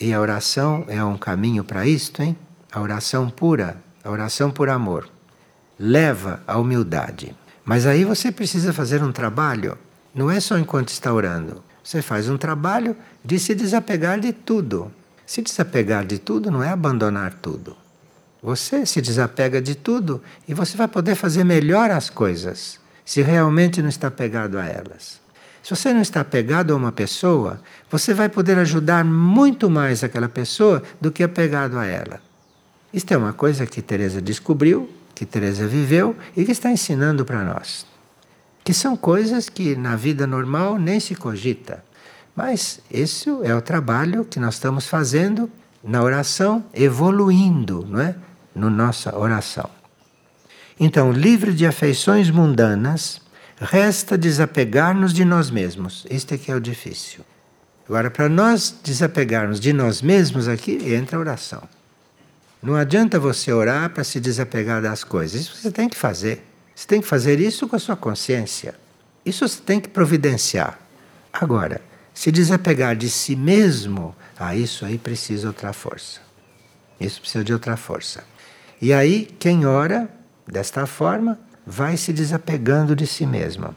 e 0.00 0.12
a 0.12 0.20
oração 0.20 0.84
é 0.88 1.02
um 1.04 1.16
caminho 1.16 1.62
para 1.62 1.86
isto, 1.86 2.22
hein? 2.22 2.36
A 2.72 2.80
oração 2.80 3.28
pura, 3.28 3.76
a 4.02 4.10
oração 4.10 4.50
por 4.50 4.68
amor, 4.68 5.08
leva 5.78 6.42
à 6.46 6.58
humildade. 6.58 7.34
Mas 7.64 7.86
aí 7.86 8.04
você 8.04 8.32
precisa 8.32 8.72
fazer 8.72 9.02
um 9.02 9.12
trabalho, 9.12 9.76
não 10.14 10.30
é 10.30 10.40
só 10.40 10.58
enquanto 10.58 10.88
está 10.88 11.12
orando. 11.12 11.62
Você 11.84 12.02
faz 12.02 12.28
um 12.28 12.36
trabalho 12.36 12.96
de 13.24 13.38
se 13.38 13.54
desapegar 13.54 14.18
de 14.20 14.32
tudo. 14.32 14.90
Se 15.30 15.42
desapegar 15.42 16.04
de 16.04 16.18
tudo 16.18 16.50
não 16.50 16.60
é 16.60 16.70
abandonar 16.70 17.34
tudo. 17.34 17.76
Você 18.42 18.84
se 18.84 19.00
desapega 19.00 19.62
de 19.62 19.76
tudo 19.76 20.20
e 20.48 20.52
você 20.52 20.76
vai 20.76 20.88
poder 20.88 21.14
fazer 21.14 21.44
melhor 21.44 21.88
as 21.92 22.10
coisas, 22.10 22.80
se 23.04 23.22
realmente 23.22 23.80
não 23.80 23.88
está 23.88 24.10
pegado 24.10 24.58
a 24.58 24.66
elas. 24.66 25.20
Se 25.62 25.70
você 25.70 25.92
não 25.92 26.02
está 26.02 26.24
pegado 26.24 26.72
a 26.72 26.76
uma 26.76 26.90
pessoa, 26.90 27.60
você 27.88 28.12
vai 28.12 28.28
poder 28.28 28.58
ajudar 28.58 29.04
muito 29.04 29.70
mais 29.70 30.02
aquela 30.02 30.28
pessoa 30.28 30.82
do 31.00 31.12
que 31.12 31.22
apegado 31.22 31.78
a 31.78 31.86
ela. 31.86 32.20
Isto 32.92 33.14
é 33.14 33.16
uma 33.16 33.32
coisa 33.32 33.64
que 33.66 33.80
Teresa 33.80 34.20
descobriu, 34.20 34.90
que 35.14 35.24
Teresa 35.24 35.64
viveu 35.64 36.16
e 36.36 36.44
que 36.44 36.50
está 36.50 36.72
ensinando 36.72 37.24
para 37.24 37.44
nós. 37.44 37.86
Que 38.64 38.74
são 38.74 38.96
coisas 38.96 39.48
que 39.48 39.76
na 39.76 39.94
vida 39.94 40.26
normal 40.26 40.76
nem 40.76 40.98
se 40.98 41.14
cogita. 41.14 41.84
Mas 42.42 42.80
esse 42.90 43.28
é 43.42 43.54
o 43.54 43.60
trabalho 43.60 44.24
que 44.24 44.40
nós 44.40 44.54
estamos 44.54 44.86
fazendo 44.86 45.50
na 45.84 46.02
oração, 46.02 46.64
evoluindo, 46.72 47.86
não 47.86 48.00
é? 48.00 48.14
No 48.54 48.70
nossa 48.70 49.14
oração. 49.14 49.68
Então, 50.78 51.12
livre 51.12 51.52
de 51.52 51.66
afeições 51.66 52.30
mundanas, 52.30 53.20
Resta 53.60 54.16
desapegar-nos 54.16 55.12
de 55.12 55.22
nós 55.22 55.50
mesmos. 55.50 56.06
Este 56.08 56.32
é 56.32 56.38
que 56.38 56.50
é 56.50 56.54
o 56.54 56.60
difícil. 56.60 57.22
Agora, 57.86 58.10
para 58.10 58.26
nós 58.26 58.74
desapegarmos 58.82 59.60
de 59.60 59.70
nós 59.74 60.00
mesmos 60.00 60.48
aqui, 60.48 60.94
entra 60.94 61.18
a 61.18 61.20
oração. 61.20 61.62
Não 62.62 62.74
adianta 62.74 63.18
você 63.18 63.52
orar 63.52 63.90
para 63.90 64.02
se 64.02 64.18
desapegar 64.18 64.80
das 64.80 65.04
coisas. 65.04 65.42
Isso 65.42 65.56
você 65.56 65.70
tem 65.70 65.90
que 65.90 65.96
fazer. 65.96 66.42
Você 66.74 66.86
tem 66.86 67.02
que 67.02 67.06
fazer 67.06 67.38
isso 67.38 67.68
com 67.68 67.76
a 67.76 67.78
sua 67.78 67.96
consciência. 67.96 68.74
Isso 69.26 69.46
você 69.46 69.60
tem 69.60 69.78
que 69.78 69.90
providenciar. 69.90 70.78
Agora, 71.30 71.89
se 72.14 72.30
desapegar 72.30 72.96
de 72.96 73.08
si 73.08 73.34
mesmo, 73.34 74.14
ah, 74.38 74.54
isso 74.54 74.84
aí 74.84 74.98
precisa 74.98 75.48
outra 75.48 75.72
força. 75.72 76.20
Isso 77.00 77.20
precisa 77.20 77.44
de 77.44 77.52
outra 77.52 77.76
força. 77.76 78.24
E 78.80 78.92
aí, 78.92 79.28
quem 79.38 79.66
ora 79.66 80.08
desta 80.46 80.86
forma, 80.86 81.38
vai 81.66 81.96
se 81.96 82.12
desapegando 82.12 82.96
de 82.96 83.06
si 83.06 83.26
mesma. 83.26 83.74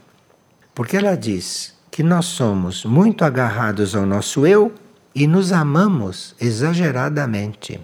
Porque 0.74 0.98
ela 0.98 1.16
diz 1.16 1.74
que 1.92 2.02
nós 2.02 2.26
somos 2.26 2.84
muito 2.84 3.24
agarrados 3.24 3.96
ao 3.96 4.06
nosso 4.06 4.48
eu 4.48 4.74
e 5.14 5.28
nos 5.28 5.52
amamos 5.52 6.36
exageradamente. 6.40 7.80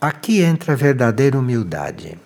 Aqui 0.00 0.42
entra 0.42 0.74
a 0.74 0.76
verdadeira 0.76 1.38
humildade. 1.38 2.18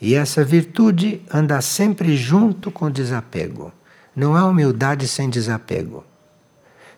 E 0.00 0.14
essa 0.14 0.42
virtude 0.42 1.22
anda 1.32 1.60
sempre 1.60 2.16
junto 2.16 2.70
com 2.70 2.86
o 2.86 2.90
desapego. 2.90 3.72
Não 4.16 4.34
há 4.34 4.46
humildade 4.46 5.06
sem 5.06 5.28
desapego. 5.28 6.04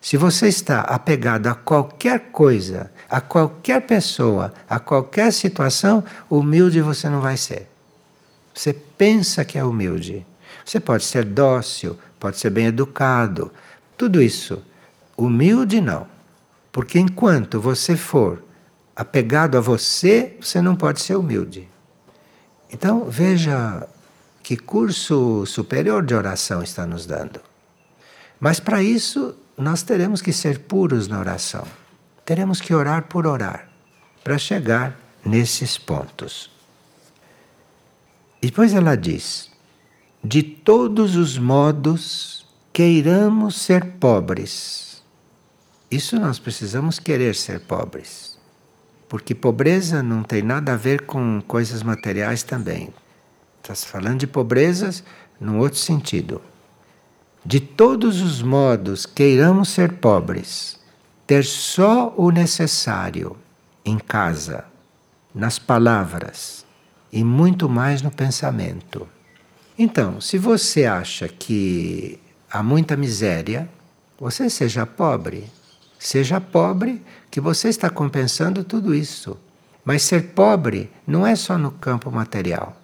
Se 0.07 0.17
você 0.17 0.47
está 0.47 0.83
apegado 0.83 1.49
a 1.49 1.55
qualquer 1.57 2.31
coisa, 2.31 2.93
a 3.11 3.21
qualquer 3.21 3.85
pessoa, 3.89 4.55
a 4.71 4.79
qualquer 4.79 5.33
situação, 5.33 6.05
humilde 6.31 6.81
você 6.81 7.09
não 7.09 7.21
vai 7.21 7.37
ser. 7.37 7.69
Você 8.55 8.73
pensa 8.73 9.45
que 9.45 9.59
é 9.59 9.65
humilde. 9.65 10.25
Você 10.65 10.79
pode 10.79 11.03
ser 11.03 11.25
dócil, 11.25 11.99
pode 12.21 12.39
ser 12.39 12.51
bem 12.51 12.67
educado, 12.67 13.51
tudo 13.99 14.23
isso. 14.23 14.63
Humilde 15.17 15.81
não. 15.81 16.07
Porque 16.71 17.01
enquanto 17.01 17.61
você 17.61 17.97
for 17.97 18.41
apegado 18.95 19.59
a 19.59 19.61
você, 19.61 20.37
você 20.41 20.63
não 20.63 20.77
pode 20.77 21.01
ser 21.01 21.17
humilde. 21.17 21.69
Então 22.73 23.07
veja 23.11 23.85
que 24.41 24.57
curso 24.57 25.45
superior 25.47 26.07
de 26.07 26.15
oração 26.15 26.63
está 26.63 26.87
nos 26.87 27.07
dando. 27.07 27.41
Mas 28.39 28.61
para 28.61 28.81
isso 28.81 29.35
nós 29.57 29.83
teremos 29.83 30.21
que 30.21 30.33
ser 30.33 30.61
puros 30.61 31.09
na 31.09 31.19
oração. 31.19 31.67
Teremos 32.25 32.61
que 32.61 32.75
orar 32.75 33.05
por 33.05 33.27
orar 33.27 33.69
para 34.23 34.39
chegar 34.39 34.99
nesses 35.25 35.79
pontos. 35.79 36.51
Depois 38.43 38.75
ela 38.75 38.97
diz: 38.97 39.51
de 40.23 40.43
todos 40.43 41.17
os 41.17 41.39
modos 41.39 42.47
queiramos 42.73 43.57
ser 43.57 43.85
pobres. 43.85 45.03
Isso 45.91 46.19
nós 46.19 46.39
precisamos 46.39 46.99
querer 46.99 47.35
ser 47.35 47.61
pobres. 47.61 48.37
Porque 49.09 49.35
pobreza 49.35 50.03
não 50.03 50.25
tem 50.25 50.43
nada 50.43 50.73
a 50.73 50.77
ver 50.77 51.03
com 51.03 51.41
coisas 51.47 51.83
materiais 51.83 52.43
também. 52.43 52.93
Está 53.63 53.75
se 53.75 53.87
falando 53.87 54.19
de 54.19 54.27
pobrezas 54.27 55.05
num 55.41 55.59
outro 55.59 55.79
sentido. 55.79 56.43
De 57.49 57.61
todos 57.61 58.23
os 58.23 58.43
modos 58.43 59.07
queiramos 59.07 59.69
ser 59.69 59.99
pobres, 59.99 60.81
ter 61.25 61.45
só 61.45 62.13
o 62.17 62.33
necessário 62.33 63.37
em 63.85 64.01
casa, 64.01 64.65
nas 65.33 65.57
palavras, 65.57 66.67
e 67.13 67.23
muito 67.23 67.69
mais 67.69 68.03
no 68.03 68.11
pensamento. 68.11 69.07
Então, 69.79 70.21
se 70.21 70.39
você 70.39 70.87
acha 70.87 71.29
que 71.29 72.19
há 72.51 72.65
muita 72.65 72.97
miséria, 72.97 73.69
você 74.19 74.51
seja 74.51 74.85
pobre. 74.85 75.49
Seja 76.01 76.41
pobre, 76.41 77.01
que 77.31 77.41
você 77.41 77.69
está 77.69 77.89
compensando 77.89 78.65
tudo 78.65 78.93
isso. 78.93 79.39
Mas 79.85 80.03
ser 80.03 80.31
pobre 80.35 80.91
não 81.07 81.25
é 81.25 81.37
só 81.37 81.57
no 81.57 81.71
campo 81.71 82.11
material. 82.11 82.77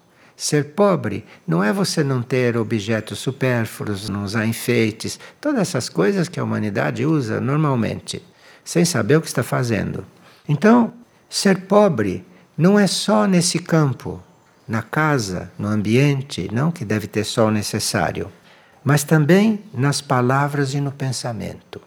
Ser 0.42 0.70
pobre 0.74 1.24
não 1.46 1.62
é 1.62 1.72
você 1.72 2.02
não 2.02 2.20
ter 2.20 2.56
objetos 2.56 3.20
supérfluos, 3.20 4.08
não 4.08 4.24
usar 4.24 4.44
enfeites, 4.44 5.16
todas 5.40 5.60
essas 5.60 5.88
coisas 5.88 6.28
que 6.28 6.40
a 6.40 6.42
humanidade 6.42 7.06
usa 7.06 7.40
normalmente, 7.40 8.20
sem 8.64 8.84
saber 8.84 9.14
o 9.14 9.20
que 9.20 9.28
está 9.28 9.44
fazendo. 9.44 10.04
Então, 10.48 10.92
ser 11.30 11.60
pobre 11.60 12.24
não 12.58 12.76
é 12.76 12.88
só 12.88 13.24
nesse 13.24 13.60
campo, 13.60 14.20
na 14.66 14.82
casa, 14.82 15.48
no 15.56 15.68
ambiente, 15.68 16.50
não 16.52 16.72
que 16.72 16.84
deve 16.84 17.06
ter 17.06 17.22
só 17.22 17.46
o 17.46 17.52
necessário. 17.52 18.28
mas 18.84 19.04
também 19.04 19.60
nas 19.72 20.00
palavras 20.00 20.74
e 20.74 20.80
no 20.80 20.90
pensamento. 20.90 21.80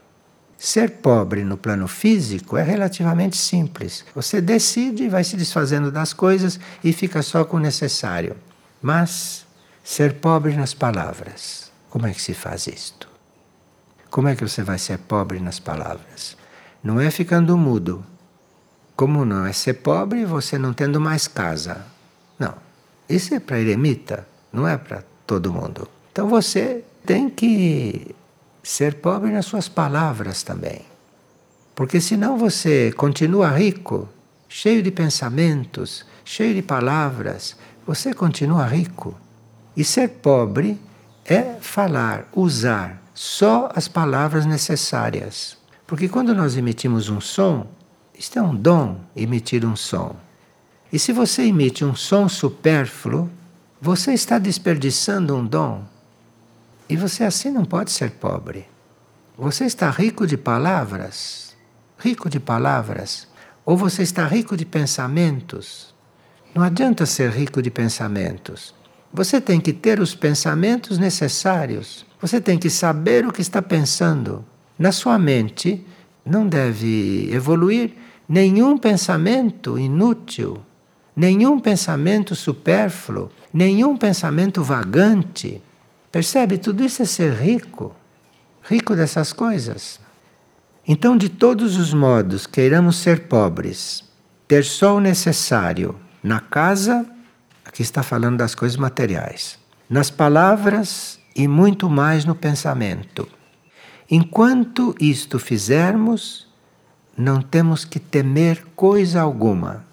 Ser 0.66 0.90
pobre 0.90 1.44
no 1.44 1.58
plano 1.58 1.88
físico 1.88 2.58
é 2.58 2.64
relativamente 2.64 3.38
simples. 3.38 4.04
Você 4.16 4.42
decide 4.42 5.08
vai 5.08 5.24
se 5.24 5.38
desfazendo 5.38 5.92
das 5.92 6.12
coisas 6.12 6.60
e 6.84 6.92
fica 6.92 7.22
só 7.22 7.46
com 7.46 7.58
o 7.58 7.60
necessário. 7.60 8.36
Mas 8.82 9.46
ser 9.84 10.16
pobre 10.16 10.56
nas 10.56 10.74
palavras, 10.74 11.72
como 11.88 12.08
é 12.08 12.14
que 12.16 12.20
se 12.20 12.34
faz 12.34 12.66
isto? 12.66 13.08
Como 14.10 14.28
é 14.28 14.36
que 14.36 14.42
você 14.42 14.64
vai 14.64 14.80
ser 14.80 14.98
pobre 14.98 15.40
nas 15.40 15.60
palavras? 15.60 16.36
Não 16.84 17.00
é 17.00 17.12
ficando 17.12 17.56
mudo. 17.56 18.04
Como 18.96 19.24
não 19.24 19.46
é 19.46 19.54
ser 19.54 19.76
pobre 19.76 20.26
você 20.26 20.58
não 20.58 20.74
tendo 20.74 21.00
mais 21.00 21.28
casa. 21.28 21.86
Não. 22.40 22.56
Isso 23.08 23.36
é 23.36 23.40
para 23.40 23.60
eremita, 23.60 24.28
não 24.52 24.68
é 24.68 24.80
para 24.80 25.04
todo 25.28 25.54
mundo. 25.54 25.88
Então 26.12 26.28
você 26.28 26.84
tem 27.06 27.30
que 27.30 28.16
ser 28.68 28.96
pobre 28.96 29.32
nas 29.32 29.46
suas 29.46 29.70
palavras 29.70 30.42
também. 30.42 30.82
Porque 31.76 32.02
senão 32.02 32.38
você 32.38 32.92
continua 32.92 33.50
rico, 33.50 34.10
cheio 34.50 34.82
de 34.82 34.90
pensamentos, 34.90 36.04
cheio 36.24 36.56
de 36.56 36.62
palavras, 36.64 37.56
você 37.86 38.14
continua 38.14 38.66
rico. 38.66 39.14
E 39.78 39.84
ser 39.84 40.10
pobre 40.10 40.80
é 41.26 41.58
falar, 41.62 42.28
usar 42.34 43.02
só 43.14 43.70
as 43.76 43.88
palavras 43.88 44.46
necessárias. 44.46 45.58
Porque 45.86 46.10
quando 46.10 46.34
nós 46.34 46.58
emitimos 46.58 47.08
um 47.08 47.22
som, 47.22 47.68
isto 48.18 48.40
é 48.40 48.42
um 48.42 48.56
dom, 48.56 49.00
emitir 49.16 49.64
um 49.64 49.76
som. 49.76 50.16
E 50.92 50.98
se 50.98 51.12
você 51.12 51.44
emite 51.44 51.86
um 51.86 51.94
som 51.94 52.28
supérfluo, 52.28 53.30
você 53.80 54.14
está 54.14 54.40
desperdiçando 54.40 55.36
um 55.36 55.46
dom. 55.46 55.84
E 56.88 56.96
você 56.96 57.24
assim 57.24 57.50
não 57.50 57.66
pode 57.66 57.92
ser 57.92 58.12
pobre. 58.12 58.68
Você 59.38 59.66
está 59.66 59.90
rico 59.90 60.28
de 60.28 60.38
palavras, 60.38 61.56
rico 61.98 62.30
de 62.30 62.40
palavras, 62.40 63.28
ou 63.66 63.76
você 63.76 64.04
está 64.04 64.26
rico 64.28 64.56
de 64.56 64.66
pensamentos. 64.66 65.94
Não 66.54 66.62
adianta 66.62 67.06
ser 67.06 67.32
rico 67.32 67.62
de 67.62 67.72
pensamentos. 67.72 68.74
Você 69.12 69.42
tem 69.42 69.60
que 69.60 69.74
ter 69.74 70.00
os 70.00 70.14
pensamentos 70.14 70.98
necessários. 70.98 72.06
Você 72.22 72.40
tem 72.40 72.58
que 72.58 72.70
saber 72.70 73.26
o 73.26 73.32
que 73.32 73.42
está 73.42 73.62
pensando. 73.62 74.46
Na 74.78 74.92
sua 74.92 75.18
mente 75.18 75.86
não 76.26 76.48
deve 76.48 77.30
evoluir 77.32 77.94
nenhum 78.28 78.78
pensamento 78.78 79.80
inútil, 79.80 80.62
nenhum 81.16 81.60
pensamento 81.60 82.36
supérfluo, 82.36 83.30
nenhum 83.54 83.98
pensamento 83.98 84.64
vagante. 84.64 85.62
Percebe? 86.16 86.58
Tudo 86.58 86.82
isso 86.82 87.02
é 87.02 87.06
ser 87.06 87.34
rico, 87.34 87.94
rico 88.64 88.96
dessas 88.96 89.34
coisas. 89.34 90.00
Então, 90.88 91.18
de 91.18 91.28
todos 91.28 91.76
os 91.76 91.94
modos, 91.94 92.48
queiramos 92.48 92.96
ser 92.96 93.28
pobres, 93.28 94.02
ter 94.48 94.64
só 94.64 94.96
o 94.96 95.02
necessário 95.02 96.00
na 96.24 96.40
casa, 96.40 97.06
aqui 97.66 97.82
está 97.82 98.02
falando 98.02 98.38
das 98.38 98.56
coisas 98.56 98.78
materiais, 98.78 99.60
nas 99.90 100.10
palavras 100.10 101.20
e 101.36 101.50
muito 101.50 101.90
mais 101.90 102.24
no 102.24 102.34
pensamento. 102.34 103.28
Enquanto 104.10 104.96
isto 105.02 105.38
fizermos, 105.38 106.48
não 107.18 107.42
temos 107.42 107.84
que 107.84 108.00
temer 108.00 108.64
coisa 108.74 109.20
alguma. 109.20 109.86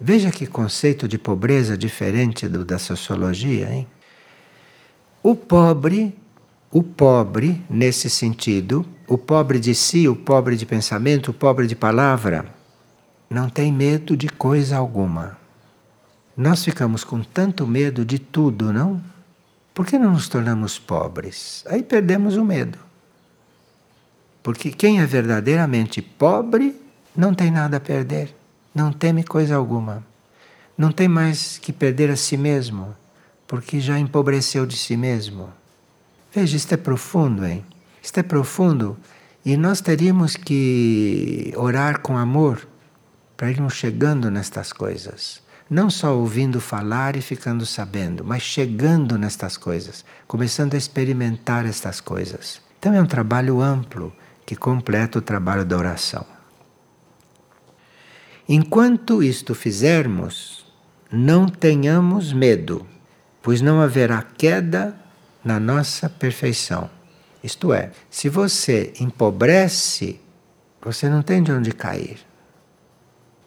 Veja 0.00 0.30
que 0.30 0.46
conceito 0.46 1.08
de 1.08 1.18
pobreza 1.18 1.76
diferente 1.76 2.46
do 2.46 2.64
da 2.64 2.78
sociologia, 2.78 3.68
hein? 3.74 3.88
O 5.28 5.34
pobre, 5.34 6.16
o 6.70 6.84
pobre 6.84 7.60
nesse 7.68 8.08
sentido, 8.08 8.86
o 9.08 9.18
pobre 9.18 9.58
de 9.58 9.74
si, 9.74 10.06
o 10.06 10.14
pobre 10.14 10.54
de 10.54 10.64
pensamento, 10.64 11.32
o 11.32 11.34
pobre 11.34 11.66
de 11.66 11.74
palavra, 11.74 12.46
não 13.28 13.50
tem 13.50 13.72
medo 13.72 14.16
de 14.16 14.28
coisa 14.28 14.76
alguma. 14.76 15.36
Nós 16.36 16.64
ficamos 16.64 17.02
com 17.02 17.24
tanto 17.24 17.66
medo 17.66 18.04
de 18.04 18.20
tudo, 18.20 18.72
não? 18.72 19.02
Por 19.74 19.84
que 19.84 19.98
não 19.98 20.12
nos 20.12 20.28
tornamos 20.28 20.78
pobres? 20.78 21.64
Aí 21.66 21.82
perdemos 21.82 22.36
o 22.36 22.44
medo. 22.44 22.78
Porque 24.44 24.70
quem 24.70 25.00
é 25.00 25.06
verdadeiramente 25.06 26.00
pobre 26.00 26.80
não 27.16 27.34
tem 27.34 27.50
nada 27.50 27.78
a 27.78 27.80
perder, 27.80 28.32
não 28.72 28.92
teme 28.92 29.24
coisa 29.24 29.56
alguma. 29.56 30.06
Não 30.78 30.92
tem 30.92 31.08
mais 31.08 31.58
que 31.58 31.72
perder 31.72 32.10
a 32.10 32.16
si 32.16 32.36
mesmo 32.36 32.94
porque 33.46 33.80
já 33.80 33.98
empobreceu 33.98 34.66
de 34.66 34.76
si 34.76 34.96
mesmo. 34.96 35.52
Veja, 36.32 36.56
isto 36.56 36.72
é 36.72 36.76
profundo, 36.76 37.46
hein? 37.46 37.64
Isto 38.02 38.20
é 38.20 38.22
profundo 38.22 38.96
e 39.44 39.56
nós 39.56 39.80
teríamos 39.80 40.36
que 40.36 41.52
orar 41.56 42.00
com 42.00 42.16
amor 42.16 42.66
para 43.36 43.50
irmos 43.50 43.74
chegando 43.74 44.30
nestas 44.30 44.72
coisas. 44.72 45.40
Não 45.68 45.90
só 45.90 46.16
ouvindo 46.16 46.60
falar 46.60 47.16
e 47.16 47.20
ficando 47.20 47.66
sabendo, 47.66 48.24
mas 48.24 48.42
chegando 48.42 49.18
nestas 49.18 49.56
coisas, 49.56 50.04
começando 50.26 50.74
a 50.74 50.76
experimentar 50.76 51.66
estas 51.66 52.00
coisas. 52.00 52.60
Então 52.78 52.94
é 52.94 53.00
um 53.00 53.06
trabalho 53.06 53.60
amplo 53.60 54.12
que 54.44 54.54
completa 54.54 55.18
o 55.18 55.22
trabalho 55.22 55.64
da 55.64 55.76
oração. 55.76 56.24
Enquanto 58.48 59.22
isto 59.22 59.54
fizermos, 59.54 60.64
não 61.10 61.48
tenhamos 61.48 62.32
medo 62.32 62.86
pois 63.46 63.60
não 63.60 63.80
haverá 63.80 64.24
queda 64.36 64.92
na 65.44 65.60
nossa 65.60 66.08
perfeição. 66.08 66.90
Isto 67.44 67.72
é, 67.72 67.92
se 68.10 68.28
você 68.28 68.92
empobrece, 68.98 70.20
você 70.82 71.08
não 71.08 71.22
tem 71.22 71.40
de 71.44 71.52
onde 71.52 71.70
cair. 71.70 72.18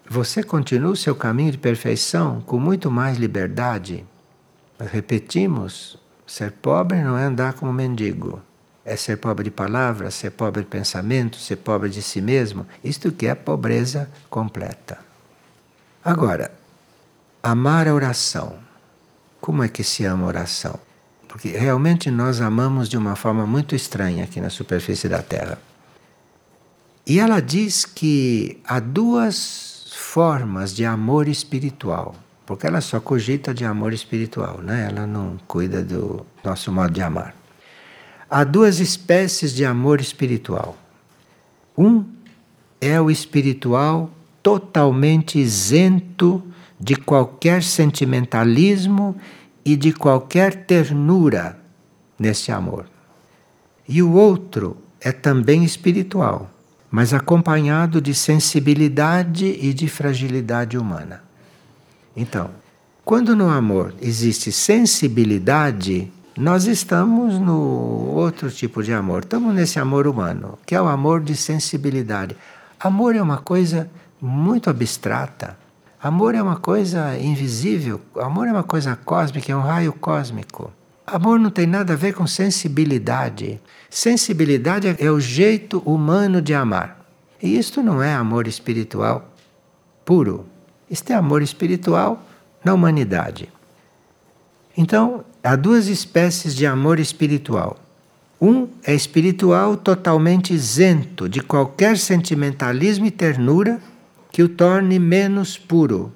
Você 0.09 0.41
continua 0.41 0.93
o 0.93 0.95
seu 0.95 1.13
caminho 1.13 1.51
de 1.51 1.57
perfeição 1.57 2.39
com 2.39 2.57
muito 2.57 2.89
mais 2.89 3.17
liberdade. 3.17 4.05
Mas 4.79 4.89
repetimos, 4.89 5.97
ser 6.25 6.53
pobre 6.53 7.03
não 7.03 7.17
é 7.17 7.25
andar 7.25 7.51
como 7.55 7.73
mendigo. 7.73 8.41
É 8.85 8.95
ser 8.95 9.17
pobre 9.17 9.43
de 9.43 9.51
palavras, 9.51 10.13
ser 10.13 10.31
pobre 10.31 10.61
de 10.61 10.69
pensamento, 10.69 11.35
ser 11.35 11.57
pobre 11.57 11.89
de 11.89 12.01
si 12.01 12.21
mesmo. 12.21 12.65
Isto 12.81 13.11
que 13.11 13.27
é 13.27 13.35
pobreza 13.35 14.09
completa. 14.29 14.97
Agora, 16.01 16.53
amar 17.43 17.85
a 17.85 17.93
oração 17.93 18.68
como 19.41 19.63
é 19.63 19.67
que 19.67 19.83
se 19.83 20.05
ama 20.05 20.25
oração? 20.25 20.79
Porque 21.27 21.49
realmente 21.49 22.09
nós 22.09 22.41
amamos 22.41 22.89
de 22.89 22.97
uma 22.97 23.15
forma 23.15 23.45
muito 23.45 23.75
estranha 23.75 24.23
aqui 24.23 24.41
na 24.41 24.49
superfície 24.49 25.07
da 25.07 25.21
Terra. 25.21 25.59
E 27.05 27.19
ela 27.19 27.39
diz 27.39 27.85
que 27.85 28.59
há 28.65 28.79
duas 28.79 29.91
formas 29.93 30.75
de 30.75 30.85
amor 30.85 31.27
espiritual, 31.27 32.15
porque 32.45 32.65
ela 32.65 32.81
só 32.81 32.99
cogita 32.99 33.53
de 33.53 33.63
amor 33.63 33.93
espiritual, 33.93 34.59
né? 34.61 34.87
ela 34.89 35.05
não 35.05 35.37
cuida 35.47 35.83
do 35.83 36.25
nosso 36.43 36.71
modo 36.71 36.91
de 36.91 37.01
amar. 37.01 37.35
Há 38.29 38.43
duas 38.43 38.79
espécies 38.79 39.53
de 39.53 39.65
amor 39.65 40.01
espiritual. 40.01 40.77
Um 41.77 42.05
é 42.81 42.99
o 42.99 43.09
espiritual 43.09 44.11
totalmente 44.41 45.39
isento 45.39 46.43
de 46.79 46.95
qualquer 46.95 47.61
sentimentalismo 47.61 49.15
e 49.65 49.75
de 49.75 49.91
qualquer 49.91 50.65
ternura 50.65 51.59
nesse 52.17 52.51
amor. 52.51 52.85
E 53.87 54.01
o 54.01 54.13
outro 54.13 54.77
é 55.01 55.11
também 55.11 55.63
espiritual, 55.63 56.49
mas 56.89 57.13
acompanhado 57.13 58.01
de 58.01 58.13
sensibilidade 58.13 59.45
e 59.45 59.73
de 59.73 59.87
fragilidade 59.87 60.77
humana. 60.77 61.23
Então, 62.15 62.49
quando 63.03 63.35
no 63.35 63.49
amor 63.49 63.93
existe 64.01 64.51
sensibilidade, 64.51 66.11
nós 66.37 66.67
estamos 66.67 67.37
no 67.37 68.13
outro 68.15 68.49
tipo 68.49 68.81
de 68.81 68.93
amor. 68.93 69.23
Estamos 69.23 69.53
nesse 69.53 69.77
amor 69.77 70.07
humano, 70.07 70.57
que 70.65 70.73
é 70.73 70.81
o 70.81 70.87
amor 70.87 71.21
de 71.21 71.35
sensibilidade. 71.35 72.37
Amor 72.79 73.13
é 73.13 73.21
uma 73.21 73.39
coisa 73.39 73.89
muito 74.21 74.69
abstrata. 74.69 75.57
Amor 76.01 76.33
é 76.33 76.41
uma 76.41 76.55
coisa 76.55 77.17
invisível, 77.17 77.99
amor 78.15 78.47
é 78.47 78.51
uma 78.53 78.63
coisa 78.63 78.95
cósmica, 78.95 79.51
é 79.51 79.55
um 79.55 79.59
raio 79.61 79.91
cósmico. 79.91 80.71
Amor 81.05 81.37
não 81.37 81.49
tem 81.49 81.67
nada 81.67 81.91
a 81.91 81.95
ver 81.97 82.13
com 82.13 82.25
sensibilidade. 82.25 83.59
Sensibilidade 83.89 84.95
é 84.97 85.11
o 85.11 85.19
jeito 85.19 85.79
humano 85.79 86.41
de 86.41 86.53
amar. 86.53 87.05
E 87.43 87.57
isto 87.57 87.83
não 87.83 88.01
é 88.01 88.13
amor 88.13 88.47
espiritual 88.47 89.29
puro. 90.05 90.45
Isto 90.89 91.11
é 91.11 91.15
amor 91.15 91.41
espiritual 91.41 92.23
na 92.63 92.73
humanidade. 92.73 93.49
Então, 94.77 95.25
há 95.43 95.57
duas 95.57 95.87
espécies 95.87 96.55
de 96.55 96.65
amor 96.65 96.97
espiritual. 96.97 97.77
Um 98.39 98.69
é 98.85 98.95
espiritual 98.95 99.75
totalmente 99.75 100.53
isento 100.53 101.27
de 101.27 101.41
qualquer 101.41 101.97
sentimentalismo 101.97 103.05
e 103.05 103.11
ternura 103.11 103.81
que 104.31 104.43
o 104.43 104.49
torne 104.49 104.99
menos 104.99 105.57
puro. 105.57 106.13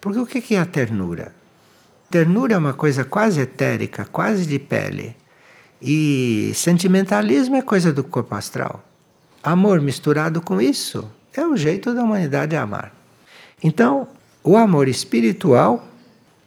Porque 0.00 0.18
o 0.18 0.26
que 0.26 0.54
é 0.54 0.60
a 0.60 0.66
ternura? 0.66 1.34
Ternura 2.10 2.54
é 2.54 2.58
uma 2.58 2.74
coisa 2.74 3.04
quase 3.04 3.40
etérica, 3.40 4.04
quase 4.04 4.46
de 4.46 4.58
pele. 4.58 5.16
E 5.80 6.52
sentimentalismo 6.54 7.56
é 7.56 7.62
coisa 7.62 7.92
do 7.92 8.04
corpo 8.04 8.34
astral. 8.34 8.84
Amor 9.42 9.80
misturado 9.80 10.40
com 10.40 10.60
isso 10.60 11.10
é 11.34 11.46
o 11.46 11.56
jeito 11.56 11.92
da 11.94 12.02
humanidade 12.02 12.56
amar. 12.56 12.92
Então, 13.62 14.08
o 14.42 14.56
amor 14.56 14.88
espiritual 14.88 15.86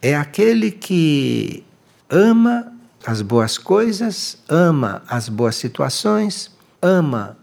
é 0.01 0.15
aquele 0.15 0.71
que 0.71 1.63
ama 2.09 2.71
as 3.05 3.21
boas 3.21 3.57
coisas, 3.57 4.37
ama 4.47 5.01
as 5.07 5.29
boas 5.29 5.55
situações, 5.55 6.51
ama 6.81 7.37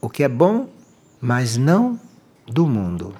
o 0.00 0.08
que 0.08 0.22
é 0.22 0.28
bom, 0.28 0.68
mas 1.20 1.56
não 1.56 1.98
do 2.50 2.66
mundo. 2.66 3.14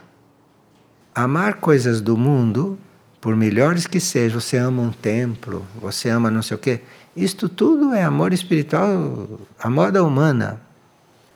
Amar 1.15 1.55
coisas 1.55 2.01
do 2.01 2.17
mundo, 2.17 2.79
por 3.21 3.37
melhores 3.37 3.87
que 3.87 4.01
sejam, 4.01 4.41
você 4.41 4.57
ama 4.57 4.83
um 4.83 4.91
templo, 4.91 5.65
você 5.81 6.09
ama 6.09 6.31
não 6.31 6.43
sei 6.43 6.57
o 6.57 6.61
quê, 6.61 6.81
isto 7.17 7.49
tudo 7.49 7.93
é 7.93 8.03
amor 8.03 8.33
espiritual, 8.33 9.41
a 9.59 9.71
moda 9.71 10.03
humana. 10.03 10.61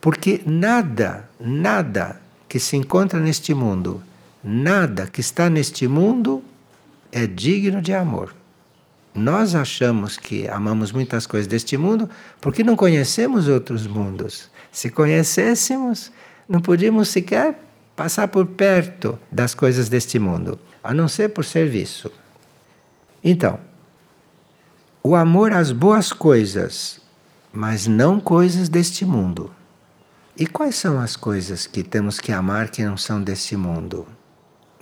Porque 0.01 0.43
nada, 0.45 1.29
nada 1.41 2.21
que 2.49 2.59
se 2.59 2.77
encontra 2.77 3.19
neste 3.21 3.55
mundo, 3.55 4.03
nada 4.43 5.07
que 5.07 5.21
está 5.21 5.49
neste 5.49 5.89
mundo 5.89 6.43
é 7.11 7.27
digno 7.27 7.81
de 7.81 7.93
amor. 7.93 8.35
Nós 9.15 9.55
achamos 9.55 10.17
que 10.17 10.49
amamos 10.49 10.91
muitas 10.91 11.27
coisas 11.27 11.47
deste 11.47 11.77
mundo 11.77 12.11
porque 12.41 12.65
não 12.65 12.75
conhecemos 12.75 13.47
outros 13.47 13.87
mundos. 13.87 14.51
Se 14.73 14.91
conhecêssemos, 14.91 16.11
não 16.49 16.61
podíamos 16.61 17.09
sequer 17.09 17.57
passar 17.97 18.29
por 18.29 18.47
perto 18.47 19.19
das 19.31 19.55
coisas 19.55 19.89
deste 19.89 20.19
mundo, 20.19 20.59
a 20.83 20.93
não 20.93 21.09
ser 21.09 21.31
por 21.31 21.45
serviço. 21.45 22.11
Então, 23.23 23.59
o 25.03 25.15
amor 25.15 25.53
às 25.53 25.71
boas 25.71 26.13
coisas, 26.13 27.01
mas 27.53 27.87
não 27.87 28.19
coisas 28.19 28.69
deste 28.69 29.05
mundo. 29.05 29.55
E 30.37 30.47
quais 30.47 30.75
são 30.75 31.01
as 31.01 31.15
coisas 31.15 31.67
que 31.67 31.83
temos 31.83 32.19
que 32.19 32.33
amar 32.33 32.69
que 32.69 32.85
não 32.85 32.97
são 32.97 33.23
deste 33.23 33.57
mundo? 33.57 34.07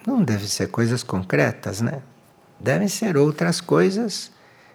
Não 0.06 0.22
devem 0.22 0.48
ser 0.48 0.68
coisas 0.68 1.02
concretas, 1.02 1.80
né? 1.80 2.02
Devem 2.58 2.88
ser 2.88 3.16
outras 3.16 3.60
coisas 3.60 4.32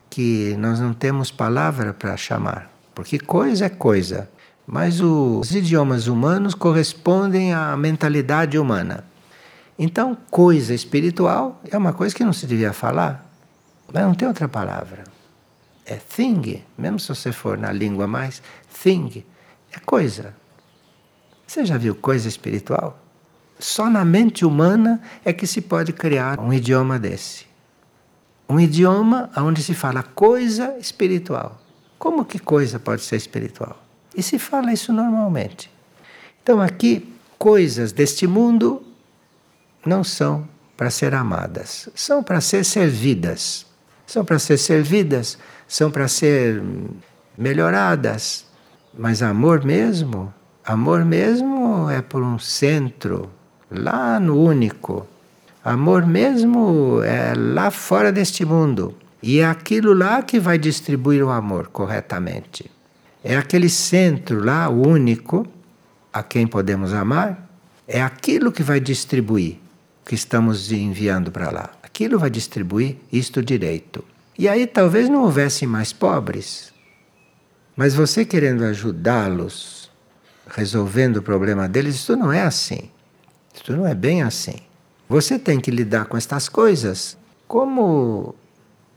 que 0.10 0.56
nós 0.58 0.80
não 0.80 0.94
temos 0.94 1.32
palavra 1.32 1.94
para 1.94 2.16
chamar. 2.16 2.72
Porque 2.94 3.18
coisa 3.18 3.66
é 3.66 3.70
coisa. 3.70 4.30
Mas 4.70 4.99
os 4.99 5.55
idiomas 5.55 6.07
humanos 6.07 6.53
correspondem 6.53 7.53
à 7.53 7.78
mentalidade 7.78 8.59
humana. 8.59 9.05
Então, 9.80 10.18
coisa 10.30 10.74
espiritual 10.74 11.61
é 11.72 11.78
uma 11.78 11.93
coisa 11.93 12.13
que 12.13 12.26
não 12.26 12.34
se 12.34 12.45
devia 12.45 12.74
falar, 12.74 13.26
mas 13.93 14.03
não 14.03 14.13
tem 14.13 14.28
outra 14.28 14.49
palavra. 14.49 15.05
É 15.86 15.95
thing, 15.95 16.61
mesmo 16.78 16.99
se 16.99 17.07
você 17.07 17.32
for 17.32 17.57
na 17.57 17.72
língua 17.72 18.07
mais, 18.07 18.41
thing, 18.84 19.24
é 19.72 19.80
coisa. 19.80 20.36
Você 21.47 21.65
já 21.65 21.78
viu 21.78 21.95
coisa 21.95 22.28
espiritual? 22.28 22.99
Só 23.57 23.89
na 23.89 24.03
mente 24.03 24.43
humana 24.43 25.01
é 25.24 25.32
que 25.32 25.47
se 25.47 25.61
pode 25.61 25.93
criar 25.93 26.41
um 26.41 26.51
idioma 26.51 26.99
desse. 26.99 27.45
Um 28.49 28.59
idioma 28.59 29.30
onde 29.38 29.63
se 29.63 29.74
fala 29.74 30.03
coisa 30.03 30.78
espiritual. 30.78 31.57
Como 31.97 32.26
que 32.26 32.38
coisa 32.38 32.78
pode 32.78 33.01
ser 33.03 33.15
espiritual? 33.15 33.87
E 34.18 34.24
se 34.24 34.39
fala 34.39 34.74
isso 34.74 34.91
normalmente. 34.91 35.72
Então, 36.41 36.59
aqui, 36.59 37.13
coisas 37.38 37.91
deste 37.91 38.26
mundo 38.26 38.82
não 39.86 40.03
são 40.03 40.47
para 40.76 40.89
ser 40.89 41.13
amadas, 41.13 41.88
são 41.95 42.24
para 42.24 42.41
ser 42.41 42.65
servidas. 42.65 43.68
São 44.07 44.24
para 44.24 44.39
ser 44.39 44.57
servidas, 44.57 45.38
são 45.68 45.91
para 45.91 46.07
ser 46.07 46.63
melhoradas. 47.38 48.45
Mas 48.97 49.22
amor 49.22 49.65
mesmo, 49.65 50.34
amor 50.65 51.03
mesmo 51.03 51.89
é 51.89 52.01
por 52.01 52.24
um 52.24 52.39
centro, 52.39 53.30
lá 53.70 54.18
no 54.18 54.41
único. 54.41 55.05
Amor 55.63 56.05
mesmo 56.05 57.03
é 57.03 57.34
lá 57.36 57.70
fora 57.70 58.11
deste 58.11 58.45
mundo. 58.45 58.95
E 59.22 59.39
é 59.39 59.45
aquilo 59.45 59.93
lá 59.93 60.22
que 60.22 60.39
vai 60.39 60.57
distribuir 60.57 61.22
o 61.22 61.30
amor 61.30 61.68
corretamente. 61.68 62.72
É 63.24 63.36
aquele 63.36 63.70
centro 63.70 64.43
lá, 64.43 64.70
único, 64.70 65.47
a 66.11 66.24
quem 66.24 66.47
podemos 66.47 66.93
amar, 66.93 67.49
é 67.88 68.01
aquilo 68.01 68.51
que 68.51 68.63
vai 68.63 68.80
distribuir 68.80 69.57
que 70.05 70.15
estamos 70.15 70.72
enviando 70.72 71.32
para 71.32 71.51
lá. 71.51 71.70
Aquilo 71.84 72.18
vai 72.18 72.30
distribuir 72.30 72.97
isto 73.11 73.43
direito. 73.43 74.03
E 74.38 74.47
aí 74.47 74.65
talvez 74.65 75.09
não 75.09 75.24
houvesse 75.24 75.65
mais 75.65 75.91
pobres, 75.91 76.72
mas 77.76 77.93
você 77.93 78.24
querendo 78.24 78.63
ajudá-los, 78.63 79.91
resolvendo 80.47 81.18
o 81.18 81.22
problema 81.22 81.68
deles, 81.68 81.95
isso 81.95 82.15
não 82.15 82.32
é 82.32 82.41
assim. 82.41 82.89
Isso 83.53 83.76
não 83.76 83.86
é 83.86 83.93
bem 83.93 84.24
assim. 84.24 84.55
Você 85.09 85.38
tem 85.38 85.59
que 85.59 85.72
lidar 85.72 86.05
com 86.05 86.18
estas 86.18 86.47
coisas 86.47 87.18
como 87.47 88.36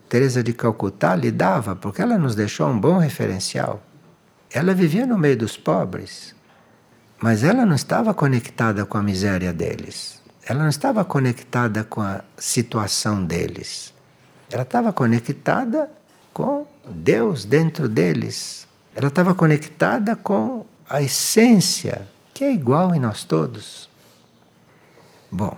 Teresa 0.09 0.43
de 0.43 0.53
Calcutá 0.53 1.15
lidava, 1.15 1.77
porque 1.77 2.03
ela 2.03 2.19
nos 2.19 2.35
deixou 2.35 2.69
um 2.69 2.79
bom 2.79 2.99
referencial. 2.99 3.83
Ela 4.53 4.75
vivia 4.75 5.07
no 5.07 5.17
meio 5.17 5.37
dos 5.37 5.57
pobres, 5.57 6.35
mas 7.21 7.45
ela 7.45 7.65
não 7.65 7.77
estava 7.77 8.13
conectada 8.13 8.85
com 8.85 8.99
a 8.99 9.03
miséria 9.03 9.53
deles. 9.53 10.21
Ela 10.45 10.63
não 10.63 10.69
estava 10.69 11.05
conectada 11.05 11.85
com 11.85 12.01
a 12.01 12.23
situação 12.37 13.25
deles. 13.25 13.95
Ela 14.51 14.63
estava 14.63 14.93
conectada 14.93 15.89
com 16.33 16.67
Deus 16.89 17.45
dentro 17.45 17.89
deles. 17.89 18.67
Ela 18.95 19.09
estava 19.09 19.35
conectada 19.35 20.17
com 20.17 20.67
a 20.89 21.01
essência, 21.01 22.09
que 22.35 22.43
é 22.43 22.53
igual 22.53 22.93
em 22.93 22.99
nós 22.99 23.23
todos. 23.23 23.89
Bom, 25.31 25.57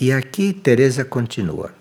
e 0.00 0.10
aqui 0.10 0.54
Teresa 0.54 1.04
continua. 1.04 1.74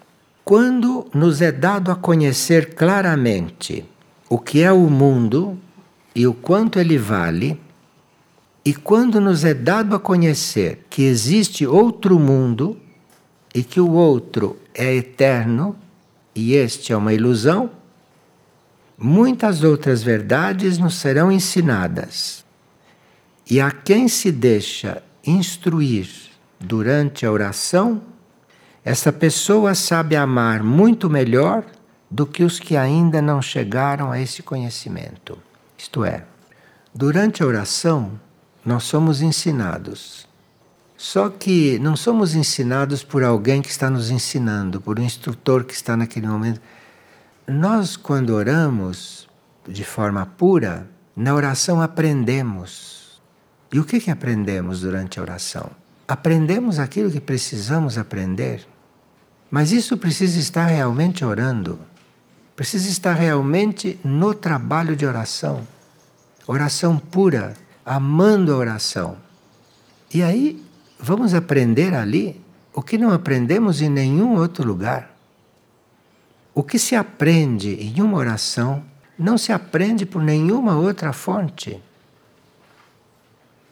Quando 0.43 1.09
nos 1.13 1.41
é 1.41 1.51
dado 1.51 1.91
a 1.91 1.95
conhecer 1.95 2.73
claramente 2.73 3.85
o 4.29 4.37
que 4.37 4.61
é 4.61 4.71
o 4.71 4.89
mundo 4.89 5.57
e 6.13 6.27
o 6.27 6.33
quanto 6.33 6.79
ele 6.79 6.97
vale, 6.97 7.59
e 8.65 8.73
quando 8.73 9.21
nos 9.21 9.45
é 9.45 9.53
dado 9.53 9.95
a 9.95 9.99
conhecer 9.99 10.85
que 10.89 11.03
existe 11.03 11.65
outro 11.65 12.19
mundo 12.19 12.77
e 13.55 13.63
que 13.63 13.79
o 13.79 13.91
outro 13.91 14.59
é 14.73 14.93
eterno 14.93 15.75
e 16.35 16.53
este 16.53 16.91
é 16.91 16.97
uma 16.97 17.13
ilusão, 17.13 17.71
muitas 18.97 19.63
outras 19.63 20.03
verdades 20.03 20.77
nos 20.77 20.95
serão 20.95 21.31
ensinadas. 21.31 22.43
E 23.49 23.61
a 23.61 23.71
quem 23.71 24.07
se 24.07 24.31
deixa 24.31 25.01
instruir 25.25 26.09
durante 26.59 27.25
a 27.25 27.31
oração, 27.31 28.01
essa 28.83 29.13
pessoa 29.13 29.73
sabe 29.75 30.15
amar 30.15 30.61
muito 30.61 31.09
melhor 31.09 31.63
do 32.09 32.25
que 32.25 32.43
os 32.43 32.59
que 32.59 32.77
ainda 32.77 33.21
não 33.21 33.41
chegaram 33.41 34.11
a 34.11 34.19
esse 34.19 34.41
conhecimento. 34.41 35.37
Isto 35.77 36.05
é, 36.05 36.23
durante 36.93 37.43
a 37.43 37.45
oração, 37.45 38.19
nós 38.65 38.83
somos 38.83 39.21
ensinados. 39.21 40.27
Só 40.97 41.29
que 41.29 41.77
não 41.79 41.95
somos 41.95 42.33
ensinados 42.33 43.03
por 43.03 43.23
alguém 43.23 43.61
que 43.61 43.69
está 43.69 43.89
nos 43.89 44.09
ensinando, 44.09 44.81
por 44.81 44.99
um 44.99 45.03
instrutor 45.03 45.63
que 45.63 45.73
está 45.73 45.95
naquele 45.95 46.27
momento. 46.27 46.59
Nós, 47.47 47.95
quando 47.95 48.31
oramos 48.31 49.29
de 49.67 49.83
forma 49.83 50.25
pura, 50.25 50.89
na 51.15 51.35
oração 51.35 51.81
aprendemos. 51.81 53.21
E 53.71 53.79
o 53.79 53.83
que, 53.83 53.99
que 53.99 54.09
aprendemos 54.09 54.81
durante 54.81 55.19
a 55.19 55.21
oração? 55.21 55.69
Aprendemos 56.07 56.79
aquilo 56.79 57.11
que 57.11 57.19
precisamos 57.19 57.97
aprender. 57.97 58.67
Mas 59.51 59.71
isso 59.71 59.97
precisa 59.97 60.39
estar 60.39 60.65
realmente 60.65 61.23
orando. 61.23 61.79
Precisa 62.57 62.89
estar 62.89 63.13
realmente 63.13 63.99
no 64.03 64.33
trabalho 64.33 64.95
de 64.95 65.05
oração. 65.05 65.65
Oração 66.47 66.97
pura, 66.97 67.55
amando 67.85 68.51
a 68.51 68.57
oração. 68.57 69.15
E 70.11 70.23
aí 70.23 70.59
vamos 70.99 71.35
aprender 71.35 71.93
ali 71.93 72.41
o 72.73 72.81
que 72.81 72.97
não 72.97 73.11
aprendemos 73.11 73.79
em 73.79 73.89
nenhum 73.89 74.35
outro 74.37 74.67
lugar. 74.67 75.15
O 76.51 76.63
que 76.63 76.79
se 76.79 76.95
aprende 76.95 77.75
em 77.75 78.01
uma 78.01 78.17
oração 78.17 78.83
não 79.19 79.37
se 79.37 79.53
aprende 79.53 80.03
por 80.03 80.23
nenhuma 80.23 80.75
outra 80.75 81.13
fonte. 81.13 81.79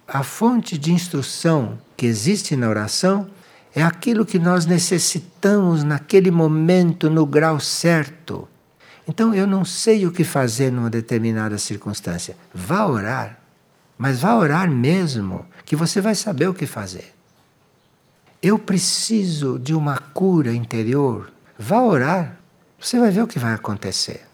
A 0.08 0.22
fonte 0.22 0.78
de 0.78 0.94
instrução 0.94 1.80
que 1.98 2.06
existe 2.06 2.56
na 2.56 2.70
oração 2.70 3.28
é 3.74 3.82
aquilo 3.82 4.28
que 4.28 4.38
nós 4.38 4.68
necessitamos 4.68 5.84
naquele 5.84 6.30
momento, 6.30 7.10
no 7.10 7.26
grau 7.26 7.60
certo. 7.60 8.48
Então 9.08 9.34
eu 9.34 9.46
não 9.46 9.64
sei 9.64 10.06
o 10.06 10.12
que 10.12 10.24
fazer 10.24 10.72
numa 10.72 10.90
determinada 10.90 11.58
circunstância. 11.58 12.36
Vá 12.54 12.86
orar, 12.86 13.40
mas 13.98 14.20
vá 14.20 14.36
orar 14.36 14.70
mesmo, 14.70 15.46
que 15.66 15.76
você 15.76 16.02
vai 16.02 16.16
saber 16.16 16.48
o 16.48 16.54
que 16.54 16.66
fazer. 16.66 17.14
Eu 18.42 18.60
preciso 18.60 19.58
de 19.58 19.74
uma 19.74 19.98
cura 19.98 20.54
interior. 20.54 21.32
Vá 21.58 21.82
orar, 21.82 22.38
você 22.80 23.00
vai 23.00 23.12
ver 23.12 23.24
o 23.24 23.28
que 23.28 23.40
vai 23.40 23.54
acontecer. 23.54 24.26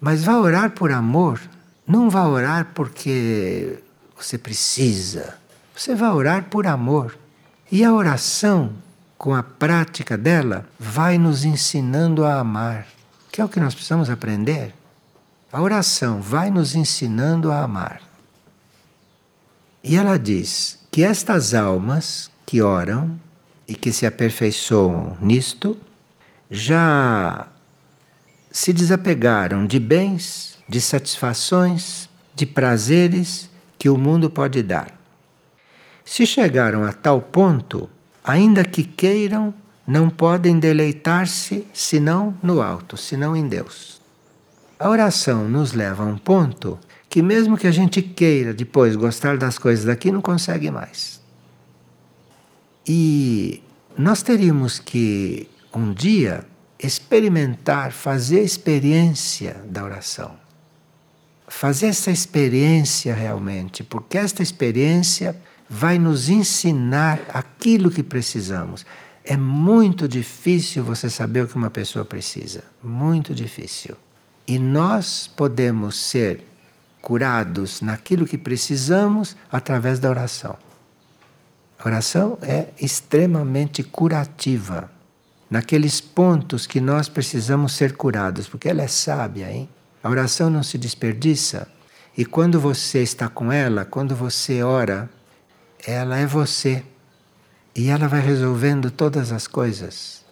Mas 0.00 0.22
vá 0.22 0.38
orar 0.38 0.70
por 0.72 0.90
amor. 0.92 1.40
Não 1.86 2.10
vá 2.10 2.26
orar 2.26 2.72
porque 2.74 3.78
você 4.16 4.36
precisa. 4.36 5.38
Você 5.74 5.94
vai 5.94 6.10
orar 6.10 6.44
por 6.44 6.66
amor. 6.66 7.16
E 7.70 7.82
a 7.82 7.92
oração, 7.92 8.72
com 9.16 9.34
a 9.34 9.42
prática 9.42 10.16
dela, 10.16 10.66
vai 10.78 11.16
nos 11.16 11.44
ensinando 11.44 12.24
a 12.24 12.38
amar, 12.38 12.86
que 13.34 13.40
é 13.40 13.44
o 13.44 13.48
que 13.48 13.58
nós 13.58 13.74
precisamos 13.74 14.08
aprender. 14.08 14.72
A 15.52 15.60
oração 15.60 16.22
vai 16.22 16.52
nos 16.52 16.76
ensinando 16.76 17.50
a 17.50 17.64
amar. 17.64 18.00
E 19.82 19.96
ela 19.96 20.16
diz 20.16 20.78
que 20.88 21.02
estas 21.02 21.52
almas 21.52 22.30
que 22.46 22.62
oram 22.62 23.18
e 23.66 23.74
que 23.74 23.92
se 23.92 24.06
aperfeiçoam 24.06 25.18
nisto 25.20 25.76
já 26.48 27.48
se 28.52 28.72
desapegaram 28.72 29.66
de 29.66 29.80
bens, 29.80 30.56
de 30.68 30.80
satisfações, 30.80 32.08
de 32.36 32.46
prazeres 32.46 33.50
que 33.76 33.88
o 33.88 33.98
mundo 33.98 34.30
pode 34.30 34.62
dar. 34.62 34.96
Se 36.04 36.24
chegaram 36.24 36.84
a 36.84 36.92
tal 36.92 37.20
ponto, 37.20 37.90
ainda 38.22 38.64
que 38.64 38.84
queiram, 38.84 39.52
não 39.86 40.08
podem 40.08 40.58
deleitar-se 40.58 41.66
senão 41.72 42.34
no 42.42 42.62
alto, 42.62 42.96
senão 42.96 43.36
em 43.36 43.46
Deus. 43.46 44.00
A 44.78 44.88
oração 44.88 45.48
nos 45.48 45.72
leva 45.72 46.02
a 46.02 46.06
um 46.06 46.18
ponto 46.18 46.78
que, 47.08 47.22
mesmo 47.22 47.56
que 47.56 47.66
a 47.66 47.70
gente 47.70 48.02
queira 48.02 48.52
depois 48.52 48.96
gostar 48.96 49.36
das 49.36 49.58
coisas 49.58 49.84
daqui, 49.84 50.10
não 50.10 50.20
consegue 50.20 50.70
mais. 50.70 51.20
E 52.86 53.62
nós 53.96 54.22
teríamos 54.22 54.78
que, 54.78 55.48
um 55.72 55.92
dia, 55.92 56.44
experimentar, 56.78 57.92
fazer 57.92 58.40
a 58.40 58.44
experiência 58.44 59.56
da 59.66 59.84
oração. 59.84 60.32
Fazer 61.46 61.86
essa 61.86 62.10
experiência 62.10 63.14
realmente, 63.14 63.84
porque 63.84 64.18
esta 64.18 64.42
experiência 64.42 65.36
vai 65.68 65.98
nos 65.98 66.28
ensinar 66.28 67.20
aquilo 67.32 67.90
que 67.90 68.02
precisamos. 68.02 68.84
É 69.24 69.36
muito 69.36 70.06
difícil 70.06 70.84
você 70.84 71.08
saber 71.08 71.44
o 71.44 71.48
que 71.48 71.56
uma 71.56 71.70
pessoa 71.70 72.04
precisa. 72.04 72.62
Muito 72.82 73.34
difícil. 73.34 73.96
E 74.46 74.58
nós 74.58 75.26
podemos 75.26 75.98
ser 75.98 76.44
curados 77.00 77.80
naquilo 77.80 78.26
que 78.26 78.36
precisamos 78.36 79.34
através 79.50 79.98
da 79.98 80.10
oração. 80.10 80.56
A 81.78 81.88
oração 81.88 82.38
é 82.42 82.68
extremamente 82.80 83.82
curativa 83.82 84.90
naqueles 85.50 86.00
pontos 86.00 86.66
que 86.66 86.80
nós 86.80 87.08
precisamos 87.08 87.72
ser 87.72 87.94
curados, 87.96 88.48
porque 88.48 88.68
ela 88.68 88.82
é 88.82 88.88
sábia, 88.88 89.50
hein? 89.50 89.68
A 90.02 90.10
oração 90.10 90.50
não 90.50 90.62
se 90.62 90.76
desperdiça. 90.76 91.68
E 92.16 92.24
quando 92.24 92.60
você 92.60 93.02
está 93.02 93.28
com 93.28 93.50
ela, 93.50 93.84
quando 93.84 94.14
você 94.14 94.62
ora, 94.62 95.08
ela 95.86 96.18
é 96.18 96.26
você. 96.26 96.82
E 97.74 97.88
ela 97.88 98.06
vai 98.06 98.20
resolvendo 98.20 98.90
todas 98.90 99.32
as 99.32 99.46
coisas. 99.46 100.24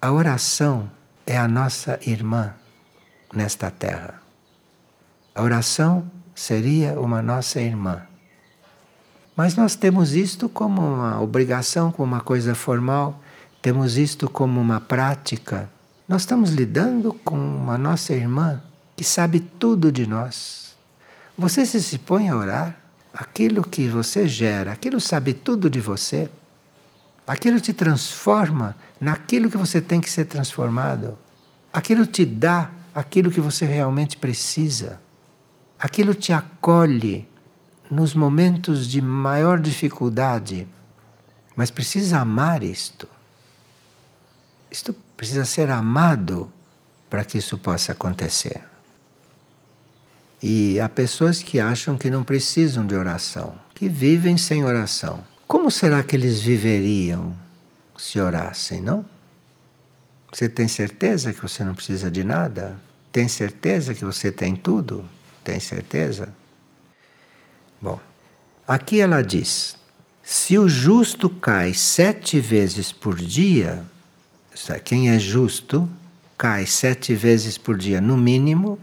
A 0.00 0.12
oração 0.12 0.90
é 1.26 1.38
a 1.38 1.48
nossa 1.48 1.98
irmã 2.06 2.54
nesta 3.32 3.70
terra. 3.70 4.20
A 5.34 5.42
oração 5.42 6.10
seria 6.34 7.00
uma 7.00 7.22
nossa 7.22 7.60
irmã. 7.60 8.02
Mas 9.34 9.56
nós 9.56 9.74
temos 9.74 10.12
isto 10.12 10.48
como 10.48 10.82
uma 10.82 11.20
obrigação, 11.20 11.90
como 11.90 12.12
uma 12.12 12.20
coisa 12.20 12.54
formal, 12.54 13.18
temos 13.62 13.96
isto 13.96 14.28
como 14.28 14.60
uma 14.60 14.80
prática. 14.80 15.70
Nós 16.06 16.22
estamos 16.22 16.50
lidando 16.50 17.14
com 17.24 17.36
uma 17.36 17.78
nossa 17.78 18.12
irmã 18.12 18.60
que 18.94 19.04
sabe 19.04 19.40
tudo 19.40 19.90
de 19.90 20.06
nós. 20.06 20.76
Você 21.38 21.64
se, 21.64 21.98
põe 21.98 22.28
a 22.28 22.36
orar, 22.36 22.76
aquilo 23.14 23.62
que 23.62 23.88
você 23.88 24.28
gera, 24.28 24.72
aquilo 24.72 25.00
sabe 25.00 25.32
tudo 25.32 25.70
de 25.70 25.80
você. 25.80 26.28
Aquilo 27.26 27.60
te 27.60 27.72
transforma 27.72 28.76
naquilo 29.00 29.50
que 29.50 29.56
você 29.56 29.80
tem 29.80 30.00
que 30.00 30.10
ser 30.10 30.24
transformado. 30.24 31.16
Aquilo 31.72 32.06
te 32.06 32.24
dá 32.26 32.70
aquilo 32.94 33.30
que 33.30 33.40
você 33.40 33.64
realmente 33.64 34.16
precisa. 34.16 35.00
Aquilo 35.78 36.14
te 36.14 36.32
acolhe 36.32 37.28
nos 37.90 38.14
momentos 38.14 38.88
de 38.88 39.00
maior 39.00 39.60
dificuldade. 39.60 40.66
Mas 41.54 41.70
precisa 41.70 42.20
amar 42.20 42.62
isto. 42.62 43.08
Isto 44.70 44.94
precisa 45.16 45.44
ser 45.44 45.70
amado 45.70 46.50
para 47.08 47.24
que 47.24 47.38
isso 47.38 47.58
possa 47.58 47.92
acontecer. 47.92 48.62
E 50.42 50.80
há 50.80 50.88
pessoas 50.88 51.42
que 51.42 51.60
acham 51.60 51.96
que 51.96 52.10
não 52.10 52.24
precisam 52.24 52.84
de 52.84 52.94
oração, 52.94 53.54
que 53.74 53.88
vivem 53.88 54.36
sem 54.36 54.64
oração. 54.64 55.22
Como 55.52 55.70
será 55.70 56.02
que 56.02 56.16
eles 56.16 56.40
viveriam 56.40 57.36
se 57.94 58.18
orassem, 58.18 58.80
não? 58.80 59.04
Você 60.32 60.48
tem 60.48 60.66
certeza 60.66 61.30
que 61.30 61.42
você 61.42 61.62
não 61.62 61.74
precisa 61.74 62.10
de 62.10 62.24
nada? 62.24 62.80
Tem 63.12 63.28
certeza 63.28 63.92
que 63.92 64.02
você 64.02 64.32
tem 64.32 64.56
tudo? 64.56 65.04
Tem 65.44 65.60
certeza? 65.60 66.34
Bom, 67.78 68.00
aqui 68.66 68.98
ela 68.98 69.20
diz: 69.20 69.76
se 70.22 70.56
o 70.56 70.66
justo 70.70 71.28
cai 71.28 71.74
sete 71.74 72.40
vezes 72.40 72.90
por 72.90 73.16
dia, 73.16 73.84
quem 74.86 75.10
é 75.10 75.18
justo 75.18 75.86
cai 76.38 76.64
sete 76.64 77.14
vezes 77.14 77.58
por 77.58 77.76
dia 77.76 78.00
no 78.00 78.16
mínimo, 78.16 78.78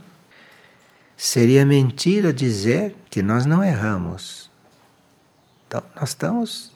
seria 1.17 1.65
mentira 1.65 2.31
dizer 2.31 2.95
que 3.09 3.23
nós 3.23 3.47
não 3.47 3.63
erramos. 3.63 4.48
Então, 5.69 5.83
nós 5.95 6.09
estamos 6.09 6.71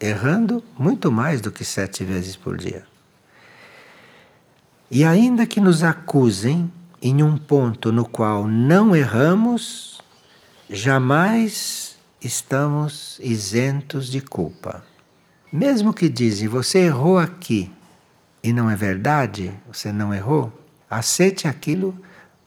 errando 0.00 0.60
muito 0.76 1.12
mais 1.12 1.40
do 1.40 1.52
que 1.52 1.64
sete 1.64 2.02
vezes 2.02 2.34
por 2.34 2.56
dia. 2.56 2.84
E 4.90 5.04
ainda 5.04 5.46
que 5.46 5.60
nos 5.60 5.84
acusem 5.84 6.72
em 7.00 7.22
um 7.22 7.38
ponto 7.38 7.92
no 7.92 8.04
qual 8.04 8.48
não 8.48 8.96
erramos, 8.96 10.02
jamais 10.68 11.96
estamos 12.20 13.20
isentos 13.22 14.08
de 14.08 14.20
culpa. 14.20 14.84
Mesmo 15.52 15.94
que 15.94 16.08
dizem 16.08 16.48
você 16.48 16.80
errou 16.80 17.20
aqui 17.20 17.70
e 18.42 18.52
não 18.52 18.68
é 18.68 18.74
verdade, 18.74 19.54
você 19.72 19.92
não 19.92 20.12
errou, 20.12 20.52
aceite 20.90 21.46
aquilo 21.46 21.96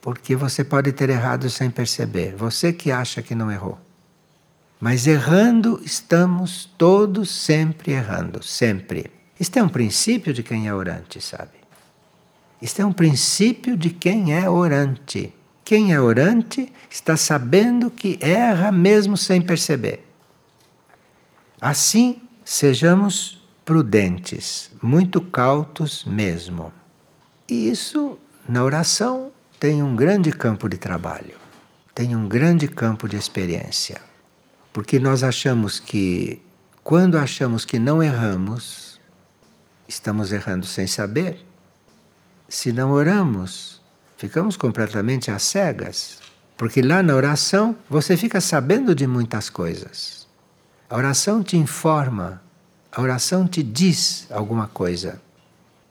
porque 0.02 0.36
você 0.36 0.62
pode 0.62 0.92
ter 0.92 1.10
errado 1.10 1.50
sem 1.50 1.72
perceber. 1.72 2.36
Você 2.36 2.74
que 2.74 2.92
acha 2.92 3.22
que 3.22 3.34
não 3.34 3.50
errou. 3.50 3.80
Mas 4.80 5.08
errando, 5.08 5.82
estamos 5.84 6.70
todos 6.78 7.30
sempre 7.30 7.92
errando, 7.92 8.42
sempre. 8.42 9.12
Isto 9.38 9.60
é 9.60 9.64
um 9.64 9.68
princípio 9.68 10.34
de 10.34 10.42
quem 10.42 10.70
é 10.70 10.74
orante, 10.74 11.20
sabe? 11.20 11.60
Isto 12.62 12.82
é 12.82 12.86
um 12.86 12.94
princípio 12.94 13.76
de 13.76 13.90
quem 13.90 14.34
é 14.34 14.50
orante. 14.50 15.34
Quem 15.66 15.94
é 15.94 16.00
orante 16.00 16.72
está 16.90 17.18
sabendo 17.18 17.92
que 17.92 18.18
erra 18.22 18.72
mesmo 18.72 19.18
sem 19.18 19.42
perceber. 19.42 20.06
Assim, 21.60 22.22
sejamos 22.44 23.46
prudentes, 23.66 24.72
muito 24.82 25.20
cautos 25.20 26.06
mesmo. 26.06 26.72
E 27.48 27.70
isso, 27.70 28.18
na 28.48 28.64
oração, 28.64 29.32
tem 29.60 29.84
um 29.84 29.96
grande 29.96 30.32
campo 30.32 30.70
de 30.70 30.78
trabalho, 30.78 31.36
tem 31.94 32.16
um 32.16 32.28
grande 32.28 32.68
campo 32.68 33.08
de 33.08 33.18
experiência. 33.18 34.09
Porque 34.80 34.98
nós 34.98 35.24
achamos 35.24 35.78
que, 35.78 36.42
quando 36.86 37.18
achamos 37.18 37.66
que 37.66 37.78
não 37.78 38.02
erramos, 38.02 38.98
estamos 39.86 40.32
errando 40.32 40.66
sem 40.66 40.88
saber. 40.88 41.46
Se 42.48 42.72
não 42.72 42.92
oramos, 42.92 43.82
ficamos 44.16 44.56
completamente 44.56 45.30
às 45.32 45.44
cegas. 45.44 46.20
Porque 46.56 46.82
lá 46.82 47.04
na 47.04 47.14
oração 47.14 47.76
você 47.90 48.16
fica 48.16 48.40
sabendo 48.40 48.96
de 48.96 49.06
muitas 49.06 49.50
coisas. 49.50 50.26
A 50.90 50.96
oração 50.96 51.44
te 51.44 51.58
informa, 51.58 52.42
a 52.90 53.02
oração 53.02 53.46
te 53.46 53.62
diz 53.62 54.28
alguma 54.32 54.68
coisa. 54.68 55.22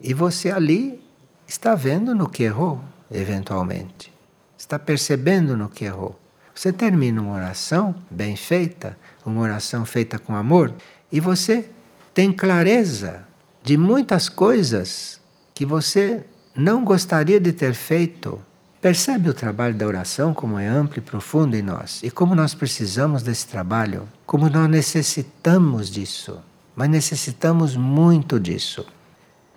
E 0.00 0.14
você 0.14 0.50
ali 0.50 0.98
está 1.46 1.74
vendo 1.74 2.14
no 2.14 2.26
que 2.26 2.44
errou 2.44 2.82
eventualmente. 3.10 4.10
Está 4.56 4.78
percebendo 4.78 5.58
no 5.58 5.68
que 5.68 5.84
errou. 5.84 6.18
Você 6.58 6.72
termina 6.72 7.22
uma 7.22 7.36
oração 7.36 7.94
bem 8.10 8.34
feita, 8.34 8.98
uma 9.24 9.40
oração 9.42 9.84
feita 9.84 10.18
com 10.18 10.34
amor, 10.34 10.74
e 11.12 11.20
você 11.20 11.70
tem 12.12 12.32
clareza 12.32 13.24
de 13.62 13.76
muitas 13.76 14.28
coisas 14.28 15.20
que 15.54 15.64
você 15.64 16.24
não 16.56 16.84
gostaria 16.84 17.38
de 17.38 17.52
ter 17.52 17.74
feito. 17.74 18.42
Percebe 18.80 19.30
o 19.30 19.34
trabalho 19.34 19.76
da 19.76 19.86
oração 19.86 20.34
como 20.34 20.58
é 20.58 20.66
amplo 20.66 20.98
e 20.98 21.00
profundo 21.00 21.56
em 21.56 21.62
nós 21.62 22.02
e 22.02 22.10
como 22.10 22.34
nós 22.34 22.54
precisamos 22.54 23.22
desse 23.22 23.46
trabalho, 23.46 24.08
como 24.26 24.50
nós 24.50 24.68
necessitamos 24.68 25.88
disso, 25.88 26.40
mas 26.74 26.88
necessitamos 26.88 27.76
muito 27.76 28.40
disso 28.40 28.84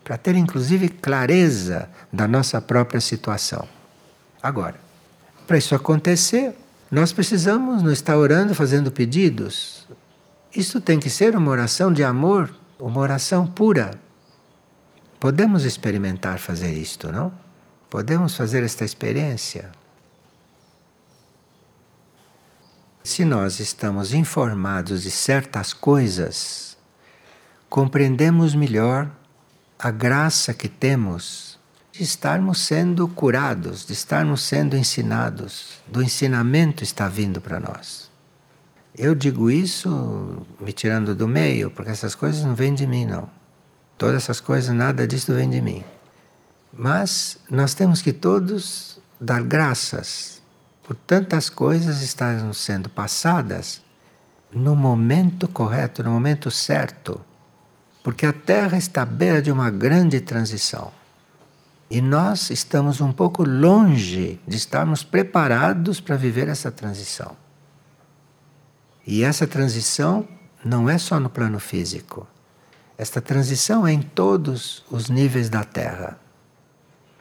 para 0.03 0.19
ter 0.19 0.35
inclusive 0.35 0.87
clareza 0.87 1.89
da 2.13 2.27
nossa 2.27 2.61
própria 2.61 3.01
situação. 3.01 3.67
Agora, 4.39 4.79
Para 5.47 5.57
isso 5.57 5.75
acontecer, 5.75 6.55
nós 6.91 7.13
precisamos 7.13 7.81
não 7.81 7.91
estar 7.91 8.17
orando, 8.17 8.53
fazendo 8.53 8.91
pedidos. 8.91 9.87
Isso 10.53 10.81
tem 10.81 10.99
que 10.99 11.09
ser 11.09 11.37
uma 11.37 11.49
oração 11.49 11.93
de 11.93 12.03
amor, 12.03 12.53
uma 12.77 12.99
oração 12.99 13.47
pura. 13.47 13.91
Podemos 15.17 15.63
experimentar 15.63 16.37
fazer 16.37 16.73
isto, 16.73 17.09
não? 17.09 17.31
Podemos 17.89 18.35
fazer 18.35 18.61
esta 18.63 18.83
experiência. 18.83 19.71
Se 23.01 23.23
nós 23.23 23.61
estamos 23.61 24.13
informados 24.13 25.03
de 25.03 25.11
certas 25.11 25.71
coisas, 25.71 26.77
compreendemos 27.69 28.53
melhor 28.53 29.09
a 29.79 29.89
graça 29.89 30.53
que 30.53 30.67
temos 30.67 31.57
de 31.91 32.03
estarmos 32.03 32.59
sendo 32.59 33.07
curados, 33.07 33.85
de 33.85 33.93
estarmos 33.93 34.41
sendo 34.43 34.77
ensinados, 34.77 35.81
do 35.87 36.01
ensinamento 36.01 36.83
está 36.83 37.07
vindo 37.09 37.41
para 37.41 37.59
nós. 37.59 38.09
Eu 38.97 39.13
digo 39.13 39.51
isso 39.51 40.45
me 40.59 40.71
tirando 40.71 41.13
do 41.13 41.27
meio, 41.27 41.69
porque 41.69 41.91
essas 41.91 42.15
coisas 42.15 42.43
não 42.43 42.55
vêm 42.55 42.73
de 42.73 42.87
mim, 42.87 43.05
não. 43.05 43.29
Todas 43.97 44.23
essas 44.23 44.39
coisas, 44.39 44.73
nada 44.73 45.07
disso 45.07 45.33
vem 45.33 45.49
de 45.49 45.61
mim. 45.61 45.83
Mas 46.73 47.37
nós 47.49 47.73
temos 47.73 48.01
que 48.01 48.13
todos 48.13 48.99
dar 49.19 49.43
graças 49.43 50.41
por 50.83 50.95
tantas 50.95 51.49
coisas 51.49 52.01
estarem 52.01 52.51
sendo 52.53 52.89
passadas 52.89 53.81
no 54.51 54.75
momento 54.75 55.47
correto, 55.47 56.03
no 56.03 56.11
momento 56.11 56.49
certo. 56.49 57.19
Porque 58.03 58.25
a 58.25 58.33
Terra 58.33 58.77
está 58.77 59.03
à 59.03 59.05
beira 59.05 59.41
de 59.41 59.51
uma 59.51 59.69
grande 59.69 60.19
transição. 60.19 60.91
E 61.91 61.99
nós 61.99 62.49
estamos 62.49 63.01
um 63.01 63.11
pouco 63.11 63.43
longe 63.43 64.39
de 64.47 64.55
estarmos 64.55 65.03
preparados 65.03 65.99
para 65.99 66.15
viver 66.15 66.47
essa 66.47 66.71
transição. 66.71 67.35
E 69.05 69.25
essa 69.25 69.45
transição 69.45 70.25
não 70.63 70.89
é 70.89 70.97
só 70.97 71.19
no 71.19 71.29
plano 71.29 71.59
físico. 71.59 72.25
Esta 72.97 73.19
transição 73.19 73.85
é 73.85 73.91
em 73.91 74.01
todos 74.01 74.85
os 74.89 75.09
níveis 75.09 75.49
da 75.49 75.65
Terra. 75.65 76.17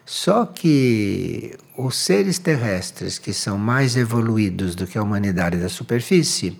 Só 0.06 0.46
que 0.46 1.58
os 1.76 1.96
seres 1.96 2.38
terrestres 2.38 3.18
que 3.18 3.32
são 3.32 3.58
mais 3.58 3.96
evoluídos 3.96 4.76
do 4.76 4.86
que 4.86 4.96
a 4.96 5.02
humanidade 5.02 5.56
da 5.56 5.68
superfície 5.68 6.56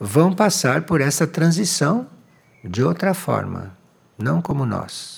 vão 0.00 0.34
passar 0.34 0.82
por 0.82 1.00
essa 1.00 1.24
transição 1.24 2.08
de 2.64 2.82
outra 2.82 3.14
forma, 3.14 3.78
não 4.18 4.42
como 4.42 4.66
nós. 4.66 5.13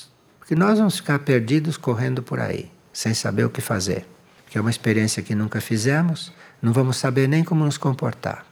Porque 0.47 0.55
nós 0.55 0.79
vamos 0.79 0.95
ficar 0.95 1.19
perdidos 1.19 1.77
correndo 1.77 2.23
por 2.23 2.39
aí, 2.39 2.71
sem 2.93 3.13
saber 3.13 3.43
o 3.45 3.51
que 3.51 3.61
fazer. 3.61 4.07
Que 4.49 4.57
é 4.57 4.61
uma 4.61 4.71
experiência 4.71 5.21
que 5.21 5.35
nunca 5.35 5.61
fizemos, 5.61 6.33
não 6.63 6.73
vamos 6.73 6.99
saber 6.99 7.29
nem 7.29 7.43
como 7.43 7.65
nos 7.65 7.77
comportar. 7.77 8.47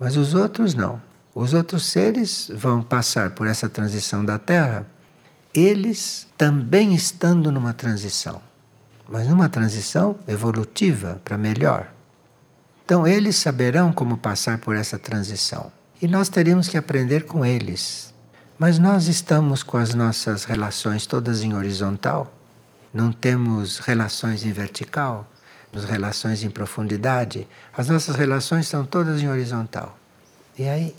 Mas 0.00 0.16
os 0.16 0.34
outros 0.34 0.74
não. 0.74 1.00
Os 1.32 1.54
outros 1.54 1.86
seres 1.86 2.50
vão 2.52 2.82
passar 2.82 3.30
por 3.30 3.46
essa 3.46 3.68
transição 3.68 4.24
da 4.24 4.36
Terra, 4.36 4.84
eles 5.54 6.26
também 6.36 6.92
estando 6.92 7.52
numa 7.52 7.72
transição, 7.72 8.42
mas 9.08 9.28
numa 9.28 9.48
transição 9.48 10.18
evolutiva 10.26 11.20
para 11.24 11.38
melhor. 11.38 11.86
Então 12.84 13.06
eles 13.06 13.36
saberão 13.36 13.92
como 13.92 14.18
passar 14.18 14.58
por 14.58 14.74
essa 14.74 14.98
transição. 14.98 15.70
E 16.02 16.08
nós 16.08 16.28
teríamos 16.28 16.66
que 16.66 16.76
aprender 16.76 17.26
com 17.26 17.46
eles. 17.46 18.07
Mas 18.58 18.78
nós 18.78 19.06
estamos 19.06 19.62
com 19.62 19.76
as 19.76 19.94
nossas 19.94 20.44
relações 20.44 21.06
todas 21.06 21.42
em 21.42 21.54
horizontal, 21.54 22.32
não 22.92 23.12
temos 23.12 23.78
relações 23.78 24.44
em 24.44 24.52
vertical 24.52 25.28
nas 25.72 25.84
relações 25.84 26.42
em 26.42 26.50
profundidade, 26.50 27.46
as 27.76 27.88
nossas 27.88 28.16
relações 28.16 28.66
estão 28.66 28.84
todas 28.84 29.22
em 29.22 29.28
horizontal. 29.28 29.98
E 30.58 30.68
aí, 30.68 30.96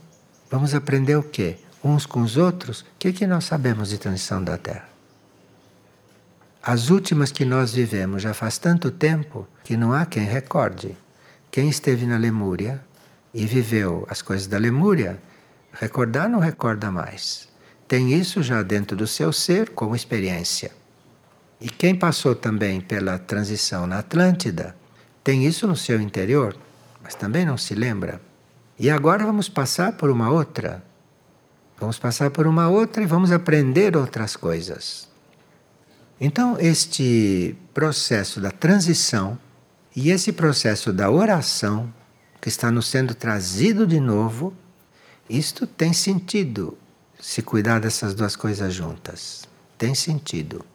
vamos 0.50 0.74
aprender 0.74 1.16
o 1.16 1.24
quê? 1.24 1.58
Uns 1.84 2.06
com 2.06 2.22
os 2.22 2.38
outros? 2.38 2.82
O 2.82 2.86
que, 2.98 3.12
que 3.12 3.28
nós 3.28 3.46
sabemos 3.46 3.90
de 3.90 3.98
transição 3.98 4.44
da 4.44 4.58
Terra? 4.58 4.88
As 6.62 6.90
últimas 6.90 7.32
que 7.32 7.46
nós 7.46 7.74
vivemos 7.74 8.22
já 8.22 8.34
faz 8.34 8.58
tanto 8.58 8.92
tempo 8.92 9.48
que 9.64 9.78
não 9.78 9.94
há 9.94 10.06
quem 10.06 10.24
recorde. 10.24 10.96
Quem 11.50 11.70
esteve 11.70 12.06
na 12.06 12.18
Lemúria 12.18 12.82
e 13.34 13.46
viveu 13.46 14.06
as 14.10 14.22
coisas 14.22 14.46
da 14.46 14.58
Lemúria, 14.58 15.20
recordar 15.74 16.30
não 16.30 16.40
recorda 16.40 16.92
mais. 16.92 17.49
Tem 17.90 18.14
isso 18.14 18.44
já 18.44 18.62
dentro 18.62 18.96
do 18.96 19.08
seu 19.08 19.34
ser 19.34 19.72
como 19.72 19.96
experiência. 19.96 20.70
E 21.60 21.68
quem 21.68 21.96
passou 21.96 22.36
também 22.36 22.80
pela 22.80 23.18
transição 23.18 23.88
na 23.88 23.98
Atlântida 23.98 24.76
tem 25.24 25.44
isso 25.44 25.66
no 25.66 25.76
seu 25.76 26.00
interior, 26.00 26.56
mas 27.02 27.16
também 27.16 27.44
não 27.48 27.58
se 27.58 27.74
lembra. 27.74 28.22
E 28.78 28.92
agora 28.92 29.26
vamos 29.26 29.50
passar 29.50 29.94
por 29.94 30.12
uma 30.12 30.30
outra. 30.30 30.84
Vamos 31.80 31.98
passar 31.98 32.30
por 32.30 32.46
uma 32.46 32.70
outra 32.70 33.02
e 33.02 33.08
vamos 33.08 33.32
aprender 33.32 33.98
outras 33.98 34.36
coisas. 34.36 35.10
Então, 36.22 36.58
este 36.60 37.58
processo 37.74 38.40
da 38.40 38.52
transição 38.52 39.36
e 39.96 40.12
esse 40.12 40.32
processo 40.32 40.94
da 40.94 41.10
oração, 41.10 41.92
que 42.40 42.50
está 42.50 42.70
nos 42.70 42.86
sendo 42.86 43.16
trazido 43.16 43.88
de 43.88 44.00
novo, 44.00 44.54
isto 45.28 45.66
tem 45.66 45.92
sentido 45.92 46.78
se 47.20 47.42
cuidar 47.42 47.80
dessas 47.80 48.14
duas 48.14 48.36
coisas 48.36 48.74
juntas. 48.74 49.44
Tem 49.78 49.94
sentido. 49.94 50.66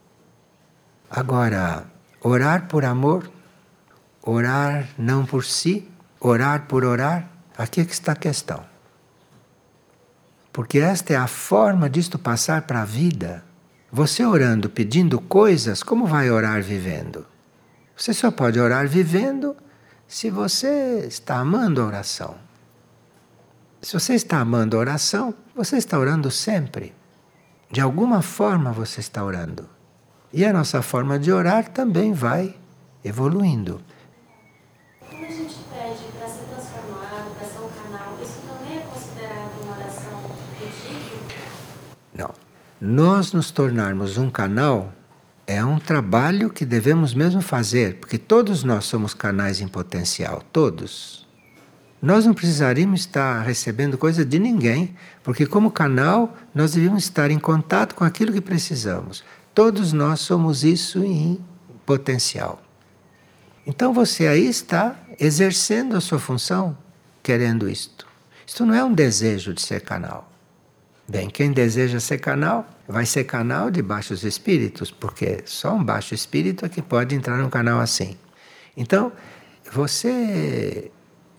Agora, 1.10 1.86
orar 2.20 2.68
por 2.68 2.84
amor, 2.84 3.30
orar 4.22 4.88
não 4.98 5.24
por 5.24 5.44
si, 5.44 5.88
orar 6.20 6.66
por 6.66 6.84
orar, 6.84 7.30
aqui 7.56 7.80
é 7.80 7.84
que 7.84 7.92
está 7.92 8.12
a 8.12 8.16
questão. 8.16 8.64
Porque 10.52 10.78
esta 10.78 11.12
é 11.12 11.16
a 11.16 11.26
forma 11.26 11.90
disto 11.90 12.18
passar 12.18 12.62
para 12.62 12.82
a 12.82 12.84
vida. 12.84 13.44
Você 13.90 14.24
orando, 14.24 14.68
pedindo 14.68 15.20
coisas, 15.20 15.82
como 15.82 16.06
vai 16.06 16.30
orar 16.30 16.62
vivendo? 16.62 17.26
Você 17.96 18.12
só 18.12 18.30
pode 18.30 18.58
orar 18.58 18.88
vivendo 18.88 19.56
se 20.06 20.30
você 20.30 21.04
está 21.06 21.38
amando 21.38 21.80
a 21.80 21.86
oração. 21.86 22.36
Se 23.84 23.92
você 23.92 24.14
está 24.14 24.38
amando 24.38 24.78
a 24.78 24.80
oração, 24.80 25.34
você 25.54 25.76
está 25.76 25.98
orando 25.98 26.30
sempre. 26.30 26.94
De 27.70 27.82
alguma 27.82 28.22
forma 28.22 28.72
você 28.72 29.00
está 29.00 29.22
orando. 29.22 29.68
E 30.32 30.42
a 30.42 30.54
nossa 30.54 30.80
forma 30.80 31.18
de 31.18 31.30
orar 31.30 31.68
também 31.68 32.14
vai 32.14 32.56
evoluindo. 33.04 33.82
Quando 35.00 35.26
a 35.26 35.28
gente 35.28 35.56
pede 35.70 36.02
para 36.18 36.26
ser 36.28 36.44
transformado, 36.44 37.36
para 37.36 37.46
ser 37.46 37.58
um 37.58 37.68
canal, 37.68 38.16
isso 38.22 38.40
também 38.48 38.78
é 38.78 38.80
considerado 38.80 39.50
uma 39.62 39.76
oração 39.76 40.30
pedida? 40.58 41.42
Não. 42.14 42.30
Nós 42.80 43.34
nos 43.34 43.50
tornarmos 43.50 44.16
um 44.16 44.30
canal 44.30 44.94
é 45.46 45.62
um 45.62 45.78
trabalho 45.78 46.48
que 46.48 46.64
devemos 46.64 47.12
mesmo 47.12 47.42
fazer, 47.42 48.00
porque 48.00 48.16
todos 48.16 48.64
nós 48.64 48.86
somos 48.86 49.12
canais 49.12 49.60
em 49.60 49.68
potencial, 49.68 50.42
todos. 50.50 51.23
Nós 52.04 52.26
não 52.26 52.34
precisaríamos 52.34 53.00
estar 53.00 53.40
recebendo 53.40 53.96
coisa 53.96 54.26
de 54.26 54.38
ninguém, 54.38 54.94
porque 55.22 55.46
como 55.46 55.70
canal 55.70 56.36
nós 56.54 56.72
devíamos 56.72 57.04
estar 57.04 57.30
em 57.30 57.38
contato 57.38 57.94
com 57.94 58.04
aquilo 58.04 58.30
que 58.30 58.42
precisamos. 58.42 59.24
Todos 59.54 59.94
nós 59.94 60.20
somos 60.20 60.64
isso 60.64 61.02
em 61.02 61.42
potencial. 61.86 62.62
Então 63.66 63.94
você 63.94 64.26
aí 64.26 64.46
está 64.46 64.94
exercendo 65.18 65.96
a 65.96 66.00
sua 66.02 66.18
função, 66.18 66.76
querendo 67.22 67.70
isto. 67.70 68.06
Isto 68.46 68.66
não 68.66 68.74
é 68.74 68.84
um 68.84 68.92
desejo 68.92 69.54
de 69.54 69.62
ser 69.62 69.80
canal. 69.80 70.30
Bem, 71.08 71.30
quem 71.30 71.52
deseja 71.52 72.00
ser 72.00 72.18
canal, 72.18 72.68
vai 72.86 73.06
ser 73.06 73.24
canal 73.24 73.70
de 73.70 73.80
baixos 73.80 74.24
espíritos, 74.24 74.90
porque 74.90 75.42
só 75.46 75.74
um 75.74 75.82
baixo 75.82 76.14
espírito 76.14 76.66
é 76.66 76.68
que 76.68 76.82
pode 76.82 77.14
entrar 77.14 77.38
num 77.38 77.48
canal 77.48 77.80
assim. 77.80 78.14
Então, 78.76 79.10
você 79.72 80.90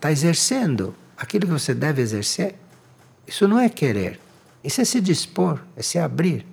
está 0.05 0.11
exercendo 0.11 0.93
aquilo 1.17 1.47
que 1.47 1.51
você 1.51 1.73
deve 1.73 2.01
exercer. 2.01 2.55
Isso 3.25 3.47
não 3.47 3.59
é 3.59 3.67
querer, 3.67 4.19
isso 4.63 4.79
é 4.79 4.85
se 4.85 5.01
dispor, 5.01 5.59
é 5.75 5.81
se 5.81 5.97
abrir. 5.97 6.45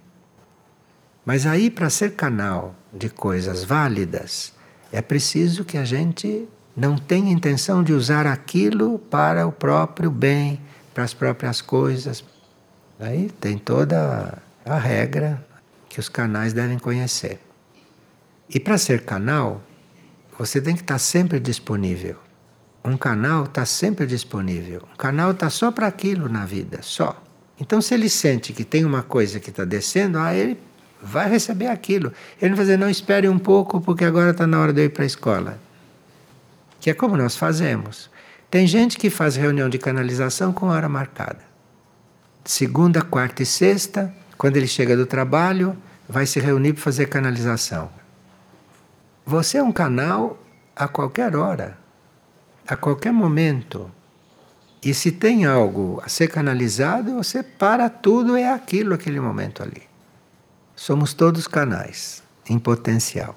Mas 1.24 1.46
aí, 1.46 1.70
para 1.70 1.90
ser 1.90 2.14
canal 2.14 2.74
de 2.92 3.10
coisas 3.10 3.62
válidas, 3.62 4.52
é 4.90 5.02
preciso 5.02 5.64
que 5.64 5.76
a 5.76 5.84
gente 5.84 6.48
não 6.74 6.96
tenha 6.96 7.30
intenção 7.30 7.82
de 7.82 7.92
usar 7.92 8.26
aquilo 8.26 8.98
para 8.98 9.46
o 9.46 9.52
próprio 9.52 10.10
bem, 10.10 10.58
para 10.94 11.04
as 11.04 11.12
próprias 11.12 11.60
coisas. 11.60 12.24
Aí 12.98 13.30
tem 13.38 13.58
toda 13.58 14.38
a 14.64 14.78
regra 14.78 15.46
que 15.88 16.00
os 16.00 16.08
canais 16.08 16.54
devem 16.54 16.78
conhecer. 16.78 17.38
E 18.48 18.58
para 18.58 18.78
ser 18.78 19.04
canal, 19.04 19.62
você 20.38 20.60
tem 20.60 20.74
que 20.74 20.80
estar 20.80 20.98
sempre 20.98 21.38
disponível. 21.38 22.16
Um 22.84 22.96
canal 22.96 23.44
está 23.44 23.64
sempre 23.64 24.06
disponível. 24.06 24.82
Um 24.92 24.96
canal 24.96 25.30
está 25.30 25.48
só 25.48 25.70
para 25.70 25.86
aquilo 25.86 26.28
na 26.28 26.44
vida, 26.44 26.80
só. 26.82 27.22
Então, 27.60 27.80
se 27.80 27.94
ele 27.94 28.08
sente 28.08 28.52
que 28.52 28.64
tem 28.64 28.84
uma 28.84 29.02
coisa 29.02 29.38
que 29.38 29.50
está 29.50 29.64
descendo, 29.64 30.18
ah, 30.18 30.34
ele 30.34 30.58
vai 31.00 31.28
receber 31.28 31.68
aquilo. 31.68 32.12
Ele 32.40 32.50
não 32.50 32.56
vai 32.56 32.64
dizer, 32.64 32.78
não, 32.78 32.90
espere 32.90 33.28
um 33.28 33.38
pouco, 33.38 33.80
porque 33.80 34.04
agora 34.04 34.30
está 34.30 34.46
na 34.46 34.60
hora 34.60 34.72
de 34.72 34.80
eu 34.80 34.84
ir 34.86 34.88
para 34.88 35.04
a 35.04 35.06
escola. 35.06 35.58
que 36.80 36.90
é 36.90 36.94
como 36.94 37.16
nós 37.16 37.36
fazemos. 37.36 38.10
Tem 38.50 38.66
gente 38.66 38.98
que 38.98 39.08
faz 39.08 39.36
reunião 39.36 39.68
de 39.68 39.78
canalização 39.78 40.52
com 40.52 40.66
hora 40.66 40.88
marcada. 40.88 41.40
Segunda, 42.44 43.00
quarta 43.00 43.44
e 43.44 43.46
sexta, 43.46 44.12
quando 44.36 44.56
ele 44.56 44.66
chega 44.66 44.96
do 44.96 45.06
trabalho, 45.06 45.76
vai 46.08 46.26
se 46.26 46.40
reunir 46.40 46.72
para 46.72 46.82
fazer 46.82 47.06
canalização. 47.06 47.88
Você 49.24 49.58
é 49.58 49.62
um 49.62 49.70
canal 49.70 50.42
a 50.74 50.88
qualquer 50.88 51.36
hora, 51.36 51.78
a 52.66 52.76
qualquer 52.76 53.12
momento. 53.12 53.90
E 54.84 54.92
se 54.92 55.12
tem 55.12 55.44
algo 55.44 56.00
a 56.04 56.08
ser 56.08 56.28
canalizado, 56.28 57.14
você 57.14 57.42
para 57.42 57.88
tudo, 57.88 58.36
é 58.36 58.52
aquilo, 58.52 58.94
aquele 58.94 59.20
momento 59.20 59.62
ali. 59.62 59.82
Somos 60.74 61.14
todos 61.14 61.46
canais, 61.46 62.22
em 62.48 62.58
potencial. 62.58 63.36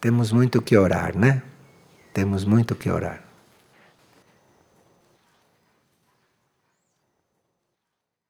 Temos 0.00 0.32
muito 0.32 0.60
que 0.60 0.76
orar, 0.76 1.16
né? 1.16 1.42
Temos 2.12 2.44
muito 2.44 2.74
que 2.74 2.90
orar. 2.90 3.29